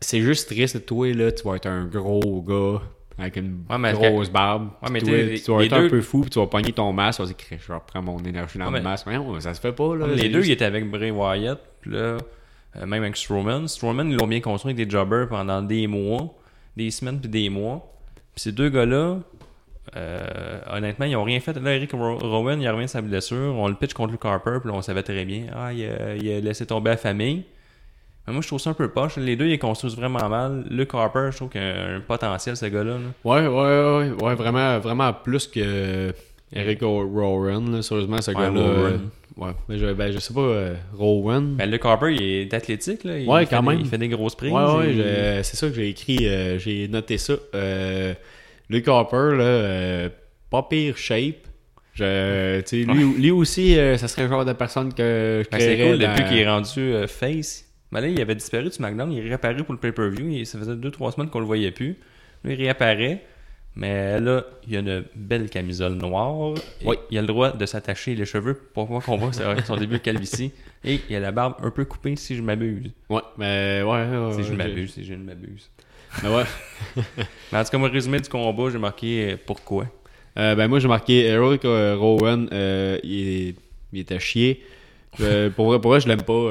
C'est 0.00 0.20
juste 0.20 0.48
triste, 0.48 0.86
toi, 0.86 1.12
là, 1.12 1.32
tu 1.32 1.42
vas 1.46 1.56
être 1.56 1.66
un 1.66 1.84
gros 1.84 2.42
gars 2.42 2.82
avec 3.18 3.36
une 3.36 3.64
Ouais, 3.68 3.78
mais 3.78 3.92
grosse 3.92 4.30
barbe. 4.30 4.70
Ouais, 4.82 4.88
mais 4.90 5.00
t'sais, 5.00 5.34
tu 5.44 5.50
vas 5.52 5.64
être 5.64 5.72
un 5.74 5.88
peu 5.88 6.00
fou, 6.02 6.20
puis 6.22 6.30
tu 6.30 6.38
vas 6.38 6.46
pogner 6.46 6.72
ton 6.72 6.92
masque, 6.92 7.18
tu 7.20 7.26
vas 7.26 7.32
dire, 7.32 7.58
je 7.66 7.72
reprends 7.72 8.02
mon 8.02 8.18
énergie 8.20 8.58
dans 8.58 8.66
Ouais, 8.66 8.72
le 8.72 8.78
mais- 8.78 8.82
masque. 8.90 9.04
Voyons, 9.04 9.38
ça 9.40 9.52
se 9.54 9.60
fait 9.60 9.72
pas, 9.72 9.94
là. 9.96 10.06
Les 10.06 10.18
C'est 10.22 10.28
deux, 10.28 10.44
ils 10.44 10.50
étaient 10.50 10.64
avec 10.66 10.90
Bray 10.90 11.10
Wyatt, 11.10 11.60
puis 11.80 11.90
là, 11.92 12.18
euh, 12.78 12.86
même 12.86 13.02
avec 13.02 13.16
Strowman. 13.16 13.66
Strowman, 13.68 14.10
ils 14.10 14.16
l'ont 14.16 14.26
bien 14.26 14.40
construit 14.40 14.72
avec 14.72 14.84
des 14.86 14.90
jobbers 14.90 15.28
pendant 15.28 15.62
des 15.62 15.86
mois, 15.86 16.34
des 16.76 16.90
semaines 16.90 17.20
puis 17.20 17.28
des 17.28 17.48
mois. 17.48 17.92
Puis 18.34 18.42
ces 18.42 18.52
deux 18.52 18.68
gars-là, 18.68 19.18
euh, 19.96 20.58
honnêtement, 20.70 21.06
ils 21.06 21.16
ont 21.16 21.24
rien 21.24 21.40
fait. 21.40 21.56
Là, 21.56 21.74
Eric 21.74 21.92
Ro- 21.92 22.18
Rowan, 22.18 22.60
il 22.60 22.66
a 22.66 22.72
revient 22.72 22.84
de 22.86 22.90
sa 22.90 23.02
blessure. 23.02 23.54
On 23.56 23.68
le 23.68 23.74
pitch 23.74 23.92
contre 23.94 24.12
Luke 24.12 24.24
Harper, 24.24 24.58
puis 24.60 24.70
là, 24.70 24.76
on 24.76 24.82
savait 24.82 25.02
très 25.02 25.24
bien. 25.24 25.44
Ah, 25.54 25.72
il 25.72 25.84
a, 25.86 26.16
il 26.16 26.30
a 26.32 26.40
laissé 26.40 26.66
tomber 26.66 26.90
la 26.90 26.96
famille. 26.96 27.44
Mais 28.26 28.32
moi, 28.32 28.42
je 28.42 28.48
trouve 28.48 28.58
ça 28.58 28.70
un 28.70 28.74
peu 28.74 28.88
poche. 28.88 29.16
Les 29.16 29.36
deux, 29.36 29.46
ils 29.46 29.58
construisent 29.58 29.96
vraiment 29.96 30.28
mal. 30.28 30.64
Luke 30.68 30.92
Harper, 30.94 31.28
je 31.30 31.36
trouve 31.36 31.48
qu'il 31.48 31.60
a 31.60 31.94
un 31.94 32.00
potentiel, 32.00 32.56
ce 32.56 32.66
gars-là. 32.66 32.94
là. 32.94 32.98
Ouais, 33.24 33.46
ouais, 33.46 34.10
ouais, 34.10 34.24
ouais, 34.24 34.34
vraiment, 34.34 34.78
vraiment 34.80 35.12
plus 35.12 35.46
que 35.46 36.12
Eric 36.52 36.80
Rowan, 36.82 37.80
sérieusement, 37.82 38.20
ce 38.20 38.32
Ouais, 38.32 38.36
gars-là. 38.36 38.90
Euh, 39.38 39.42
ouais, 39.44 39.52
mais 39.68 39.78
je, 39.78 39.92
ben, 39.92 40.10
je 40.12 40.18
sais 40.18 40.32
pas, 40.34 40.40
euh, 40.40 40.74
Rowan. 40.94 41.54
Ben, 41.56 41.70
Luke 41.70 41.84
Harper, 41.84 42.14
il 42.14 42.22
est 42.22 42.54
athlétique. 42.54 43.04
Là. 43.04 43.18
Il 43.18 43.28
Ouais, 43.28 43.44
fait 43.46 43.54
quand 43.56 43.62
des- 43.62 43.68
même. 43.68 43.80
il 43.80 43.86
fait 43.86 43.98
des 43.98 44.08
grosses 44.08 44.34
prises. 44.34 44.52
ouais, 44.52 44.76
ouais, 44.76 44.92
je- 44.92 45.42
c'est 45.42 45.56
ça 45.56 45.68
que 45.68 45.74
j'ai 45.74 45.88
écrit, 45.88 46.26
euh, 46.26 46.58
j'ai 46.58 46.88
noté 46.88 47.18
ça. 47.18 47.34
Euh, 47.54 48.14
Luke 48.68 48.88
Harper, 48.88 49.36
là, 49.36 49.44
euh, 49.44 50.08
pas 50.50 50.62
pire 50.62 50.96
shape. 50.96 51.36
Je, 51.94 52.60
tu 52.60 52.84
sais, 52.84 52.92
lui, 52.92 53.04
lui 53.22 53.30
aussi, 53.30 53.78
euh, 53.78 53.96
ça 53.96 54.06
serait 54.08 54.24
le 54.24 54.28
genre 54.28 54.44
de 54.44 54.52
personne 54.52 54.92
que 54.92 55.42
je 55.44 55.50
Ben, 55.50 55.58
c'est 55.60 55.78
cool, 55.78 55.98
depuis 55.98 56.22
dans- 56.22 56.28
qu'il 56.28 56.38
est 56.38 56.48
rendu 56.48 56.80
euh, 56.80 57.06
face. 57.06 57.64
Ben 57.90 58.00
là, 58.02 58.08
il 58.08 58.20
avait 58.20 58.34
disparu 58.34 58.64
du 58.64 58.70
SmackDown, 58.72 59.10
il 59.12 59.20
est 59.20 59.28
réapparu 59.28 59.64
pour 59.64 59.72
le 59.72 59.80
pay-per-view. 59.80 60.28
Il- 60.28 60.44
Ça 60.46 60.58
faisait 60.58 60.76
2-3 60.76 61.12
semaines 61.12 61.30
qu'on 61.30 61.38
le 61.40 61.46
voyait 61.46 61.70
plus. 61.70 61.96
Là, 62.44 62.52
il 62.52 62.56
réapparaît. 62.56 63.22
Mais 63.76 64.18
là, 64.20 64.44
il 64.66 64.72
y 64.72 64.76
a 64.76 64.80
une 64.80 65.04
belle 65.14 65.50
camisole 65.50 65.92
noire. 65.94 66.54
Et 66.80 66.86
Oui. 66.86 66.96
Il 67.10 67.18
a 67.18 67.20
le 67.20 67.26
droit 67.26 67.52
de 67.52 67.66
s'attacher 67.66 68.14
les 68.14 68.24
cheveux 68.24 68.54
pour 68.54 68.86
voir 68.86 69.04
qu'on 69.04 69.18
voit 69.18 69.32
c'est 69.32 69.44
son 69.66 69.76
début 69.76 69.98
de 69.98 70.02
calvitie. 70.02 70.52
Et 70.82 71.00
il 71.10 71.16
a 71.16 71.20
la 71.20 71.30
barbe 71.30 71.56
un 71.62 71.70
peu 71.70 71.84
coupée 71.84 72.16
si 72.16 72.36
je 72.36 72.42
m'abuse. 72.42 72.90
Ouais, 73.10 73.20
mais 73.36 73.82
ouais, 73.82 73.90
ouais, 74.08 74.32
Si 74.34 74.44
je 74.44 74.54
m'abuse, 74.54 74.94
si 74.94 75.04
je 75.04 75.12
ne 75.14 75.24
m'abuse. 75.24 75.70
Mais 76.22 76.30
ouais. 76.30 76.44
Mais 77.52 77.58
en 77.58 77.64
tout 77.64 77.70
cas, 77.70 77.78
mon 77.78 77.90
résumé 77.90 78.18
du 78.18 78.28
combat, 78.30 78.70
j'ai 78.70 78.78
marqué 78.78 79.32
euh, 79.32 79.36
pourquoi. 79.44 79.86
Euh, 80.38 80.54
ben 80.54 80.68
moi 80.68 80.78
j'ai 80.78 80.88
marqué 80.88 81.26
Eric 81.26 81.64
euh, 81.64 81.96
Rowan, 81.98 82.46
euh, 82.52 82.98
il, 83.02 83.54
il 83.92 84.00
était 84.00 84.20
chier. 84.20 84.62
Euh, 85.20 85.48
pour 85.50 85.66
vrai, 85.66 85.80
pour 85.80 85.90
vrai, 85.90 86.00
je 86.00 86.08
l'aime 86.08 86.22
pas. 86.22 86.50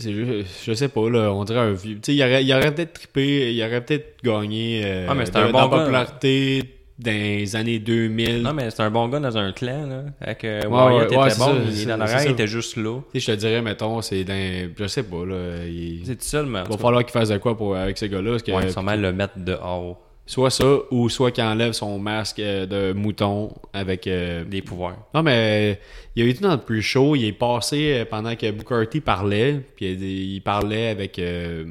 C'est 0.00 0.12
juste, 0.12 0.46
je 0.64 0.72
sais 0.72 0.88
pas 0.88 1.08
là, 1.10 1.32
on 1.32 1.44
dirait 1.44 1.58
un 1.60 1.72
vieux. 1.72 1.94
Tu 1.96 2.00
sais, 2.12 2.14
il 2.14 2.22
aurait, 2.22 2.44
il 2.44 2.52
aurait 2.54 2.74
peut-être 2.74 2.94
trippé, 2.94 3.52
il 3.54 3.62
aurait 3.62 3.84
peut-être 3.84 4.16
gagné 4.24 4.82
euh, 4.84 5.06
Ah, 5.08 5.14
mais 5.14 5.24
de- 5.24 5.36
un 5.36 5.50
bon 5.50 5.68
popularité 5.68 6.62
dans 6.98 7.10
les 7.12 7.56
années 7.56 7.78
2000. 7.78 8.42
Non, 8.42 8.52
mais 8.52 8.70
c'est 8.70 8.82
un 8.82 8.90
bon 8.90 9.08
gars 9.08 9.20
dans 9.20 9.36
un 9.38 9.52
clan, 9.52 9.86
là. 9.86 10.02
Avec 10.20 10.44
euh, 10.44 10.62
Ouais, 10.62 10.68
Wyatt 10.68 11.10
ouais, 11.10 11.16
ouais, 11.16 11.28
était 11.28 11.38
bon, 11.38 11.44
ça, 11.46 11.52
il 11.70 11.80
est 11.82 11.86
dans 11.96 12.06
il 12.24 12.30
était 12.30 12.46
juste 12.46 12.76
là. 12.76 13.00
Tu 13.12 13.20
sais, 13.20 13.26
je 13.26 13.32
te 13.36 13.40
dirais, 13.40 13.62
mettons, 13.62 14.00
c'est 14.02 14.24
dans. 14.24 14.70
Je 14.78 14.86
sais 14.86 15.02
pas, 15.02 15.24
là. 15.24 15.64
Il, 15.66 16.02
C'est 16.04 16.16
tout 16.16 16.24
seul, 16.24 16.46
mais 16.46 16.60
il 16.66 16.70
va 16.70 16.76
falloir 16.78 17.02
qu'il 17.04 17.12
fasse 17.12 17.28
de 17.30 17.38
quoi 17.38 17.56
pour, 17.56 17.76
avec 17.76 17.96
ces 17.98 18.08
gars-là. 18.08 18.30
Parce 18.32 18.42
que, 18.42 18.52
ouais, 18.52 18.70
sûrement 18.70 18.96
le 18.96 19.12
mettre 19.12 19.38
dehors 19.38 19.98
soit 20.30 20.50
ça, 20.50 20.64
ou 20.92 21.08
soit 21.08 21.32
qu'il 21.32 21.42
enlève 21.42 21.72
son 21.72 21.98
masque 21.98 22.38
euh, 22.38 22.64
de 22.64 22.92
mouton 22.92 23.52
avec. 23.72 24.06
euh, 24.06 24.44
des 24.44 24.62
pouvoirs. 24.62 24.96
Non, 25.12 25.24
mais 25.24 25.80
il 26.14 26.22
a 26.24 26.26
été 26.28 26.40
dans 26.40 26.52
le 26.52 26.60
plus 26.60 26.82
chaud. 26.82 27.16
Il 27.16 27.24
est 27.24 27.32
passé 27.32 27.98
euh, 27.98 28.04
pendant 28.04 28.36
que 28.36 28.48
Booker 28.52 28.88
T 28.88 29.00
parlait. 29.00 29.60
Puis 29.74 29.86
il, 29.92 30.40
parlait 30.40 30.88
avec. 30.88 31.18
euh, 31.18 31.64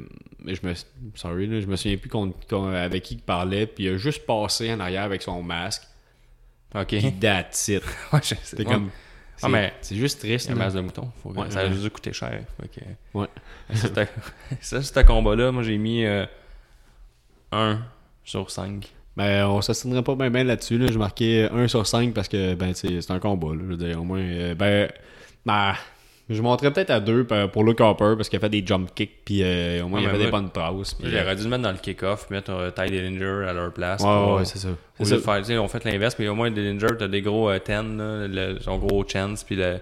je 0.46 0.58
me. 0.66 0.74
Sorry, 1.14 1.46
là, 1.46 1.60
je 1.60 1.66
me 1.66 1.76
souviens 1.76 1.96
plus 1.96 2.10
avec 2.76 3.02
qui 3.02 3.14
il 3.14 3.22
parlait. 3.22 3.66
Puis 3.66 3.84
il 3.84 3.94
a 3.94 3.96
juste 3.96 4.26
passé 4.26 4.70
en 4.72 4.80
arrière 4.80 5.04
avec 5.04 5.22
son 5.22 5.42
masque. 5.42 5.84
Ok. 6.74 6.88
Puis 6.88 7.12
that's 7.20 7.68
it. 7.68 7.82
ouais, 8.12 8.20
je 8.22 8.28
sais. 8.28 8.38
C'était 8.42 8.66
Ouais. 8.66 8.74
comme. 8.74 8.90
Ah, 8.92 9.46
c'est- 9.46 9.48
mais- 9.48 9.72
C'est 9.80 9.96
juste 9.96 10.20
triste. 10.20 10.46
C'est 10.48 10.52
un 10.52 10.56
masse 10.56 10.74
de 10.74 10.80
mouton. 10.82 11.10
Faut 11.22 11.30
que- 11.30 11.38
Ouais, 11.38 11.50
ça 11.50 11.60
a 11.60 11.70
juste 11.70 11.88
coûté 11.88 12.12
cher. 12.12 12.42
Que- 12.74 13.18
Ouais. 13.18 13.26
Ça, 13.72 13.88
c'était- 13.88 14.08
ça, 14.60 14.82
ce 14.82 15.00
combat-là, 15.00 15.50
moi, 15.50 15.62
j'ai 15.62 15.78
mis 15.78 16.04
1 17.52 17.78
sur 18.24 18.50
5. 18.50 18.86
Ben, 19.16 19.46
on 19.46 19.60
s'assinerait 19.60 20.02
pas 20.02 20.14
bien 20.14 20.44
là-dessus. 20.44 20.78
Là. 20.78 20.86
J'ai 20.90 20.98
marqué 20.98 21.48
1 21.52 21.68
sur 21.68 21.86
5 21.86 22.14
parce 22.14 22.28
que 22.28 22.54
ben, 22.54 22.72
c'est 22.74 23.10
un 23.10 23.18
combat. 23.18 23.48
Là. 23.54 23.60
Je 23.62 23.66
veux 23.66 23.76
dire, 23.76 24.00
au 24.00 24.04
moins. 24.04 24.20
euh, 24.20 24.54
ben, 24.54 24.88
ben, 25.44 25.74
je 26.28 26.40
montrais 26.42 26.72
peut-être 26.72 26.90
à 26.90 27.00
2 27.00 27.26
pour 27.52 27.64
Luke 27.64 27.80
Harper 27.80 28.14
parce 28.16 28.28
qu'il 28.28 28.36
a 28.36 28.40
fait 28.40 28.48
des 28.48 28.64
jump 28.64 28.94
kicks. 28.94 29.24
Puis 29.24 29.42
euh, 29.42 29.82
au 29.84 29.88
moins, 29.88 29.98
Ah, 29.98 30.02
il 30.02 30.08
a 30.08 30.12
mais 30.12 30.18
fait 30.18 30.24
des 30.26 30.30
moi- 30.30 30.40
bonnes 30.40 30.50
passes. 30.50 30.94
puis, 30.94 31.08
euh, 31.08 31.20
J'aurais 31.20 31.34
dû 31.36 31.42
le 31.42 31.48
mettre 31.50 31.62
dans 31.64 31.72
le 31.72 31.78
kick-off, 31.78 32.30
mettre 32.30 32.52
euh, 32.52 32.70
Ty 32.70 32.86
Dillinger 32.90 33.48
à 33.48 33.52
leur 33.52 33.72
place. 33.72 34.00
ouais, 34.00 34.06
pour- 34.06 34.34
ouais, 34.34 34.44
c'est 34.44 34.58
ça. 34.58 34.68
C'est 35.02 35.18
faire, 35.18 35.62
on 35.62 35.68
fait 35.68 35.84
l'inverse, 35.84 36.14
puis 36.14 36.28
au 36.28 36.34
moins 36.36 36.50
Dillinger, 36.50 36.86
t'as 36.98 37.08
des 37.08 37.20
gros 37.20 37.50
euh, 37.50 37.58
10, 37.58 37.72
là, 37.98 38.28
le- 38.28 38.60
son 38.60 38.78
gros 38.78 39.04
chance, 39.08 39.42
puis 39.44 39.56
le. 39.56 39.78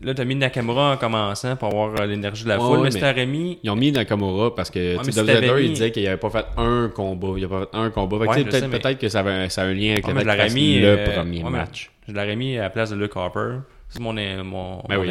Là, 0.00 0.14
t'as 0.14 0.24
mis 0.24 0.36
Nakamura 0.36 0.92
en 0.92 0.96
commençant 0.96 1.56
pour 1.56 1.68
avoir 1.68 2.00
euh, 2.00 2.06
l'énergie 2.06 2.44
de 2.44 2.48
la 2.50 2.56
Ouais, 2.58 2.62
foule, 2.64 2.78
ouais, 2.78 2.84
mais 2.84 2.90
si 2.92 3.00
mais- 3.00 3.10
t'aurais 3.12 3.26
mis. 3.26 3.58
Ils 3.64 3.70
ont 3.70 3.74
mis 3.76 3.90
Nakamura 3.90 4.54
parce 4.54 4.70
que 4.70 4.96
mais 4.96 5.12
tu 5.12 5.12
sais, 5.12 5.64
il 5.64 5.72
disait 5.72 5.90
qu'il 5.90 6.06
avait 6.06 6.16
pas 6.16 6.30
fait 6.30 6.44
un 6.56 6.88
combat. 6.94 7.28
Il 7.36 7.44
a 7.44 7.48
pas 7.48 7.60
fait 7.62 7.68
un 7.76 7.90
combat. 7.90 8.18
Fait 8.18 8.24
que, 8.24 8.30
Ouais, 8.30 8.44
peut-être 8.44 8.68
mais- 8.68 8.78
peut-être 8.78 8.98
que 9.00 9.08
ça, 9.08 9.20
avait, 9.20 9.48
ça 9.48 9.62
a 9.62 9.64
un 9.64 9.74
lien 9.74 9.92
avec 9.92 10.06
Ouais, 10.06 10.12
je 10.48 10.54
mis. 10.54 10.78
le 10.80 10.86
euh, 10.86 11.04
premier 11.16 11.42
ouais, 11.42 11.50
match. 11.50 11.90
Je 12.06 12.12
l'aurais 12.14 12.36
mis 12.36 12.56
à 12.58 12.62
la 12.62 12.70
place 12.70 12.90
de 12.90 12.96
Luke 12.96 13.12
Harper. 13.16 13.56
C'est 13.90 14.00
mon, 14.00 14.12
mon, 14.12 14.44
mon 14.44 14.82
Ben 14.88 14.98
oui, 14.98 15.06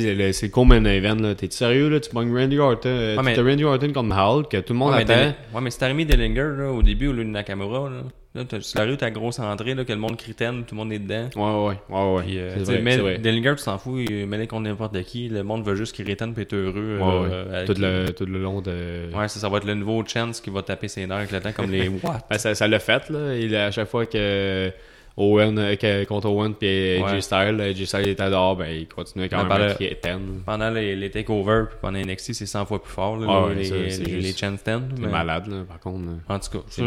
sais, 0.00 0.14
le- 0.14 0.32
c'est 0.32 0.46
le 0.46 0.52
Coleman 0.52 0.86
Event. 0.88 1.14
là. 1.20 1.34
T'es 1.36 1.48
sérieux? 1.50 1.88
là? 1.88 2.00
Tu 2.00 2.10
pognes 2.10 2.36
Randy 2.36 2.58
Orton. 2.58 2.88
euh, 2.88 3.16
Ouais, 3.16 3.22
mais- 3.22 3.34
Randy 3.40 3.64
Orton 3.64 3.86
contre 3.92 4.02
Mahal 4.08 4.48
que 4.48 4.56
tout 4.58 4.72
le 4.72 4.78
monde 4.80 4.92
Ouais, 4.94 5.02
attend. 5.02 5.32
Ouais, 5.54 5.60
mais 5.62 5.70
mis 5.94 6.04
Dillinger 6.04 6.50
là, 6.58 6.70
au 6.72 6.82
début 6.82 7.06
au 7.08 7.12
lieu 7.12 7.24
de 7.24 7.30
Nakamura, 7.30 7.88
là, 7.88 8.02
là 8.34 8.44
t'as, 8.44 8.58
tu 8.58 8.76
l'aurais 8.78 8.92
eu 8.92 8.96
ta 8.96 9.10
grosse 9.10 9.38
entrée, 9.38 9.74
là, 9.74 9.84
que 9.84 9.92
le 9.92 9.98
monde 9.98 10.16
critaine, 10.16 10.64
tout 10.64 10.74
le 10.74 10.78
monde 10.80 10.92
est 10.92 10.98
dedans. 10.98 11.28
Ouais, 11.36 11.68
ouais, 11.68 11.96
ouais, 11.96 12.14
ouais. 12.16 12.22
Puis, 12.22 12.38
euh, 12.38 12.50
c'est 12.54 12.58
tu 12.60 12.64
sais, 12.66 12.72
vrai, 12.72 12.82
mais 12.82 12.92
c'est 12.92 12.98
vrai. 13.00 13.18
Dillinger, 13.18 13.54
tu 13.56 13.64
t'en 13.64 13.78
fous, 13.78 13.98
il 13.98 14.26
mêlé 14.26 14.46
contre 14.46 14.62
n'importe 14.62 15.02
qui. 15.02 15.28
Le 15.28 15.42
monde 15.42 15.64
veut 15.64 15.74
juste 15.74 15.94
qu'il 15.94 16.06
rétenne 16.06 16.32
puis 16.32 16.42
être 16.42 16.54
heureux. 16.54 16.98
Ouais, 17.00 17.04
ouais. 17.04 17.28
euh, 17.32 17.54
avec 17.62 17.66
tout, 17.74 17.80
le, 17.80 18.06
tout 18.12 18.26
le 18.26 18.38
long 18.40 18.60
de. 18.60 19.08
Ouais, 19.14 19.28
ça, 19.28 19.38
ça 19.40 19.48
va 19.48 19.58
être 19.58 19.66
le 19.66 19.74
nouveau 19.74 20.02
Chance 20.06 20.40
qui 20.40 20.50
va 20.50 20.62
taper 20.62 20.88
ses 20.88 21.06
nerfs 21.06 21.18
avec 21.18 21.32
le 21.32 21.40
temps, 21.40 21.52
comme 21.52 21.70
les 21.70 21.88
What? 22.02 22.20
Ben, 22.30 22.38
ça, 22.38 22.54
ça 22.54 22.66
l'a 22.68 22.78
fait, 22.78 23.08
là. 23.10 23.36
Il, 23.36 23.54
à 23.54 23.70
chaque 23.70 23.88
fois 23.88 24.06
que 24.06 24.70
Owen, 25.14 25.58
euh, 25.58 25.76
que- 25.76 26.04
contre 26.04 26.30
Owen 26.30 26.54
puis 26.54 26.96
AJ 26.96 27.02
Ouais. 27.02 27.20
Styles, 27.20 27.60
AJ 27.60 27.84
Styles 27.84 28.08
était 28.08 28.30
dehors, 28.30 28.56
ben, 28.56 28.70
il 28.74 28.88
continuait 28.88 29.28
quand 29.28 29.42
Ben, 29.44 29.48
même 29.58 29.62
à 29.62 29.68
le- 29.68 29.74
crier 29.74 29.98
10. 30.02 30.10
Pendant 30.46 30.70
les, 30.70 30.96
les 30.96 31.10
takeovers, 31.10 31.68
puis 31.68 31.76
pendant 31.82 31.98
NXT, 31.98 32.32
c'est 32.32 32.46
100 32.46 32.64
fois 32.64 32.82
plus 32.82 32.90
fort, 32.90 33.18
là, 33.18 33.52
les, 33.54 33.64
juste- 33.64 34.06
les 34.06 34.32
Chance 34.32 34.52
10. 34.52 34.60
C'est 34.64 34.78
mais- 34.98 35.08
malade, 35.08 35.48
là, 35.48 35.64
par 35.68 35.80
contre. 35.80 36.00
En 36.30 36.38
tout 36.38 36.50
cas, 36.58 36.64
C'est 36.68 36.82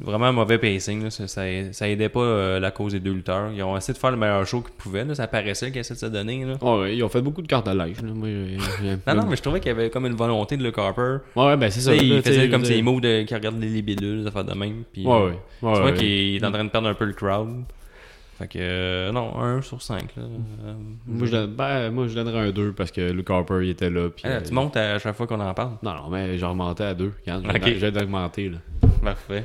vraiment 0.00 0.26
un 0.26 0.32
mauvais 0.32 0.58
pacing. 0.58 1.02
Là, 1.04 1.10
ça, 1.10 1.26
ça, 1.28 1.42
ça 1.72 1.88
aidait 1.88 2.08
pas 2.08 2.20
euh, 2.20 2.60
la 2.60 2.70
cause 2.70 2.92
des 2.92 3.00
deux 3.00 3.12
lutteurs. 3.12 3.50
Ils 3.52 3.62
ont 3.62 3.76
essayé 3.76 3.94
de 3.94 3.98
faire 3.98 4.10
le 4.10 4.16
meilleur 4.16 4.46
show 4.46 4.60
qu'ils 4.60 4.74
pouvaient. 4.74 5.04
Là, 5.04 5.14
ça 5.14 5.26
paraissait 5.26 5.70
qu'ils 5.70 5.80
essaient 5.80 5.94
de 5.94 5.98
se 5.98 6.06
donner. 6.06 6.44
Là. 6.44 6.54
Ouais, 6.60 6.80
ouais, 6.80 6.96
ils 6.96 7.02
ont 7.02 7.08
fait 7.08 7.20
beaucoup 7.22 7.42
de 7.42 7.46
cartes 7.46 7.66
de 7.66 7.76
live, 7.78 8.04
là. 8.04 8.12
Moi, 8.12 8.28
j'ai- 8.28 8.58
j'ai- 8.82 8.90
Non, 9.14 9.22
non, 9.22 9.26
mais 9.28 9.36
je 9.36 9.42
trouvais 9.42 9.60
qu'il 9.60 9.68
y 9.68 9.74
avait 9.74 9.90
comme 9.90 10.06
une 10.06 10.14
volonté 10.16 10.56
de 10.56 10.62
Luke 10.64 10.78
Harper. 10.78 11.18
Ouais, 11.34 11.46
ouais, 11.46 11.56
ben, 11.56 11.70
c'est 11.70 11.80
ça. 11.80 11.90
là, 11.94 11.96
il 12.02 12.22
faisait 12.22 12.48
comme 12.48 12.62
dire- 12.62 12.82
moves 12.84 13.00
de, 13.00 13.22
qui 13.22 13.34
regardent 13.34 13.60
les 13.60 13.68
libidules, 13.68 14.22
ça 14.24 14.30
fait 14.30 14.44
de 14.44 14.54
même. 14.58 14.84
Puis, 14.92 15.06
Ouais, 15.06 15.12
ouais. 15.14 15.22
ouais, 15.62 15.74
tu 15.74 15.80
vois 15.80 15.92
qu'il 15.92 16.36
est 16.36 16.44
en 16.44 16.52
train 16.52 16.64
de 16.64 16.70
perdre 16.70 16.88
un 16.88 16.94
peu 16.94 17.04
le 17.04 17.12
crowd. 17.12 17.64
Fait 18.38 18.48
que, 18.48 18.58
euh, 18.60 19.12
non, 19.12 19.34
1 19.40 19.62
sur 19.62 19.80
5. 19.80 20.14
Là. 20.14 20.24
Euh, 20.66 20.74
Moi, 21.06 21.26
je, 21.26 21.32
donne- 21.32 21.54
ben, 21.54 21.90
moi, 21.90 22.06
je 22.06 22.14
donnerais 22.14 22.40
un 22.48 22.50
2 22.50 22.72
parce 22.72 22.90
que 22.90 23.10
Luke 23.10 23.30
Harper, 23.30 23.60
il 23.62 23.70
était 23.70 23.88
là. 23.88 24.10
Puis, 24.14 24.24
Ah, 24.26 24.32
euh, 24.32 24.40
tu 24.46 24.52
montes 24.52 24.76
à 24.76 24.98
chaque 24.98 25.16
fois 25.16 25.26
qu'on 25.26 25.40
en 25.40 25.54
parle. 25.54 25.78
Non, 25.82 25.94
non, 25.94 26.10
mais 26.10 26.36
j'ai 26.36 26.44
remonté 26.44 26.84
à 26.84 26.92
2. 26.92 27.12
Regarde, 27.22 27.44
je 27.44 27.48
Ok. 27.48 27.64
viens- 27.64 27.72
je 27.72 27.78
viens 27.78 27.90
d'augmenter, 27.92 28.50
là. 28.50 28.58
Parfait. 29.02 29.44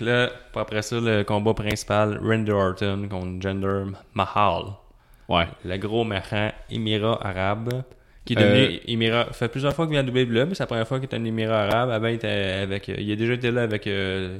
là, 0.00 0.30
après 0.54 0.82
ça, 0.82 1.00
le 1.00 1.22
combat 1.24 1.54
principal, 1.54 2.18
Randy 2.22 2.50
Orton 2.50 3.06
contre 3.10 3.40
Gender 3.42 3.84
Mahal. 4.14 4.64
Ouais. 5.28 5.46
le 5.64 5.76
gros 5.76 6.04
méchant 6.04 6.50
Émirat 6.70 7.18
arabe, 7.26 7.82
qui 8.24 8.32
est 8.34 8.38
Euh, 8.38 8.42
devenu 8.66 8.80
Émirat. 8.86 9.26
Ça 9.26 9.32
fait 9.34 9.48
plusieurs 9.48 9.74
fois 9.74 9.86
qu'il 9.86 9.92
vient 9.92 10.04
de 10.04 10.10
WWE, 10.10 10.46
mais 10.48 10.54
c'est 10.54 10.62
la 10.62 10.66
première 10.66 10.88
fois 10.88 11.00
qu'il 11.00 11.08
est 11.08 11.14
un 11.14 11.24
Émirat 11.24 11.64
arabe. 11.64 11.90
Avant, 11.90 12.06
il, 12.08 12.14
était 12.14 12.28
avec, 12.62 12.88
euh, 12.88 12.94
il 12.98 13.12
a 13.12 13.16
déjà 13.16 13.34
été 13.34 13.50
là 13.50 13.62
avec 13.62 13.86
euh, 13.86 14.38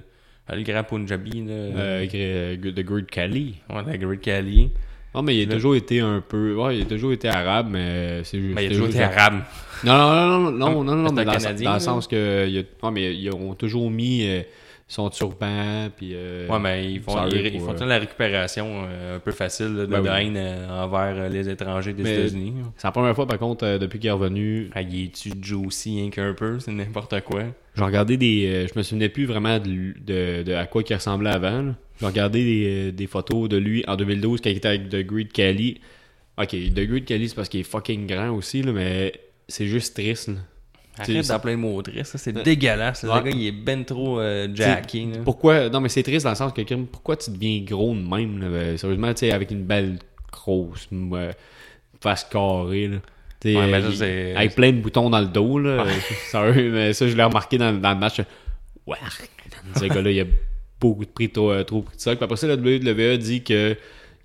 le 0.51 0.63
grand 0.63 0.85
Punjabi, 0.85 1.45
là, 1.45 1.53
Euh, 1.53 2.07
euh, 2.15 2.57
The 2.57 2.81
Great 2.81 3.11
Khali. 3.11 3.57
ouais, 3.69 3.83
la 3.87 3.97
Great 3.99 4.21
Khali. 4.23 4.71
Non, 5.15 5.23
mais 5.23 5.37
il 5.37 5.51
a 5.51 5.55
toujours 5.55 5.75
été 5.75 6.01
un 6.01 6.21
peu. 6.27 6.55
Ouais, 6.55 6.77
il 6.79 6.83
a 6.83 6.85
toujours 6.85 7.13
été 7.13 7.29
arabe, 7.29 7.69
mais 7.71 8.23
c'est 8.25 8.39
juste. 8.41 8.55
Mais 8.55 8.65
il 8.65 8.67
a 8.67 8.71
toujours 8.71 8.89
été 8.89 9.03
arabe. 9.03 9.41
Non, 9.85 9.97
non, 9.97 10.09
non, 10.09 10.39
non, 10.39 10.51
non, 10.51 10.85
non, 10.85 10.85
non, 10.85 11.03
non, 11.03 11.09
c'est 11.09 11.15
mais 11.15 11.65
dans, 11.65 11.75
le- 11.75 11.81
sens 11.81 12.07
que. 12.07 12.47
il 12.49 12.67
mais 12.93 13.15
ils 13.15 13.31
ont 13.31 13.55
toujours 13.55 13.91
mis 13.91 14.27
euh, 14.29 14.43
son 14.91 15.11
turban, 15.11 15.91
puis. 15.95 16.13
euh, 16.15 16.49
Ouais, 16.49 16.59
mais 16.59 16.91
ils 16.93 17.01
font, 17.01 17.13
ils, 17.29 17.61
font 17.61 17.71
euh, 17.73 17.75
toute 17.77 17.87
la 17.87 17.99
récupération 17.99 18.87
euh, 18.89 19.17
un 19.17 19.19
peu 19.21 19.33
facile 19.33 19.67
là, 19.77 19.83
de, 19.83 19.87
Ben 19.87 20.03
de 20.03 20.09
oui. 20.09 20.15
haine 20.17 20.37
euh, 20.39 20.83
envers 20.83 21.29
les 21.29 21.49
étrangers 21.49 21.93
des 21.93 22.11
États-Unis. 22.11 22.55
C'est 22.77 22.87
la 22.89 22.93
première 22.93 23.15
fois, 23.15 23.27
par 23.27 23.39
contre, 23.39 23.77
depuis 23.77 23.99
qu'il 23.99 24.09
est 24.09 24.13
revenu, 24.13 24.71
Ah, 24.75 24.81
il 24.83 25.05
est-tu 25.05 25.31
juicy 25.43 26.01
hein, 26.01 26.11
qu'un 26.11 26.33
peu? 26.33 26.59
C'est 26.59 26.73
n'importe 26.73 27.21
quoi. 27.21 27.43
j'ai 27.77 27.85
regardé 27.85 28.17
des. 28.17 28.67
je 28.73 28.79
me 28.79 28.83
souvenais 28.83 29.11
plus 29.11 29.27
vraiment 29.27 29.59
de, 29.59 29.93
de, 30.05 30.43
de 30.43 30.53
à 30.55 30.67
quoi 30.67 30.83
il 30.89 30.95
ressemblait 30.95 31.31
avant. 31.31 31.75
J'ai 32.01 32.07
regardé 32.07 32.43
des, 32.45 32.93
des 32.93 33.07
photos 33.07 33.49
de 33.49 33.57
lui 33.59 33.85
en 33.89 33.97
2012 33.97 34.41
quand 34.41 34.49
il 34.51 34.57
était 34.57 34.69
avec 34.69 34.89
The 34.89 35.05
Great 35.07 35.33
Khali. 35.33 35.81
Ok, 36.41 36.51
The 36.51 36.81
Great 36.87 37.05
Khali, 37.05 37.29
c'est 37.29 37.35
parce 37.35 37.49
qu'il 37.51 37.61
est 37.61 37.65
fucking 37.65 38.07
grand 38.07 38.31
aussi, 38.31 38.63
là, 38.63 38.73
mais 38.73 39.13
c'est 39.49 39.67
juste 39.67 39.95
triste. 39.97 40.29
là. 40.29 40.35
Arrête 41.03 41.29
d'appeler 41.29 41.53
le 41.55 41.59
mot 41.59 41.83
triste, 41.83 42.05
ça, 42.13 42.19
c'est 42.19 42.33
dégueulasse. 42.33 43.03
Le 43.03 43.09
gars, 43.09 43.31
il 43.31 43.47
est 43.47 43.53
ben 43.53 43.85
trop 43.85 44.19
euh, 44.21 44.49
jacké. 44.55 45.07
là. 45.07 45.19
Pourquoi 45.25 45.69
Non, 45.69 45.81
mais 45.81 45.89
c'est 45.89 46.03
triste 46.03 46.25
dans 46.25 46.31
le 46.31 46.37
sens 46.37 46.53
que 46.53 46.63
pourquoi 46.85 47.17
tu 47.17 47.31
deviens 47.31 47.61
gros 47.65 47.95
de 47.95 48.01
même 48.01 48.39
là? 48.41 48.49
Ben, 48.49 48.77
Sérieusement, 48.79 49.13
tu 49.15 49.21
sais, 49.21 49.31
avec 49.33 49.51
une 49.51 49.65
belle 49.65 49.99
grosse 50.33 50.89
euh, 50.93 51.33
face 52.01 52.25
carrée. 52.25 52.89
Là. 52.89 52.97
Ouais, 53.45 53.55
mais 53.67 53.75
euh, 53.75 53.83
ça, 53.83 53.89
il- 53.91 53.97
c'est- 53.97 54.35
avec 54.37 54.55
plein 54.55 54.73
de 54.73 54.81
boutons 54.81 55.11
dans 55.11 55.21
le 55.21 55.27
dos. 55.27 55.59
Là. 55.59 55.85
Sérieux, 56.31 56.71
mais 56.73 56.93
ça, 56.93 57.07
je 57.07 57.17
l'ai 57.17 57.23
remarqué 57.23 57.57
dans, 57.59 57.73
dans 57.73 57.93
le 57.93 57.99
match. 57.99 58.21
Ouais, 58.87 58.97
ce 59.77 59.85
gars-là, 59.85 60.11
il 60.11 60.21
a 60.21 60.25
beaucoup 60.81 61.05
de 61.05 61.11
prix, 61.11 61.29
trop, 61.31 61.51
euh, 61.53 61.63
trop 61.65 61.83
pris 61.83 61.97
de 61.97 62.01
ça. 62.01 62.15
Puis 62.17 62.25
après 62.25 62.37
ça, 62.37 62.47
la 62.47 62.55
WWE 62.57 63.17
dit 63.19 63.43
que 63.45 63.77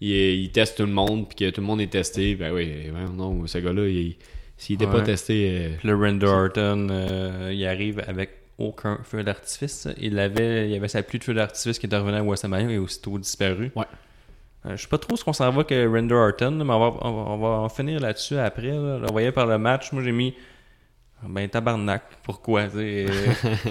il, 0.02 0.10
il 0.12 0.50
teste 0.52 0.78
tout 0.78 0.86
le 0.86 0.92
monde, 0.92 1.28
puis 1.28 1.36
que 1.46 1.50
tout 1.54 1.62
le 1.62 1.68
monde 1.68 1.82
est 1.82 1.88
testé. 1.92 2.36
Ben 2.36 2.52
oui, 2.54 2.72
ben 2.92 3.12
non, 3.16 3.46
ce 3.48 3.58
gars-là, 3.58 3.88
il- 3.88 4.16
s'il 4.64 4.76
était 4.76 4.88
pas 4.88 5.02
testé. 5.02 5.50
euh, 5.50 5.70
Le 5.84 5.96
Randy 5.96 6.26
Orton, 6.26 6.88
euh, 6.90 7.52
il 7.54 7.66
arrive 7.66 8.02
avec 8.08 8.30
aucun 8.58 9.00
feu 9.04 9.24
d'artifice. 9.24 9.88
Il 10.00 10.18
avait, 10.20 10.70
il 10.70 10.76
avait 10.76 10.88
sa 10.88 11.04
pluie 11.04 11.20
de 11.20 11.24
feu 11.24 11.34
d'artifice 11.34 11.80
qui 11.80 11.86
était 11.86 11.98
revenu 11.98 12.18
à 12.18 12.22
WrestleMania 12.24 12.70
et 12.72 12.78
aussitôt 12.78 13.18
disparu. 13.18 13.72
Ouais. 13.76 13.86
Euh, 14.66 14.78
je 14.78 14.82
sais 14.84 14.88
pas 14.88 14.98
trop 14.98 15.18
ce 15.18 15.24
qu'on 15.24 15.34
s'en 15.34 15.50
va 15.52 15.64
que 15.66 15.88
Randy 15.88 16.14
Orton, 16.14 16.52
mais 16.52 16.74
on 16.74 16.80
va, 16.80 16.98
on 17.02 17.12
va, 17.12 17.32
on 17.32 17.38
va 17.38 17.48
en 17.48 17.70
finir 17.70 18.00
là-dessus 18.00 18.38
après. 18.38 18.72
Là. 18.72 19.00
On 19.10 19.12
voyait 19.12 19.32
par 19.34 19.46
le 19.48 19.58
match, 19.58 19.92
moi 19.92 20.02
j'ai 20.04 20.14
mis 20.14 20.34
ben 21.28 21.48
tabarnak. 21.50 22.04
Pourquoi? 22.24 22.62
euh, 22.76 23.08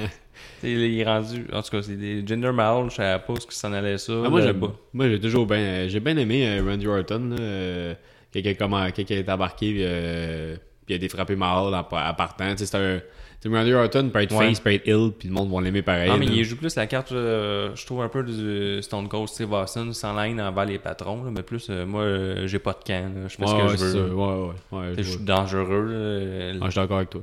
il 0.62 1.00
est 1.00 1.04
rendu. 1.04 1.46
En 1.52 1.62
tout 1.62 1.70
cas, 1.70 1.82
c'est 1.82 1.96
des 1.96 2.26
gender 2.26 2.52
mal, 2.52 2.90
je 2.90 2.96
savais 2.96 3.22
pas 3.22 3.34
ce 3.40 3.46
que 3.46 3.54
ça 3.54 3.68
en 3.68 3.72
allait 3.72 3.98
ça. 3.98 4.12
Ah, 4.24 4.28
moi, 4.28 4.40
j'aime 4.40 4.58
bas. 4.58 4.72
Moi, 4.92 5.08
j'ai 5.08 5.20
toujours 5.20 5.46
bien. 5.46 5.86
J'ai 5.88 6.00
bien 6.00 6.16
aimé 6.16 6.46
euh, 6.46 6.62
Randy 6.64 6.86
Orton. 6.86 7.36
Euh, 7.38 7.94
quelqu'un 8.32 8.54
comment, 8.54 8.90
quelqu'un 8.90 9.16
est 9.16 9.28
embarqué, 9.28 9.74
euh, 9.80 10.56
puis 10.84 10.90
il 10.90 10.92
a 10.94 10.96
été 10.96 11.08
frappé 11.08 11.36
Mahal 11.36 11.74
en, 11.74 11.78
en 11.80 12.14
partant. 12.14 12.50
Tu 12.52 12.58
sais, 12.58 12.66
c'est 12.66 12.76
un. 12.76 12.98
tu 13.40 13.48
sais, 13.50 13.56
Randy 13.56 13.72
Orton 13.72 14.10
peut 14.12 14.20
être 14.22 14.34
Ouais. 14.36 14.48
face, 14.48 14.60
peut 14.60 14.72
être 14.72 14.86
ill, 14.86 15.10
puis 15.18 15.28
le 15.28 15.34
monde 15.34 15.50
va 15.52 15.60
l'aimer 15.60 15.82
pareil. 15.82 16.08
Non, 16.10 16.16
mais 16.16 16.26
là. 16.26 16.32
il 16.34 16.44
joue 16.44 16.56
plus 16.56 16.74
la 16.76 16.86
carte, 16.86 17.12
euh, 17.12 17.70
je 17.74 17.84
trouve 17.86 18.02
un 18.02 18.08
peu 18.08 18.22
du 18.22 18.82
Stone 18.82 19.08
Cold 19.08 19.28
Steve 19.28 19.52
Austin, 19.52 19.92
sans 19.92 20.18
haine 20.22 20.40
envers 20.40 20.64
les 20.64 20.78
patrons, 20.78 21.24
là, 21.24 21.30
mais 21.32 21.42
plus, 21.42 21.66
euh, 21.70 21.84
moi, 21.86 22.02
euh, 22.02 22.46
j'ai 22.46 22.58
pas 22.58 22.72
de 22.72 22.84
camp, 22.86 23.10
là, 23.14 23.28
je 23.28 23.36
fais 23.36 23.42
Ouais, 23.42 23.48
ce 23.48 23.54
que 23.54 23.62
ouais, 23.62 23.68
je 23.76 23.84
veux. 23.84 23.92
ça. 24.08 24.14
Ouais, 24.14 24.48
ouais, 24.72 24.78
ouais. 24.90 24.94
Je 24.98 25.02
suis 25.02 25.18
dangereux. 25.24 26.52
là. 26.58 26.66
Je 26.66 26.70
suis 26.70 26.80
d'accord 26.80 26.96
avec 26.98 27.10
toi. 27.10 27.22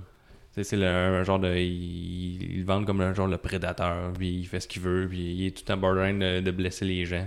C'est 0.63 0.78
le 0.78 0.86
un 0.88 1.24
genre 1.24 1.39
de. 1.39 1.54
Il, 1.56 2.43
il 2.54 2.60
le 2.60 2.65
vendent 2.65 2.86
comme 2.86 3.02
un 3.02 3.13
genre 3.13 3.28
de 3.30 3.36
prédateur, 3.36 4.12
puis 4.17 4.30
il 4.41 4.45
fait 4.45 4.60
ce 4.60 4.67
qu'il 4.67 4.82
veut, 4.82 5.08
puis 5.10 5.19
il 5.19 5.48
est 5.48 5.52
tout 5.65 5.72
en 5.72 5.78
borderline 5.78 6.19
de, 6.19 6.39
de 6.41 6.52
blesser 6.52 6.86
les 6.86 7.06
gens. 7.06 7.26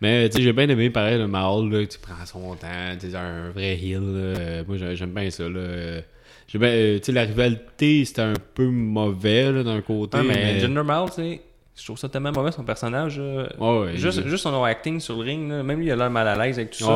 Mais 0.00 0.28
tu 0.28 0.36
sais, 0.38 0.42
j'ai 0.42 0.52
bien 0.52 0.68
aimé 0.68 0.90
pareil 0.90 1.18
le 1.18 1.26
là, 1.26 1.86
tu 1.86 1.98
prends 1.98 2.24
son 2.26 2.54
temps, 2.56 2.66
tu 2.98 3.10
sais, 3.10 3.16
un 3.16 3.50
vrai 3.50 3.78
heel. 3.78 4.00
là. 4.00 4.64
Moi 4.66 4.76
j'ai- 4.76 4.96
j'aime 4.96 5.10
bien 5.12 5.28
ça. 5.30 5.44
Là. 5.48 5.58
Euh, 5.58 6.00
j'ai 6.48 6.58
bien- 6.58 6.98
tu 6.98 7.04
sais, 7.04 7.12
la 7.12 7.22
rivalité 7.22 8.04
c'était 8.04 8.22
un 8.22 8.34
peu 8.54 8.66
mauvais 8.66 9.62
d'un 9.62 9.80
côté. 9.82 10.18
Ouais, 10.18 10.24
mais, 10.24 10.34
mais... 10.34 10.60
Jinder 10.60 10.82
Mahal, 10.82 11.08
tu 11.10 11.14
sais, 11.16 11.40
je 11.76 11.84
trouve 11.84 11.98
ça 11.98 12.08
tellement 12.08 12.32
mauvais 12.32 12.52
son 12.52 12.64
personnage. 12.64 13.20
juste, 13.96 14.26
juste 14.26 14.42
son 14.42 14.62
acting 14.64 15.00
sur 15.00 15.16
le 15.16 15.22
ring, 15.22 15.48
là, 15.48 15.62
même 15.62 15.78
lui, 15.78 15.86
il 15.86 15.90
a 15.92 15.96
l'air 15.96 16.10
mal 16.10 16.26
à 16.28 16.36
l'aise 16.36 16.58
avec 16.58 16.70
tout 16.72 16.84
ça. 16.84 16.90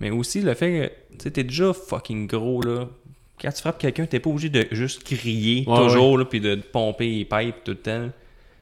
Mais 0.00 0.10
aussi 0.10 0.40
le 0.40 0.54
fait 0.54 0.92
que, 1.10 1.16
tu 1.24 1.30
t'es 1.32 1.44
déjà 1.44 1.72
fucking 1.72 2.26
gros, 2.26 2.62
là. 2.62 2.88
Quand 3.40 3.52
tu 3.52 3.60
frappes 3.60 3.78
quelqu'un, 3.78 4.06
t'es 4.06 4.20
pas 4.20 4.30
obligé 4.30 4.48
de 4.48 4.66
juste 4.72 5.04
crier 5.04 5.64
Ouais, 5.66 5.76
toujours, 5.76 6.18
là, 6.18 6.24
puis 6.24 6.40
de, 6.40 6.56
pomper 6.56 7.06
les 7.08 7.24
pipes 7.24 7.64
tout 7.64 7.72
le 7.72 7.76
temps. 7.76 8.08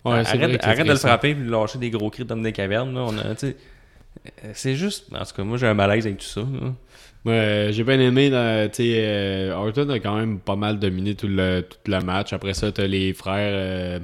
Ouais, 0.04 0.18
arrête 0.18 0.40
vrai 0.40 0.58
arrête 0.62 0.86
de 0.86 0.92
le 0.92 0.98
frapper 0.98 1.34
puis 1.34 1.44
de 1.44 1.50
lâcher 1.50 1.78
des 1.78 1.90
gros 1.90 2.10
cris 2.10 2.24
d'homme 2.24 2.42
des 2.42 2.52
cavernes, 2.52 2.94
là. 2.94 3.00
On 3.08 3.18
a, 3.18 3.22
euh, 3.44 3.52
c'est 4.54 4.76
juste, 4.76 5.06
en 5.12 5.24
tout 5.24 5.34
cas, 5.34 5.44
moi 5.44 5.58
j'ai 5.58 5.66
un 5.66 5.74
malaise 5.74 6.06
avec 6.06 6.18
tout 6.18 6.26
ça. 6.26 6.42
Ouais, 7.24 7.32
euh, 7.32 7.72
j'ai 7.72 7.82
bien 7.82 7.98
aimé, 7.98 8.30
là, 8.30 8.68
euh, 8.78 9.52
Orton 9.54 9.88
a 9.90 9.98
quand 9.98 10.16
même 10.16 10.38
pas 10.38 10.54
mal 10.56 10.78
dominé 10.78 11.14
tout 11.16 11.26
le, 11.28 11.62
tout 11.62 11.78
le 11.90 12.00
match. 12.00 12.32
Après 12.32 12.54
ça, 12.54 12.70
t'as 12.70 12.86
les 12.86 13.12
frères 13.14 13.52
euh, 13.52 13.98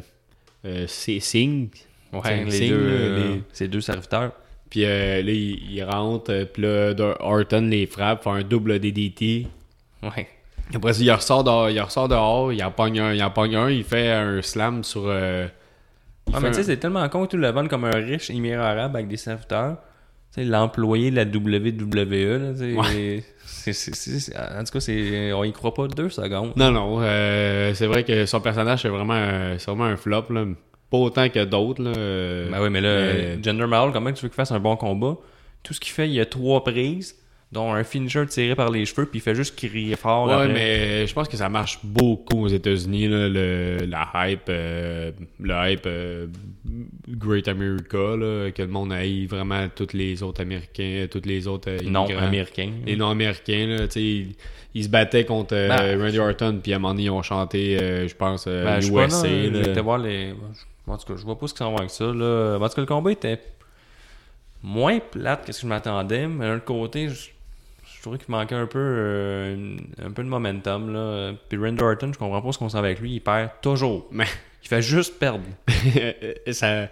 euh, 0.64 0.86
Singh. 0.88 1.68
Ouais, 2.12 2.44
les 2.44 2.68
deux, 2.68 3.14
les- 3.16 3.42
ces 3.52 3.68
deux 3.68 3.80
serviteurs. 3.80 4.32
Puis 4.70 4.84
euh, 4.84 5.22
là, 5.22 5.30
ils 5.30 5.70
ils 5.72 5.84
rentrent, 5.84 6.44
puis 6.52 6.62
là, 6.62 6.94
Orton 7.20 7.68
les 7.68 7.86
frappe, 7.86 8.24
fait 8.24 8.30
un 8.30 8.42
double 8.42 8.78
DDT. 8.80 9.46
Ouais. 10.02 10.26
Après 10.74 10.92
ça, 10.92 11.02
il 11.02 11.10
ressort 11.12 11.44
dehors, 11.44 11.70
il 11.70 11.80
ressort 11.80 12.08
dehors, 12.08 12.52
il 12.52 12.62
en 12.64 12.70
pogne 12.70 13.00
un, 13.00 13.12
il 13.14 13.22
en 13.22 13.30
pogne 13.30 13.56
un, 13.56 13.70
il 13.70 13.84
fait 13.84 14.10
un 14.10 14.40
slam 14.42 14.82
sur... 14.84 15.04
euh, 15.06 15.46
fait 16.32 16.40
mais 16.40 16.48
tu 16.50 16.54
sais, 16.56 16.62
c'est 16.64 16.76
tellement 16.78 17.06
con 17.08 17.26
que 17.26 17.30
tu 17.32 17.36
le 17.36 17.48
vends 17.50 17.66
comme 17.68 17.84
un 17.84 17.90
riche 17.96 18.30
émirat 18.30 18.70
arabe 18.70 18.94
avec 18.96 19.08
des 19.08 19.16
serviteurs. 19.16 19.76
Tu 20.34 20.40
sais, 20.42 20.44
l'employé 20.48 21.10
de 21.10 21.16
la 21.16 21.24
WWE, 21.24 22.38
là, 22.38 22.52
tu 22.54 22.58
sais, 22.58 23.24
c'est- 23.44 23.72
c'est- 23.72 23.94
c'est- 23.94 24.18
c'est- 24.20 24.36
en 24.36 24.64
tout 24.64 24.72
cas, 24.72 24.80
c'est, 24.80 25.32
on 25.32 25.44
y 25.44 25.52
croit 25.52 25.74
pas 25.74 25.88
deux 25.88 26.08
secondes. 26.08 26.52
Non, 26.56 26.70
non, 26.70 26.98
euh, 27.02 27.74
c'est 27.74 27.86
vrai 27.86 28.02
que 28.04 28.24
son 28.24 28.40
personnage, 28.40 28.82
c'est 28.82 28.88
vraiment, 28.88 29.54
c'est 29.58 29.66
vraiment 29.70 29.84
un 29.84 29.96
flop, 29.96 30.24
là. 30.30 30.44
Pas 30.90 30.98
autant 30.98 31.28
que 31.28 31.44
d'autres, 31.44 31.82
là. 31.82 31.90
euh, 31.96 32.50
Ben 32.50 32.62
oui, 32.62 32.70
mais 32.70 32.80
là, 32.80 33.36
Jinder 33.42 33.66
Mahal, 33.66 33.92
comment 33.92 34.12
tu 34.12 34.22
veux 34.22 34.28
qu'il 34.28 34.36
fasse 34.36 34.52
un 34.52 34.60
bon 34.60 34.76
combat? 34.76 35.16
Tout 35.62 35.74
ce 35.74 35.80
qu'il 35.80 35.92
fait, 35.92 36.06
il 36.06 36.12
y 36.14 36.20
a 36.20 36.26
trois 36.26 36.64
prises, 36.64 37.14
dont 37.52 37.72
un 37.74 37.84
finisher 37.84 38.26
tiré 38.26 38.54
par 38.54 38.70
les 38.70 38.86
cheveux, 38.86 39.04
puis 39.04 39.18
il 39.18 39.22
fait 39.22 39.34
juste 39.34 39.54
crier 39.56 39.94
fort. 39.96 40.26
Ouais, 40.26 40.32
après. 40.32 40.48
mais 40.52 41.06
je 41.06 41.12
pense 41.12 41.28
que 41.28 41.36
ça 41.36 41.50
marche 41.50 41.78
beaucoup 41.84 42.44
aux 42.44 42.48
États-Unis, 42.48 43.08
là, 43.08 43.28
le, 43.28 43.76
la 43.86 44.08
hype, 44.30 44.48
euh, 44.48 45.12
le 45.38 45.54
hype 45.70 45.82
euh, 45.84 46.26
Great 47.08 47.48
America, 47.48 48.16
là, 48.16 48.50
que 48.52 48.62
le 48.62 48.68
monde 48.68 48.90
aille 48.92 49.26
vraiment 49.26 49.68
tous 49.68 49.92
les 49.92 50.22
autres 50.22 50.40
Américains, 50.40 51.06
tous 51.10 51.22
les 51.26 51.46
autres 51.46 51.70
euh, 51.70 51.78
Non, 51.84 52.06
immigrants. 52.06 52.26
américain. 52.26 52.72
Les 52.86 52.96
non-américains, 52.96 53.66
là, 53.66 53.86
tu 53.86 53.92
sais, 53.92 54.02
ils, 54.02 54.34
ils 54.74 54.84
se 54.84 54.88
battaient 54.88 55.26
contre 55.26 55.54
euh, 55.54 55.68
Ben, 55.68 56.00
Randy 56.02 56.18
Orton, 56.18 56.58
puis 56.62 56.72
à 56.72 56.76
un 56.76 56.78
moment 56.78 56.94
donné, 56.94 57.04
ils 57.04 57.10
ont 57.10 57.20
chanté, 57.22 57.78
euh, 57.78 58.08
je 58.08 58.14
pense, 58.14 58.46
euh, 58.48 58.64
Ben, 58.64 58.78
USA. 58.78 59.28
été 59.28 59.80
voir 59.82 59.98
les. 59.98 60.32
En 60.86 60.96
tout 60.96 61.12
cas, 61.12 61.18
je 61.18 61.24
vois 61.24 61.38
pas 61.38 61.46
ce 61.46 61.52
qu'ils 61.52 61.58
s'en 61.58 61.70
vont 61.70 61.78
avec 61.78 61.90
ça. 61.90 62.04
Là. 62.06 62.56
En 62.58 62.68
tout 62.68 62.74
cas, 62.74 62.80
le 62.80 62.86
combat 62.86 63.12
était 63.12 63.38
moins 64.62 64.98
plate 65.00 65.44
que 65.44 65.52
ce 65.52 65.58
que 65.58 65.62
je 65.64 65.68
m'attendais, 65.68 66.26
mais 66.26 66.46
d'un 66.46 66.56
autre 66.56 66.64
côté, 66.64 67.08
je, 67.08 67.28
je 68.02 68.08
trouvais 68.08 68.18
qu'il 68.18 68.32
manquait 68.34 68.56
un 68.56 68.66
peu, 68.66 68.80
euh, 68.80 69.76
un 70.04 70.10
peu 70.10 70.24
de 70.24 70.28
momentum. 70.28 70.92
Là. 70.92 71.34
Puis 71.48 71.56
Randy 71.56 71.80
Orton, 71.80 72.10
je 72.12 72.18
comprends 72.18 72.42
pas 72.42 72.50
ce 72.50 72.58
qu'on 72.58 72.68
sent 72.68 72.78
avec 72.78 72.98
lui, 72.98 73.12
il 73.12 73.20
perd 73.20 73.50
toujours. 73.62 74.08
Mais- 74.10 74.24
Il 74.64 74.68
fait 74.68 74.82
juste 74.82 75.20
perdre. 75.20 75.44
ça, 76.50 76.88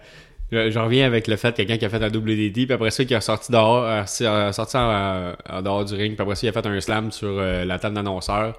je, 0.53 0.71
je 0.71 0.79
reviens 0.79 1.05
avec 1.05 1.27
le 1.27 1.35
fait 1.35 1.53
quelqu'un 1.53 1.77
qui 1.77 1.83
a 1.83 1.89
fait 1.89 2.01
un 2.01 2.09
double 2.09 2.35
DD, 2.35 2.65
puis 2.65 2.73
après 2.73 2.91
ça, 2.91 3.03
qui 3.03 3.13
est 3.13 3.19
sorti 3.19 3.51
dehors, 3.51 3.83
euh, 3.85 4.03
euh, 4.21 4.51
sorti 4.53 4.77
en, 4.77 5.33
en 5.49 5.61
dehors 5.61 5.83
du 5.83 5.95
ring, 5.95 6.15
puis 6.15 6.21
après 6.21 6.35
ça, 6.35 6.47
il 6.47 6.49
a 6.49 6.53
fait 6.53 6.65
un 6.65 6.79
slam 6.79 7.11
sur 7.11 7.27
euh, 7.29 7.65
la 7.65 7.77
table 7.77 7.95
d'annonceur. 7.95 8.57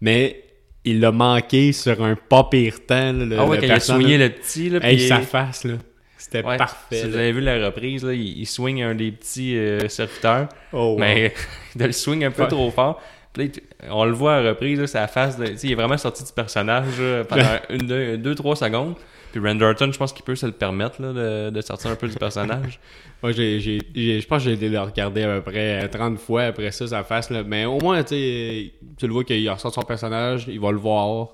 Mais 0.00 0.42
il 0.84 0.98
l'a 0.98 1.12
manqué 1.12 1.70
sur 1.72 2.02
un 2.02 2.16
pas 2.16 2.44
pire 2.50 2.84
temps. 2.84 3.12
là, 3.12 3.24
le- 3.24 3.38
ah 3.38 3.46
ouais, 3.46 3.58
quand 3.58 3.66
il 3.66 3.70
a 3.72 3.78
soigné 3.80 4.18
le 4.18 4.28
petit, 4.30 4.70
là, 4.70 4.80
puis- 4.80 5.06
sa 5.06 5.20
face, 5.20 5.62
là. 5.64 5.74
C'était 6.22 6.44
Ouais, 6.44 6.56
parfait. 6.56 6.96
Si 6.96 7.08
vous 7.08 7.16
avez 7.16 7.32
vu 7.32 7.40
la 7.40 7.64
reprise, 7.66 8.04
là, 8.04 8.12
il, 8.12 8.38
il 8.38 8.46
swing 8.46 8.82
un 8.82 8.94
des 8.94 9.10
petits 9.12 9.56
euh, 9.56 9.88
serviteurs, 9.88 10.48
Oh, 10.72 10.96
mais 10.98 11.32
de 11.76 11.84
le 11.86 11.92
swing 11.92 12.24
un 12.24 12.30
peu 12.30 12.42
Ouais. 12.42 12.48
trop 12.48 12.70
fort. 12.70 13.00
Puis 13.32 13.44
là, 13.44 13.48
tu- 13.50 13.62
on 13.90 14.04
le 14.04 14.12
voit 14.12 14.36
à 14.36 14.40
la 14.42 14.50
reprise, 14.50 14.78
là, 14.80 14.86
sa 14.86 15.06
face, 15.08 15.38
de, 15.38 15.46
il 15.62 15.72
est 15.72 15.74
vraiment 15.74 15.96
sorti 15.98 16.22
du 16.22 16.32
personnage 16.32 16.94
pendant 17.28 17.56
une, 17.70 17.86
deux, 17.86 18.18
deux, 18.18 18.34
trois 18.34 18.54
secondes. 18.56 18.94
Puis 19.32 19.40
Randy 19.40 19.64
Orton, 19.64 19.90
je 19.90 19.96
pense 19.98 20.12
qu'il 20.12 20.24
peut 20.26 20.36
se 20.36 20.44
le 20.44 20.52
permettre 20.52 21.00
là, 21.00 21.12
de, 21.14 21.50
de 21.50 21.60
sortir 21.62 21.90
un 21.90 21.94
peu 21.96 22.06
du 22.06 22.16
personnage. 22.16 22.78
Moi, 23.22 23.32
j'ai, 23.32 23.58
je 23.60 24.26
pense 24.26 24.42
que 24.44 24.50
j'ai 24.50 24.54
été 24.56 24.68
le 24.68 24.78
regarder 24.80 25.22
à 25.22 25.40
peu 25.40 25.50
près 25.50 25.88
30 25.88 26.18
fois 26.18 26.42
après 26.44 26.70
ça, 26.70 26.86
sa 26.86 27.02
face. 27.02 27.30
Là. 27.30 27.42
Mais 27.42 27.64
au 27.64 27.78
moins, 27.80 28.02
tu 28.04 28.14
le 28.14 29.08
vois 29.08 29.24
qu'il 29.24 29.48
ressort 29.48 29.72
son 29.72 29.80
personnage, 29.82 30.44
il 30.48 30.60
va 30.60 30.70
le 30.70 30.76
voir. 30.76 31.28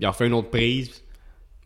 Il 0.00 0.06
en 0.06 0.12
fait 0.14 0.26
une 0.26 0.32
autre 0.32 0.48
prise. 0.48 1.02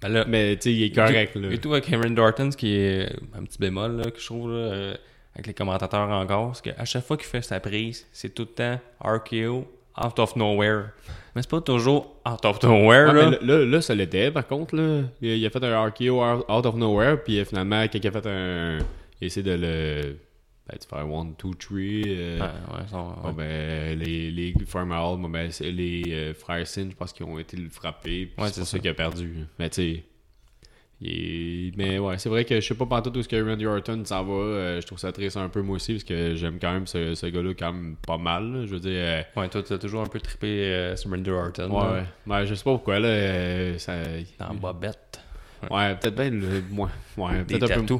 Ben 0.05 0.13
là, 0.13 0.25
Mais 0.29 0.57
tu 0.57 0.63
sais, 0.63 0.73
il 0.75 0.83
est 0.83 0.95
correct. 0.95 1.35
Là. 1.35 1.51
Et 1.51 1.59
tout 1.59 1.73
avec 1.73 1.91
Orton, 2.19 2.51
ce 2.51 2.57
qui 2.57 2.77
est 2.77 3.09
un 3.35 3.43
petit 3.43 3.59
bémol 3.59 3.97
là, 3.97 4.11
que 4.11 4.21
je 4.21 4.27
trouve 4.27 4.51
là, 4.51 4.57
euh, 4.57 4.95
avec 5.35 5.47
les 5.47 5.55
commentateurs 5.55 6.11
encore, 6.11 6.55
c'est 6.55 6.75
qu'à 6.75 6.85
chaque 6.85 7.05
fois 7.05 7.17
qu'il 7.17 7.27
fait 7.27 7.41
sa 7.41 7.59
prise, 7.59 8.07
c'est 8.13 8.35
tout 8.35 8.43
le 8.43 8.49
temps 8.49 8.81
RKO 9.03 9.67
out 10.05 10.19
of 10.19 10.37
nowhere. 10.37 10.91
Mais 11.35 11.41
c'est 11.41 11.51
pas 11.51 11.63
toujours 11.63 12.17
out 12.27 12.45
of 12.45 12.63
nowhere. 12.63 13.07
Ah, 13.09 13.13
là. 13.15 13.39
mais 13.43 13.65
là, 13.65 13.81
ça 13.81 13.95
l'était, 13.95 14.31
par 14.31 14.47
contre. 14.47 14.77
Là. 14.77 15.05
Il, 15.23 15.45
a 15.45 15.49
fait 15.49 15.65
un 15.65 15.87
RKO 15.87 16.23
out 16.23 16.67
of 16.67 16.75
nowhere, 16.75 17.17
puis 17.25 17.39
euh, 17.39 17.45
finalement, 17.47 17.89
quelqu'un 17.89 18.11
a 18.11 18.21
fait 18.21 18.27
un. 18.29 18.79
Il 19.21 19.25
a 19.25 19.27
essayé 19.27 19.43
de 19.43 19.57
le. 19.59 20.17
Ben, 20.67 20.79
de 20.81 20.85
faire 20.85 21.01
1, 21.07 21.25
2, 21.25 21.35
3. 21.59 21.77
Euh, 21.79 22.39
Ouais, 22.39 22.47
ouais, 22.47 22.85
bon, 22.91 23.15
ouais. 23.25 23.33
ben, 23.37 23.99
les, 23.99 24.31
les 24.31 24.55
Farmer 24.67 24.95
Hall, 24.97 25.21
bon, 25.21 25.29
ben, 25.29 25.51
les 25.61 26.03
euh, 26.09 26.33
frères 26.35 26.67
Sin, 26.67 26.89
je 26.91 26.97
pense 26.97 27.13
qu'ils 27.13 27.27
ont 27.27 27.39
été 27.39 27.57
le 27.59 27.69
frapper. 27.69 28.27
puis 28.27 28.43
Ouais, 28.43 28.51
c'est 28.51 28.65
ça 28.65 28.79
qu'il 28.79 28.89
a 28.91 28.95
perdu. 28.95 29.41
Mais 29.59 29.69
tu 29.69 29.75
sais. 29.83 30.05
Mais 31.77 31.99
ouais, 31.99 32.17
c'est 32.17 32.31
vrai 32.31 32.47
que 32.47 32.55
je 32.61 32.67
sais 32.67 32.75
pas 32.75 32.87
pantoute 32.87 33.17
où 33.17 33.23
ce 33.23 33.29
que 33.29 33.37
Randy 33.47 33.67
Orton 33.67 34.03
s'en 34.07 34.25
va. 34.25 34.33
euh, 34.33 34.81
je 34.81 34.87
trouve 34.87 34.99
ça 34.99 35.13
triste 35.13 35.37
un 35.37 35.51
peu 35.51 35.61
moi 35.61 35.77
aussi, 35.77 35.93
parce 35.95 36.05
que 36.05 36.35
j'aime 36.35 36.59
quand 36.59 36.73
même 36.73 36.87
ce, 36.87 37.15
ce 37.15 37.27
gars-là 37.27 37.53
quand 37.59 37.73
même 37.73 37.97
pas 38.07 38.17
mal. 38.17 38.51
là. 38.53 38.67
Je 38.67 38.71
veux 38.71 38.81
dire. 38.81 38.93
euh, 38.95 39.23
Ouais, 39.37 39.49
toi, 39.51 39.63
t'as 39.63 39.77
toujours 39.77 40.01
un 40.03 40.07
peu 40.07 40.19
trippé 40.21 40.47
euh, 40.65 40.97
sur 40.97 41.11
Randy 41.11 41.29
Orton. 41.31 41.69
ouais, 41.71 41.93
ouais. 42.01 42.05
Ouais, 42.27 42.47
je 42.47 42.55
sais 42.55 42.65
pas 42.65 42.71
pourquoi, 42.73 43.01
là. 43.01 43.79
ça... 43.79 43.97
Dans 44.39 44.55
Bobette. 44.55 45.21
Ouais, 45.71 45.95
peut-être 45.97 46.15
bien 46.15 46.31
le 46.31 46.63
moins. 46.71 46.91
Ouais, 47.19 47.45
Des 47.45 47.59
peut-être 47.59 47.73
un 47.79 47.85
peu. 47.85 47.99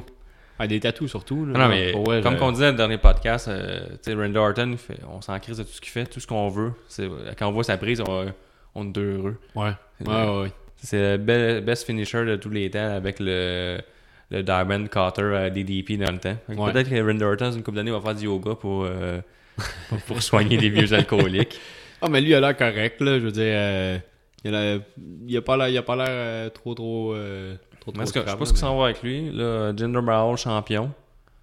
Ah, 0.57 0.67
des 0.67 0.79
tatous 0.79 1.09
surtout. 1.09 1.45
Là. 1.45 1.53
Non, 1.53 1.59
non, 1.59 1.67
mais 1.69 1.91
Pour 1.91 2.03
vrai, 2.05 2.21
comme 2.21 2.37
qu'on 2.37 2.51
disait 2.51 2.65
dans 2.65 2.71
le 2.71 2.77
dernier 2.77 2.97
podcast, 2.97 3.47
euh, 3.49 3.79
Randy 4.07 4.37
Orton, 4.37 4.75
fait- 4.77 4.99
on 5.11 5.19
s'en 5.21 5.37
crise 5.39 5.57
de 5.57 5.63
tout 5.63 5.71
ce 5.71 5.81
qu'il 5.81 5.91
fait, 5.91 6.05
tout 6.05 6.19
ce 6.19 6.27
qu'on 6.27 6.47
veut. 6.49 6.71
C'est- 6.87 7.09
Quand 7.37 7.47
on 7.47 7.51
voit 7.51 7.63
sa 7.65 7.77
prise, 7.77 8.01
on, 8.07 8.27
on 8.75 8.85
est 8.91 8.97
heureux. 8.97 9.37
Ouais. 9.55 9.71
Ouais, 10.05 10.13
ouais, 10.13 10.41
ouais. 10.43 10.51
C'est 10.77 11.17
le 11.17 11.23
be- 11.23 11.61
best 11.61 11.85
finisher 11.85 12.25
de 12.25 12.35
tous 12.37 12.49
les 12.49 12.69
temps 12.69 12.93
avec 12.95 13.19
le, 13.19 13.79
le 14.31 14.43
Diamond 14.43 14.85
Cutter 14.87 15.35
à 15.35 15.49
DDP 15.49 15.97
dans 15.97 16.11
le 16.11 16.19
temps. 16.19 16.37
Ouais. 16.47 16.71
Peut-être 16.71 16.89
que 16.89 17.01
Randy 17.05 17.23
Orton, 17.23 17.51
une 17.51 17.63
couple 17.63 17.77
d'années, 17.77 17.91
va 17.91 17.99
faire 18.01 18.15
du 18.15 18.25
yoga 18.25 18.55
pour, 18.55 18.85
euh, 18.85 19.19
pour, 20.07 20.21
soigner 20.21 20.57
les 20.57 20.69
vieux 20.69 20.93
alcooliques. 20.93 21.59
Ah, 22.01 22.09
mais 22.09 22.19
lui, 22.21 22.29
il 22.31 22.35
a 22.35 22.41
l'air 22.41 22.55
correct, 22.55 22.99
là. 23.01 23.17
Je 23.19 23.23
veux 23.25 23.31
dire, 23.31 23.43
euh, 23.47 23.97
il, 24.43 24.53
a, 24.53 24.77
il 25.27 25.37
a 25.37 25.41
pas 25.41 25.55
l'air, 25.57 25.69
il 25.69 25.77
a 25.77 25.81
pas 25.81 25.95
l'air 25.95 26.05
euh, 26.09 26.49
trop, 26.49 26.75
trop. 26.75 27.13
Trop, 27.85 27.91
trop 27.91 28.01
Mais 28.01 28.05
je 28.07 28.11
sais 28.11 28.21
pas 28.23 28.35
là, 28.39 28.45
ce 28.45 28.53
qui 28.53 28.59
s'en 28.59 28.77
va 28.77 28.85
avec 28.85 29.03
lui. 29.03 29.29
Là, 29.31 29.71
Jinder 29.75 30.01
Mahal, 30.01 30.35
champion. 30.37 30.91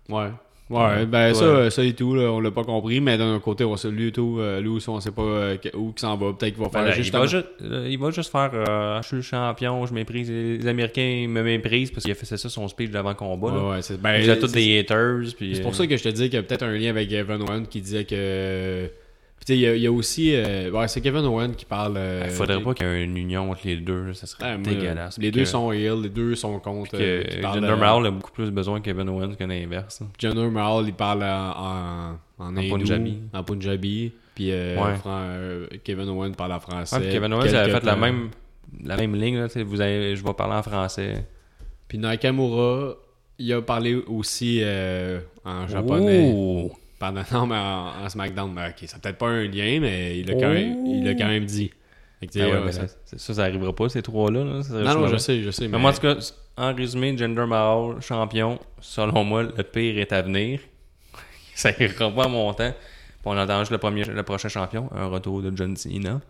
Ouais. 0.08 0.28
Ouais, 0.70 1.04
ben 1.04 1.28
Ouais. 1.28 1.34
ça, 1.34 1.70
ça 1.70 1.84
et 1.84 1.92
tout, 1.92 2.14
là, 2.14 2.30
on 2.32 2.40
l'a 2.40 2.50
pas 2.50 2.64
compris, 2.64 2.98
mais 3.00 3.18
d'un 3.18 3.38
côté, 3.40 3.62
on 3.62 3.76
sait, 3.76 3.90
lui, 3.90 4.08
et 4.08 4.12
tout, 4.12 4.38
euh, 4.38 4.58
lui 4.60 4.68
aussi, 4.70 4.88
on 4.88 4.98
sait 5.00 5.10
pas 5.10 5.20
euh, 5.20 5.56
où 5.74 5.92
qu'il 5.92 6.00
s'en 6.00 6.16
va. 6.16 6.32
Peut-être 6.32 6.54
qu'il 6.54 6.62
va 6.62 6.70
Ben 6.70 6.72
faire 6.72 6.84
là, 6.84 6.90
juste 6.92 7.08
il, 7.12 7.18
va 7.18 7.26
juste, 7.26 7.46
il 7.60 7.98
va 7.98 8.10
juste 8.10 8.32
faire 8.32 8.50
euh, 8.54 9.02
Je 9.02 9.06
suis 9.06 9.16
le 9.16 9.22
champion, 9.22 9.84
je 9.84 9.92
méprise. 9.92 10.30
Les 10.30 10.66
Américains 10.66 11.02
ils 11.02 11.28
me 11.28 11.42
méprisent 11.42 11.90
parce 11.90 12.04
qu'il 12.04 12.12
a 12.12 12.14
fait 12.14 12.24
ça 12.24 12.36
son 12.48 12.68
speech 12.68 12.90
d'avant 12.90 13.14
combat. 13.14 13.50
là. 13.50 13.58
Ouais, 13.58 13.70
ouais, 13.72 13.82
c'est 13.82 14.00
ben, 14.00 14.16
Ils 14.16 14.30
ont 14.30 14.36
tous 14.40 14.52
des 14.52 14.78
haters. 14.78 15.20
Puis, 15.36 15.56
C'est 15.56 15.62
pour 15.62 15.74
ça 15.74 15.86
que 15.86 15.94
je 15.96 16.02
te 16.02 16.08
dis 16.08 16.24
qu'il 16.24 16.34
y 16.34 16.38
a 16.38 16.42
peut-être 16.42 16.62
un 16.62 16.72
lien 16.72 16.88
avec 16.90 17.08
Kevin 17.10 17.42
Owen 17.42 17.66
qui 17.66 17.82
disait 17.82 18.04
que. 18.04 18.88
Puis, 19.44 19.54
il 19.56 19.60
y 19.60 19.66
a- 19.66 19.74
il 19.74 19.82
y, 19.82 19.86
a 19.86 19.92
aussi. 19.92 20.34
euh, 20.34 20.70
ouais, 20.70 20.86
c'est 20.88 21.00
Kevin 21.00 21.24
Owen 21.24 21.54
qui 21.54 21.64
parle. 21.64 21.94
euh, 21.96 22.22
Il 22.26 22.30
faudrait 22.30 22.60
pas 22.62 22.74
qu'il 22.74 22.86
y 22.86 22.90
ait 22.90 23.02
une 23.04 23.16
union 23.16 23.50
entre 23.50 23.62
les 23.66 23.76
deux. 23.76 24.12
Ça 24.14 24.26
serait 24.26 24.44
Ah, 24.46 24.56
dégueulasse. 24.56 25.18
Les 25.18 25.30
deux 25.32 25.40
que- 25.40 25.46
sont 25.46 25.72
heal, 25.72 26.00
les 26.02 26.08
deux 26.08 26.34
sont 26.36 26.58
contre. 26.60 26.94
euh, 26.94 27.24
Jinder 27.42 27.74
Mahal 27.76 28.06
a 28.06 28.10
beaucoup 28.12 28.30
plus 28.30 28.50
besoin 28.50 28.80
que 28.80 28.84
Kevin 28.84 29.08
Owens 29.08 29.34
que 29.34 29.44
l'inverse. 29.44 30.00
là. 30.00 30.06
Jinder 30.18 30.48
Mahal, 30.48 30.84
il 30.86 30.94
parle 30.94 31.24
en, 31.24 31.50
en, 31.50 32.18
en, 32.44 32.56
hindou, 32.56 32.68
Punjabi. 32.78 33.18
En 33.32 33.42
Punjabi. 33.42 34.12
Puis 34.34 34.50
euh, 34.52 34.76
Ouais. 34.76 34.94
Euh, 35.06 35.66
Kevin 35.84 36.08
Owen 36.08 36.34
parle 36.34 36.52
en 36.52 36.60
français. 36.60 36.96
Ouais, 36.96 37.10
Kevin 37.12 37.32
Owens 37.34 37.52
avait 37.52 37.72
fait 37.72 37.84
la 37.84 37.96
même, 37.96 38.30
la 38.84 38.96
même 38.96 39.14
ligne. 39.16 39.38
Là, 39.38 39.48
vous 39.64 39.80
avez, 39.80 40.14
je 40.16 40.24
vais 40.24 40.32
parler 40.34 40.54
en 40.54 40.62
français. 40.62 41.26
Puis 41.88 41.98
Nakamura, 41.98 42.94
il 43.38 43.52
a 43.52 43.60
parlé 43.60 43.96
aussi 44.06 44.62
en 45.44 45.66
japonais. 45.66 46.32
Pendant, 47.02 47.22
non, 47.32 47.46
mais 47.48 47.56
en, 47.56 48.04
en 48.04 48.08
SmackDown. 48.08 48.54
Ben, 48.54 48.68
ok, 48.68 48.88
ça 48.88 48.96
n'a 48.96 49.00
peut-être 49.00 49.18
pas 49.18 49.26
un 49.26 49.42
lien, 49.48 49.80
mais 49.80 50.20
il 50.20 50.30
a 50.30 50.34
quand, 50.34 51.18
quand 51.18 51.26
même 51.28 51.44
dit. 51.46 51.72
Que, 52.20 52.26
Ah 52.40 52.46
ouais, 52.48 52.60
mais 52.64 52.70
ça- 52.70 52.86
ça, 52.86 52.94
c'est- 53.16 53.34
ça, 53.34 53.42
arrivera 53.42 53.74
pas, 53.74 53.88
ces 53.88 54.02
trois-là. 54.02 54.44
là. 54.44 54.60
Non, 54.70 55.00
non, 55.00 55.06
je 55.08 55.16
sais, 55.16 55.42
je 55.42 55.50
sais. 55.50 55.66
Mais 55.66 55.78
moi, 55.78 55.90
en 55.90 55.94
tout 55.94 56.02
cas, 56.02 56.14
en 56.56 56.72
résumé, 56.72 57.18
Jinder 57.18 57.44
Mahal, 57.46 58.00
champion, 58.00 58.60
selon 58.80 59.24
moi, 59.24 59.42
le 59.42 59.62
pire 59.64 59.98
est 59.98 60.12
à 60.12 60.22
venir. 60.22 60.60
ça 61.56 61.70
ira 61.76 62.08
pas 62.12 62.24
à 62.26 62.28
mon 62.28 62.54
temps. 62.54 62.70
Puis 62.70 63.20
on 63.24 63.36
attend 63.36 63.58
juste 63.58 63.72
le, 63.72 63.78
premier, 63.78 64.04
le 64.04 64.22
prochain 64.22 64.48
champion, 64.48 64.88
un 64.94 65.06
retour 65.06 65.42
de 65.42 65.50
John 65.56 65.76
Cena. 65.76 66.20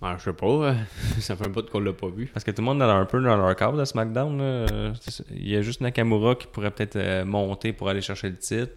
Ah, 0.00 0.16
je 0.18 0.24
sais 0.24 0.32
pas, 0.32 0.46
euh, 0.46 0.74
ça 1.20 1.36
fait 1.36 1.46
un 1.46 1.50
bout 1.50 1.68
qu'on 1.68 1.80
l'a 1.80 1.92
pas 1.92 2.08
vu. 2.08 2.30
Parce 2.32 2.42
que 2.44 2.50
tout 2.50 2.62
le 2.62 2.64
monde 2.64 2.80
est 2.80 2.84
un 2.86 3.04
peu 3.04 3.22
dans 3.22 3.36
leur 3.36 3.54
cadre 3.54 3.78
à 3.80 3.84
SmackDown. 3.84 4.38
là. 4.38 4.92
C'est. 5.00 5.24
Il 5.30 5.48
y 5.50 5.56
a 5.56 5.60
juste 5.60 5.82
Nakamura 5.82 6.34
qui 6.36 6.46
pourrait 6.46 6.70
peut-être 6.70 6.96
euh, 6.96 7.24
monter 7.26 7.74
pour 7.74 7.90
aller 7.90 8.00
chercher 8.00 8.30
le 8.30 8.36
titre. 8.38 8.72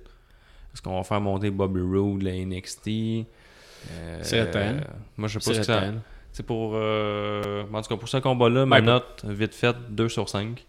Est-ce 0.76 0.82
qu'on 0.82 0.98
va 0.98 1.04
faire 1.04 1.22
monter 1.22 1.50
Bobby 1.50 1.80
Roode, 1.82 2.22
la 2.22 2.34
NXT 2.34 3.26
Euh, 3.92 4.22
Certain. 4.24 4.60
euh, 4.60 4.80
Moi, 5.18 5.28
je 5.30 5.40
sais 5.40 5.50
pas 5.50 5.54
ce 5.56 5.60
que 5.60 5.66
ça. 5.66 5.82
C'est 6.34 6.46
pour. 6.46 6.74
euh, 6.76 7.64
en 7.74 7.82
tout 7.82 7.88
cas, 7.90 7.96
pour 7.98 8.10
ce 8.10 8.18
combat-là, 8.18 8.66
ma 8.66 8.82
note, 8.82 9.24
vite 9.26 9.54
faite, 9.56 9.78
2 9.90 10.10
sur 10.10 10.28
5. 10.28 10.66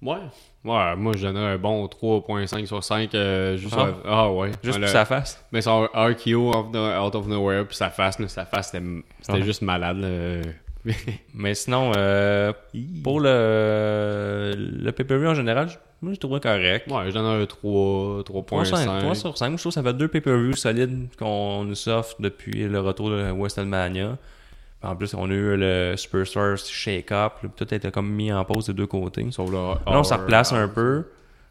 Ouais. 0.00 0.16
Ouais, 0.64 0.94
moi 0.96 1.12
je 1.16 1.26
donnerais 1.26 1.52
un 1.54 1.58
bon 1.58 1.84
3.5 1.88 2.66
sur 2.66 2.82
5. 2.84 3.14
euh, 3.14 3.56
juste 3.56 3.74
Ah. 3.76 3.82
à- 3.82 3.94
ah 4.04 4.32
ouais. 4.32 4.52
Juste 4.62 4.78
pour 4.80 4.88
sa 4.88 5.04
face. 5.04 5.44
Mais 5.52 5.60
son 5.60 5.88
RKO 5.92 6.52
out 6.54 7.14
of 7.16 7.26
nowhere, 7.26 7.64
puis 7.66 7.76
sa 7.76 7.90
face, 7.90 8.18
là, 8.20 8.28
sa 8.28 8.44
face, 8.46 8.72
c'était 8.72 9.42
juste 9.42 9.62
malade. 9.62 9.98
là. 9.98 10.42
Mais 11.34 11.54
sinon, 11.54 11.92
euh, 11.96 12.52
pour 13.02 13.20
le, 13.20 14.54
le 14.56 14.92
pay-per-view 14.92 15.28
en 15.28 15.34
général, 15.34 15.68
moi, 16.00 16.12
je 16.12 16.18
trouvais 16.18 16.38
correct. 16.38 16.88
Ouais, 16.90 17.06
je 17.06 17.10
donne 17.10 17.26
un 17.26 17.44
3, 17.44 18.22
3, 18.24 18.42
3.5. 18.42 19.00
3 19.00 19.14
sur 19.16 19.36
5. 19.36 19.52
Je 19.52 19.56
trouve 19.56 19.70
que 19.70 19.74
ça 19.74 19.82
fait 19.82 19.94
deux 19.94 20.06
pay-per-views 20.08 20.54
solides 20.54 21.08
qu'on 21.18 21.64
nous 21.64 21.88
offre 21.88 22.14
depuis 22.20 22.68
le 22.68 22.80
retour 22.80 23.10
de 23.10 23.30
WrestleMania. 23.32 24.16
En 24.80 24.94
plus, 24.94 25.12
on 25.14 25.28
a 25.28 25.32
eu 25.32 25.56
le 25.56 25.94
Superstars 25.96 26.58
Shake-Up. 26.58 27.32
Tout 27.56 27.74
était 27.74 27.90
comme 27.90 28.10
mis 28.10 28.32
en 28.32 28.44
pause 28.44 28.66
des 28.66 28.74
deux 28.74 28.86
côtés. 28.86 29.26
Sauf 29.32 29.50
le 29.50 29.56
Là, 29.56 29.80
on 29.86 30.04
se 30.04 30.14
replace 30.14 30.52
un 30.52 30.68
peu. 30.68 31.06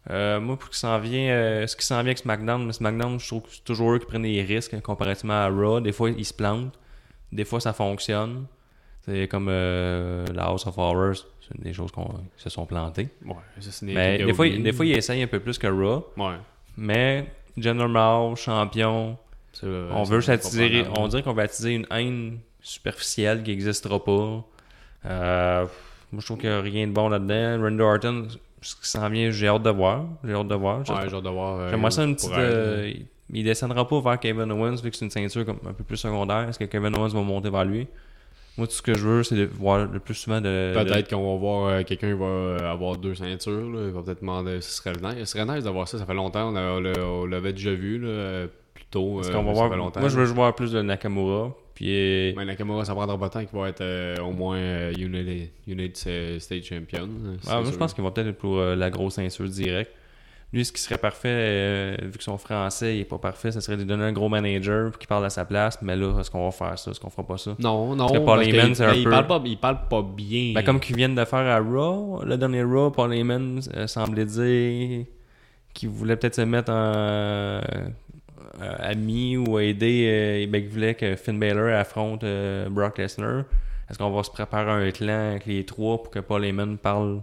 Euh, 0.09 0.39
moi, 0.39 0.57
pour 0.57 0.73
s'en 0.73 0.97
vient, 0.99 1.29
euh, 1.29 1.67
ce 1.67 1.75
qui 1.75 1.85
s'en 1.85 1.95
vient 1.95 2.05
avec 2.05 2.19
SmackDown, 2.19 2.65
mais 2.65 2.71
SmackDown, 2.71 3.19
je 3.19 3.27
trouve 3.27 3.41
que 3.41 3.49
c'est 3.51 3.65
toujours 3.65 3.91
eux 3.91 3.99
qui 3.99 4.05
prennent 4.05 4.21
des 4.21 4.41
risques 4.41 4.79
comparativement 4.79 5.33
à 5.33 5.49
Raw. 5.49 5.81
Des 5.81 5.91
fois, 5.91 6.09
ils 6.09 6.23
se 6.23 6.33
plantent. 6.33 6.73
Des 7.33 7.43
fois, 7.43 7.59
ça 7.59 7.73
fonctionne. 7.73 8.45
C'est 9.07 9.27
comme 9.27 9.47
euh, 9.49 10.25
la 10.33 10.43
House 10.45 10.67
of 10.67 10.77
Horrors. 10.77 11.15
C'est 11.47 11.61
des 11.61 11.71
choses 11.73 11.91
qu'on 11.91 12.05
qui 12.35 12.43
se 12.43 12.49
sont 12.49 12.65
plantées. 12.65 13.07
Ouais, 13.25 13.35
ça, 13.59 13.71
c'est 13.71 13.85
Mais 13.85 14.17
des 14.17 14.33
fois, 14.33 14.49
des 14.49 14.73
fois, 14.73 14.85
ils 14.85 14.97
essayent 14.97 15.23
un 15.23 15.27
peu 15.27 15.39
plus 15.39 15.57
que 15.57 15.67
Raw. 15.67 16.07
Ouais. 16.17 16.35
Mais 16.75 17.25
General 17.57 17.87
Mao, 17.89 18.35
champion, 18.35 19.17
euh, 19.63 19.89
on 19.93 20.03
veut 20.03 20.17
juste 20.17 20.27
pas 20.27 20.33
attiser, 20.33 20.69
banal. 20.83 20.91
on 20.99 21.07
dirait 21.07 21.23
qu'on 21.23 21.33
va 21.33 21.43
attiser 21.43 21.71
une 21.73 21.87
haine 21.89 22.39
superficielle 22.61 23.43
qui 23.43 23.51
n'existera 23.51 24.03
pas. 24.03 24.43
Euh, 25.05 25.65
moi, 26.11 26.19
je 26.21 26.25
trouve 26.25 26.37
qu'il 26.37 26.49
n'y 26.49 26.55
a 26.55 26.61
rien 26.61 26.87
de 26.87 26.91
bon 26.91 27.07
là-dedans. 27.09 27.63
Randy 27.63 27.81
Orton, 27.81 28.27
ce 28.61 28.75
qui 28.75 28.89
s'en 28.89 29.07
vient, 29.09 29.31
j'ai 29.31 29.47
hâte 29.47 29.63
de 29.63 29.69
voir. 29.69 30.05
J'ai 30.25 30.33
hâte 30.33 30.47
de 30.49 30.55
voir. 30.55 30.79
Ouais, 30.79 30.83
J'espère- 30.85 31.09
j'ai 31.09 31.15
hâte 31.15 31.23
de 31.23 31.29
voir. 31.29 31.59
euh, 31.59 31.69
J'aimerais 31.69 31.91
ça 31.91 32.03
une 32.03 32.15
petite. 32.15 32.31
euh, 32.33 32.91
il- 32.93 33.05
il 33.33 33.43
descendra 33.43 33.87
pas 33.87 33.99
vers 34.01 34.19
Kevin 34.19 34.51
Owens 34.51 34.75
vu 34.81 34.89
que 34.91 34.95
c'est 34.97 35.05
une 35.05 35.11
ceinture 35.11 35.45
comme 35.45 35.59
un 35.65 35.73
peu 35.73 35.83
plus 35.83 35.97
secondaire. 35.97 36.47
Est-ce 36.49 36.59
que 36.59 36.65
Kevin 36.65 36.95
Owens 36.95 37.09
va 37.13 37.21
monter 37.21 37.49
vers 37.49 37.65
lui? 37.65 37.87
Moi, 38.57 38.65
tout 38.67 38.73
ce 38.73 38.81
que 38.81 38.95
je 38.95 39.07
veux, 39.07 39.23
c'est 39.23 39.35
de 39.35 39.45
voir 39.45 39.85
le 39.85 39.99
plus 39.99 40.15
souvent 40.15 40.41
de. 40.41 40.73
Peut-être 40.73 41.09
qu'on 41.09 41.33
va 41.33 41.39
voir 41.39 41.69
euh, 41.69 41.83
quelqu'un 41.83 42.07
qui 42.11 42.17
va 42.17 42.25
euh, 42.25 42.71
avoir 42.71 42.97
deux 42.97 43.13
ceintures. 43.15 43.69
Là. 43.69 43.81
Il 43.87 43.91
va 43.91 44.01
peut-être 44.01 44.21
demander. 44.21 44.61
Ce 44.61 44.71
serait 44.71 44.93
nice, 44.93 45.19
ce 45.19 45.25
serait 45.25 45.45
nice 45.45 45.63
d'avoir 45.63 45.87
ça. 45.87 45.97
Ça 45.99 46.05
fait 46.05 46.13
longtemps. 46.15 46.51
On, 46.55 47.25
l'avait 47.25 47.53
déjà 47.53 47.71
vu 47.73 47.99
là, 47.99 48.07
euh, 48.07 48.47
plus 48.73 48.85
tôt. 48.89 49.19
Euh, 49.19 49.31
qu'on 49.31 49.43
va 49.43 49.49
ça 49.49 49.53
voir. 49.53 49.69
fait 49.69 49.77
longtemps. 49.77 49.99
Moi, 49.99 50.09
je 50.09 50.17
veux 50.19 50.25
voir 50.25 50.55
plus 50.55 50.71
de 50.71 50.81
Nakamura. 50.81 51.53
Puis. 51.75 52.33
Mais 52.35 52.45
Nakamura, 52.45 52.83
ça 52.83 52.95
prendra 52.95 53.15
pas 53.19 53.27
de 53.27 53.33
temps 53.33 53.45
qu'il 53.45 53.59
va 53.59 53.69
être 53.69 53.81
euh, 53.81 54.17
au 54.21 54.31
moins 54.31 54.57
euh, 54.57 54.91
United, 54.97 55.49
United 55.67 56.39
State 56.39 56.63
Champion. 56.63 57.07
euh, 57.07 57.35
Ah, 57.47 57.61
moi, 57.61 57.69
je 57.71 57.77
pense 57.77 57.93
qu'il 57.93 58.03
va 58.03 58.09
peut-être 58.09 58.29
être 58.29 58.37
pour 58.39 58.57
euh, 58.57 58.75
la 58.75 58.89
grosse 58.89 59.13
ceinture 59.15 59.47
directe. 59.47 59.91
Lui, 60.53 60.63
ce 60.63 60.71
qui 60.71 60.81
serait 60.81 60.97
parfait, 60.97 61.27
euh, 61.29 61.97
vu 62.03 62.17
que 62.17 62.23
son 62.23 62.37
français 62.37 62.95
il 62.95 63.01
est 63.01 63.05
pas 63.05 63.17
parfait, 63.17 63.51
ce 63.51 63.59
serait 63.59 63.75
de 63.75 63.81
lui 63.81 63.87
donner 63.87 64.05
un 64.05 64.13
gros 64.13 64.29
manager 64.29 64.97
qui 64.97 65.05
parle 65.05 65.25
à 65.25 65.29
sa 65.29 65.43
place. 65.43 65.77
Mais 65.81 65.95
là, 65.97 66.17
est-ce 66.21 66.31
qu'on 66.31 66.45
va 66.45 66.51
faire 66.51 66.79
ça? 66.79 66.91
Est-ce 66.91 66.99
qu'on 67.01 67.09
fera 67.09 67.27
pas 67.27 67.37
ça? 67.37 67.53
Non, 67.59 67.95
non. 67.95 68.07
Parce 68.07 68.13
que 68.13 68.25
Paul 68.25 68.37
parce 68.37 68.47
Heyman, 68.47 68.65
qu'il- 68.67 68.75
c'est 68.77 68.85
un 68.85 68.93
il 68.93 69.03
peu- 69.03 69.09
parle 69.09 69.27
pas, 69.27 69.41
il 69.43 69.57
parle 69.57 69.77
pas 69.89 70.01
bien. 70.01 70.53
Ben, 70.55 70.63
comme 70.63 70.79
qu'ils 70.79 70.95
viennent 70.95 71.15
de 71.15 71.25
faire 71.25 71.39
à 71.39 71.59
Raw, 71.59 72.23
le 72.23 72.37
dernier 72.37 72.63
Raw, 72.63 72.91
Paul 72.91 73.13
Heyman 73.13 73.59
euh, 73.75 73.87
semblait 73.87 74.23
dire 74.25 75.05
qu'il 75.73 75.89
voulait 75.89 76.15
peut-être 76.15 76.35
se 76.35 76.41
mettre 76.41 76.71
en 76.71 76.75
euh, 76.75 77.61
ami 78.79 79.37
ou 79.37 79.59
aider, 79.59 80.05
euh, 80.45 80.47
ben, 80.49 80.61
qu'il 80.61 80.71
voulait 80.71 80.95
que 80.95 81.15
Finn 81.15 81.37
Balor 81.39 81.73
affronte 81.77 82.23
euh, 82.23 82.69
Brock 82.69 82.97
Lesnar. 82.97 83.43
Est-ce 83.89 83.97
qu'on 83.97 84.09
va 84.11 84.23
se 84.23 84.31
préparer 84.31 84.71
un 84.71 84.91
clan 84.91 85.31
avec 85.31 85.45
les 85.45 85.65
trois 85.65 85.97
pour 86.01 86.09
que 86.09 86.19
Paul 86.19 86.43
Heyman 86.45 86.77
parle 86.77 87.21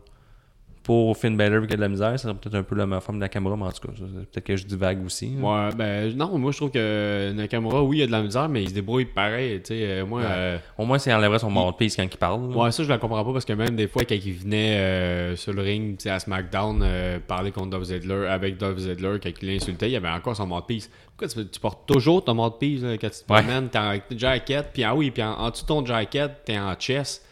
pour 0.85 1.16
Finn 1.16 1.37
Balor 1.37 1.62
vu 1.62 1.66
qu'il 1.66 1.72
y 1.72 1.74
a 1.74 1.76
de 1.78 1.80
la 1.82 1.89
misère? 1.89 2.11
Ça 2.12 2.18
serait 2.28 2.35
peut-être 2.35 2.55
un 2.55 2.62
peu 2.62 2.76
la 2.76 2.87
même 2.87 3.01
forme 3.01 3.18
de 3.18 3.22
la 3.22 3.28
caméra, 3.28 3.57
mais 3.57 3.64
en 3.64 3.72
tout 3.72 3.89
cas, 3.89 3.93
peut-être 3.95 4.45
que 4.45 4.57
je 4.57 4.64
divague 4.66 5.05
aussi. 5.05 5.30
là. 5.41 5.66
Ouais, 5.68 5.74
ben 5.74 6.16
non, 6.16 6.39
moi 6.39 6.53
je 6.53 6.59
trouve 6.59 6.70
que 6.70 7.32
Nakamura, 7.32 7.82
oui, 7.82 7.99
il 7.99 8.03
a 8.03 8.07
de 8.07 8.12
la 8.12 8.22
misère, 8.22 8.49
mais 8.49 8.62
il 8.62 8.68
se 8.68 8.74
débrouille 8.74 9.07
pareil. 9.07 9.61
Tu 9.62 9.68
sais, 9.74 9.80
euh, 9.82 10.07
moi, 10.07 10.20
Ouais. 10.20 10.26
euh, 10.28 10.59
Au 10.78 10.85
moins, 10.85 10.99
c'est 10.99 11.12
enlèverait 11.12 11.39
son 11.41 11.51
mouthpiece 11.51 11.97
quand 11.97 12.03
il 12.05 12.16
parle. 12.16 12.51
là. 12.51 12.57
Ouais, 12.57 12.70
ça, 12.70 12.85
je 12.85 12.89
la 12.89 12.99
comprends 12.99 13.24
pas 13.24 13.32
parce 13.32 13.45
que 13.45 13.55
même 13.55 13.74
des 13.74 13.89
fois, 13.89 14.03
quand 14.05 14.14
il 14.14 14.32
venait 14.35 14.76
euh, 14.78 15.37
sur 15.37 15.53
le 15.55 15.62
ring, 15.62 15.97
tu 15.97 16.03
sais, 16.05 16.11
à 16.11 16.20
SmackDown, 16.20 16.80
euh, 16.85 17.18
parler 17.26 17.51
contre 17.51 17.70
Dolph 17.70 17.85
Ziggler, 17.85 18.26
avec 18.28 18.59
Dolph 18.59 18.78
Ziggler, 18.78 19.18
quand 19.22 19.30
il 19.43 19.49
l'insultait, 19.49 19.91
il 19.91 19.97
avait 19.97 20.09
encore 20.11 20.37
son 20.37 20.47
mouthpiece. 20.47 20.91
Pourquoi 21.16 21.28
tu, 21.28 21.49
tu 21.49 21.61
portes 21.61 21.87
toujours 21.87 22.22
ton 22.24 22.35
mouthpiece 22.35 22.82
là, 22.82 22.99
quand 22.99 23.09
tu 23.11 23.20
te 23.20 23.24
promènes? 23.26 23.68
T'es 23.70 23.78
en 23.78 23.95
jacket, 24.16 24.66
puis 24.74 24.85
ah 24.85 24.95
oui, 24.95 25.11
puis 25.11 25.22
en, 25.22 25.32
en 25.32 25.51
dessous 25.51 25.62
de 25.62 25.68
ton 25.68 25.87
jacket, 25.87 26.30
t'es 26.45 26.59
en 26.59 26.74
chest. 26.74 27.24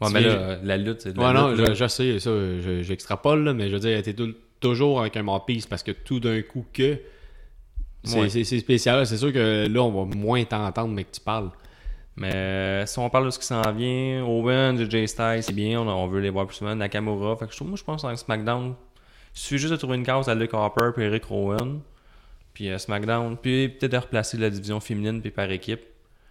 Ouais, 0.00 0.08
mais 0.12 0.20
là, 0.20 0.28
euh, 0.28 0.56
la 0.62 0.76
lutte, 0.76 1.02
c'est 1.02 1.12
de 1.12 1.20
la 1.20 1.26
Ouais, 1.28 1.32
non, 1.34 1.48
lutte, 1.50 1.58
là. 1.60 1.74
je, 1.74 1.74
je 1.74 1.88
sais, 1.88 2.18
ça, 2.20 2.30
je- 2.30 2.82
j'extrapole, 2.82 3.44
là, 3.44 3.52
mais 3.52 3.68
je 3.68 3.74
veux 3.74 3.80
dire, 3.80 4.00
t'es 4.02 4.14
tou- 4.14 4.34
toujours 4.60 5.00
avec 5.00 5.16
un 5.16 5.22
mouthpiece 5.22 5.66
parce 5.66 5.82
que 5.82 5.90
tout 5.92 6.20
d'un 6.20 6.40
coup 6.42 6.64
que. 6.72 6.98
C'est 8.04 8.18
Ouais. 8.18 8.28
c'est- 8.30 8.44
c'est 8.44 8.58
spécial, 8.58 9.04
c'est 9.06 9.18
sûr 9.18 9.30
que 9.32 9.66
là, 9.68 9.82
on 9.82 10.04
va 10.06 10.16
moins 10.16 10.42
t'entendre, 10.44 10.94
mais 10.94 11.04
que 11.04 11.10
tu 11.12 11.20
parles. 11.20 11.50
Mais 12.16 12.34
euh, 12.34 12.86
si 12.86 12.98
on 12.98 13.08
parle 13.10 13.26
de 13.26 13.30
ce 13.30 13.38
qui 13.38 13.44
s'en 13.46 13.60
vient, 13.72 14.24
Owen, 14.24 14.76
JJ 14.78 15.06
Styles, 15.06 15.42
c'est 15.42 15.52
bien, 15.54 15.80
on, 15.80 15.86
on 15.88 16.06
veut 16.06 16.20
les 16.20 16.30
voir 16.30 16.46
plus 16.46 16.56
souvent. 16.56 16.74
Nakamura, 16.74 17.36
fait 17.36 17.44
que 17.46 17.52
je 17.52 17.56
trouve, 17.56 17.68
moi 17.68 17.76
je 17.78 17.84
pense 17.84 18.02
en 18.04 18.14
SmackDown, 18.16 18.74
il 19.34 19.38
suffit 19.38 19.58
juste 19.58 19.72
de 19.72 19.76
trouver 19.76 19.96
une 19.96 20.02
case 20.04 20.28
à 20.28 20.34
Luke 20.34 20.52
Harper 20.54 20.90
et 20.98 21.02
Eric 21.04 21.24
Rowan. 21.24 21.80
Puis 22.54 22.70
euh, 22.70 22.78
SmackDown, 22.78 23.36
puis 23.40 23.68
peut-être 23.68 23.92
de 23.92 23.96
replacer 23.98 24.36
la 24.38 24.50
division 24.50 24.80
féminine 24.80 25.20
puis 25.20 25.30
par 25.30 25.50
équipe. 25.50 25.80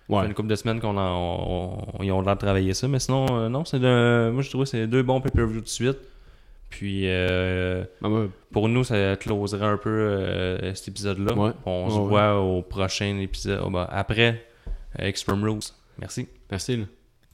Ça 0.09 0.15
Ouais. 0.15 0.21
fait 0.23 0.27
une 0.29 0.33
couple 0.33 0.49
de 0.49 0.55
semaines 0.55 0.79
qu'on 0.81 0.97
a, 0.97 1.01
on, 1.11 1.77
on- 1.99 2.03
ils 2.03 2.11
ont 2.11 2.21
l'air 2.21 2.35
de 2.35 2.39
travailler 2.39 2.73
ça, 2.73 2.87
mais 2.87 2.99
sinon, 2.99 3.27
euh, 3.31 3.47
non, 3.49 3.63
c'est 3.63 3.79
de, 3.79 4.31
moi 4.31 4.41
je 4.41 4.49
trouve 4.49 4.63
que 4.63 4.69
c'est 4.69 4.87
deux 4.87 5.03
bons 5.03 5.21
pay-per-view 5.21 5.61
de 5.61 5.67
suite. 5.67 5.97
Puis 6.69 7.03
euh, 7.05 7.83
moi, 8.01 8.27
pour 8.51 8.69
nous, 8.69 8.83
ça 8.83 9.15
closerait 9.15 9.65
un 9.65 9.77
peu 9.77 9.89
euh, 9.89 10.73
cet 10.75 10.89
épisode-là. 10.89 11.33
Ouais. 11.33 11.51
On 11.65 11.89
se 11.89 11.97
Ouais, 11.97 12.07
voit 12.07 12.39
au 12.41 12.61
prochain 12.61 13.17
épisode, 13.19 13.61
oh, 13.65 13.69
ben, 13.71 13.87
après 13.89 14.45
euh, 14.99 15.05
Extreme 15.07 15.43
Rules. 15.43 15.59
Merci. 15.99 16.27
merci, 16.51 16.77
là. 16.77 16.85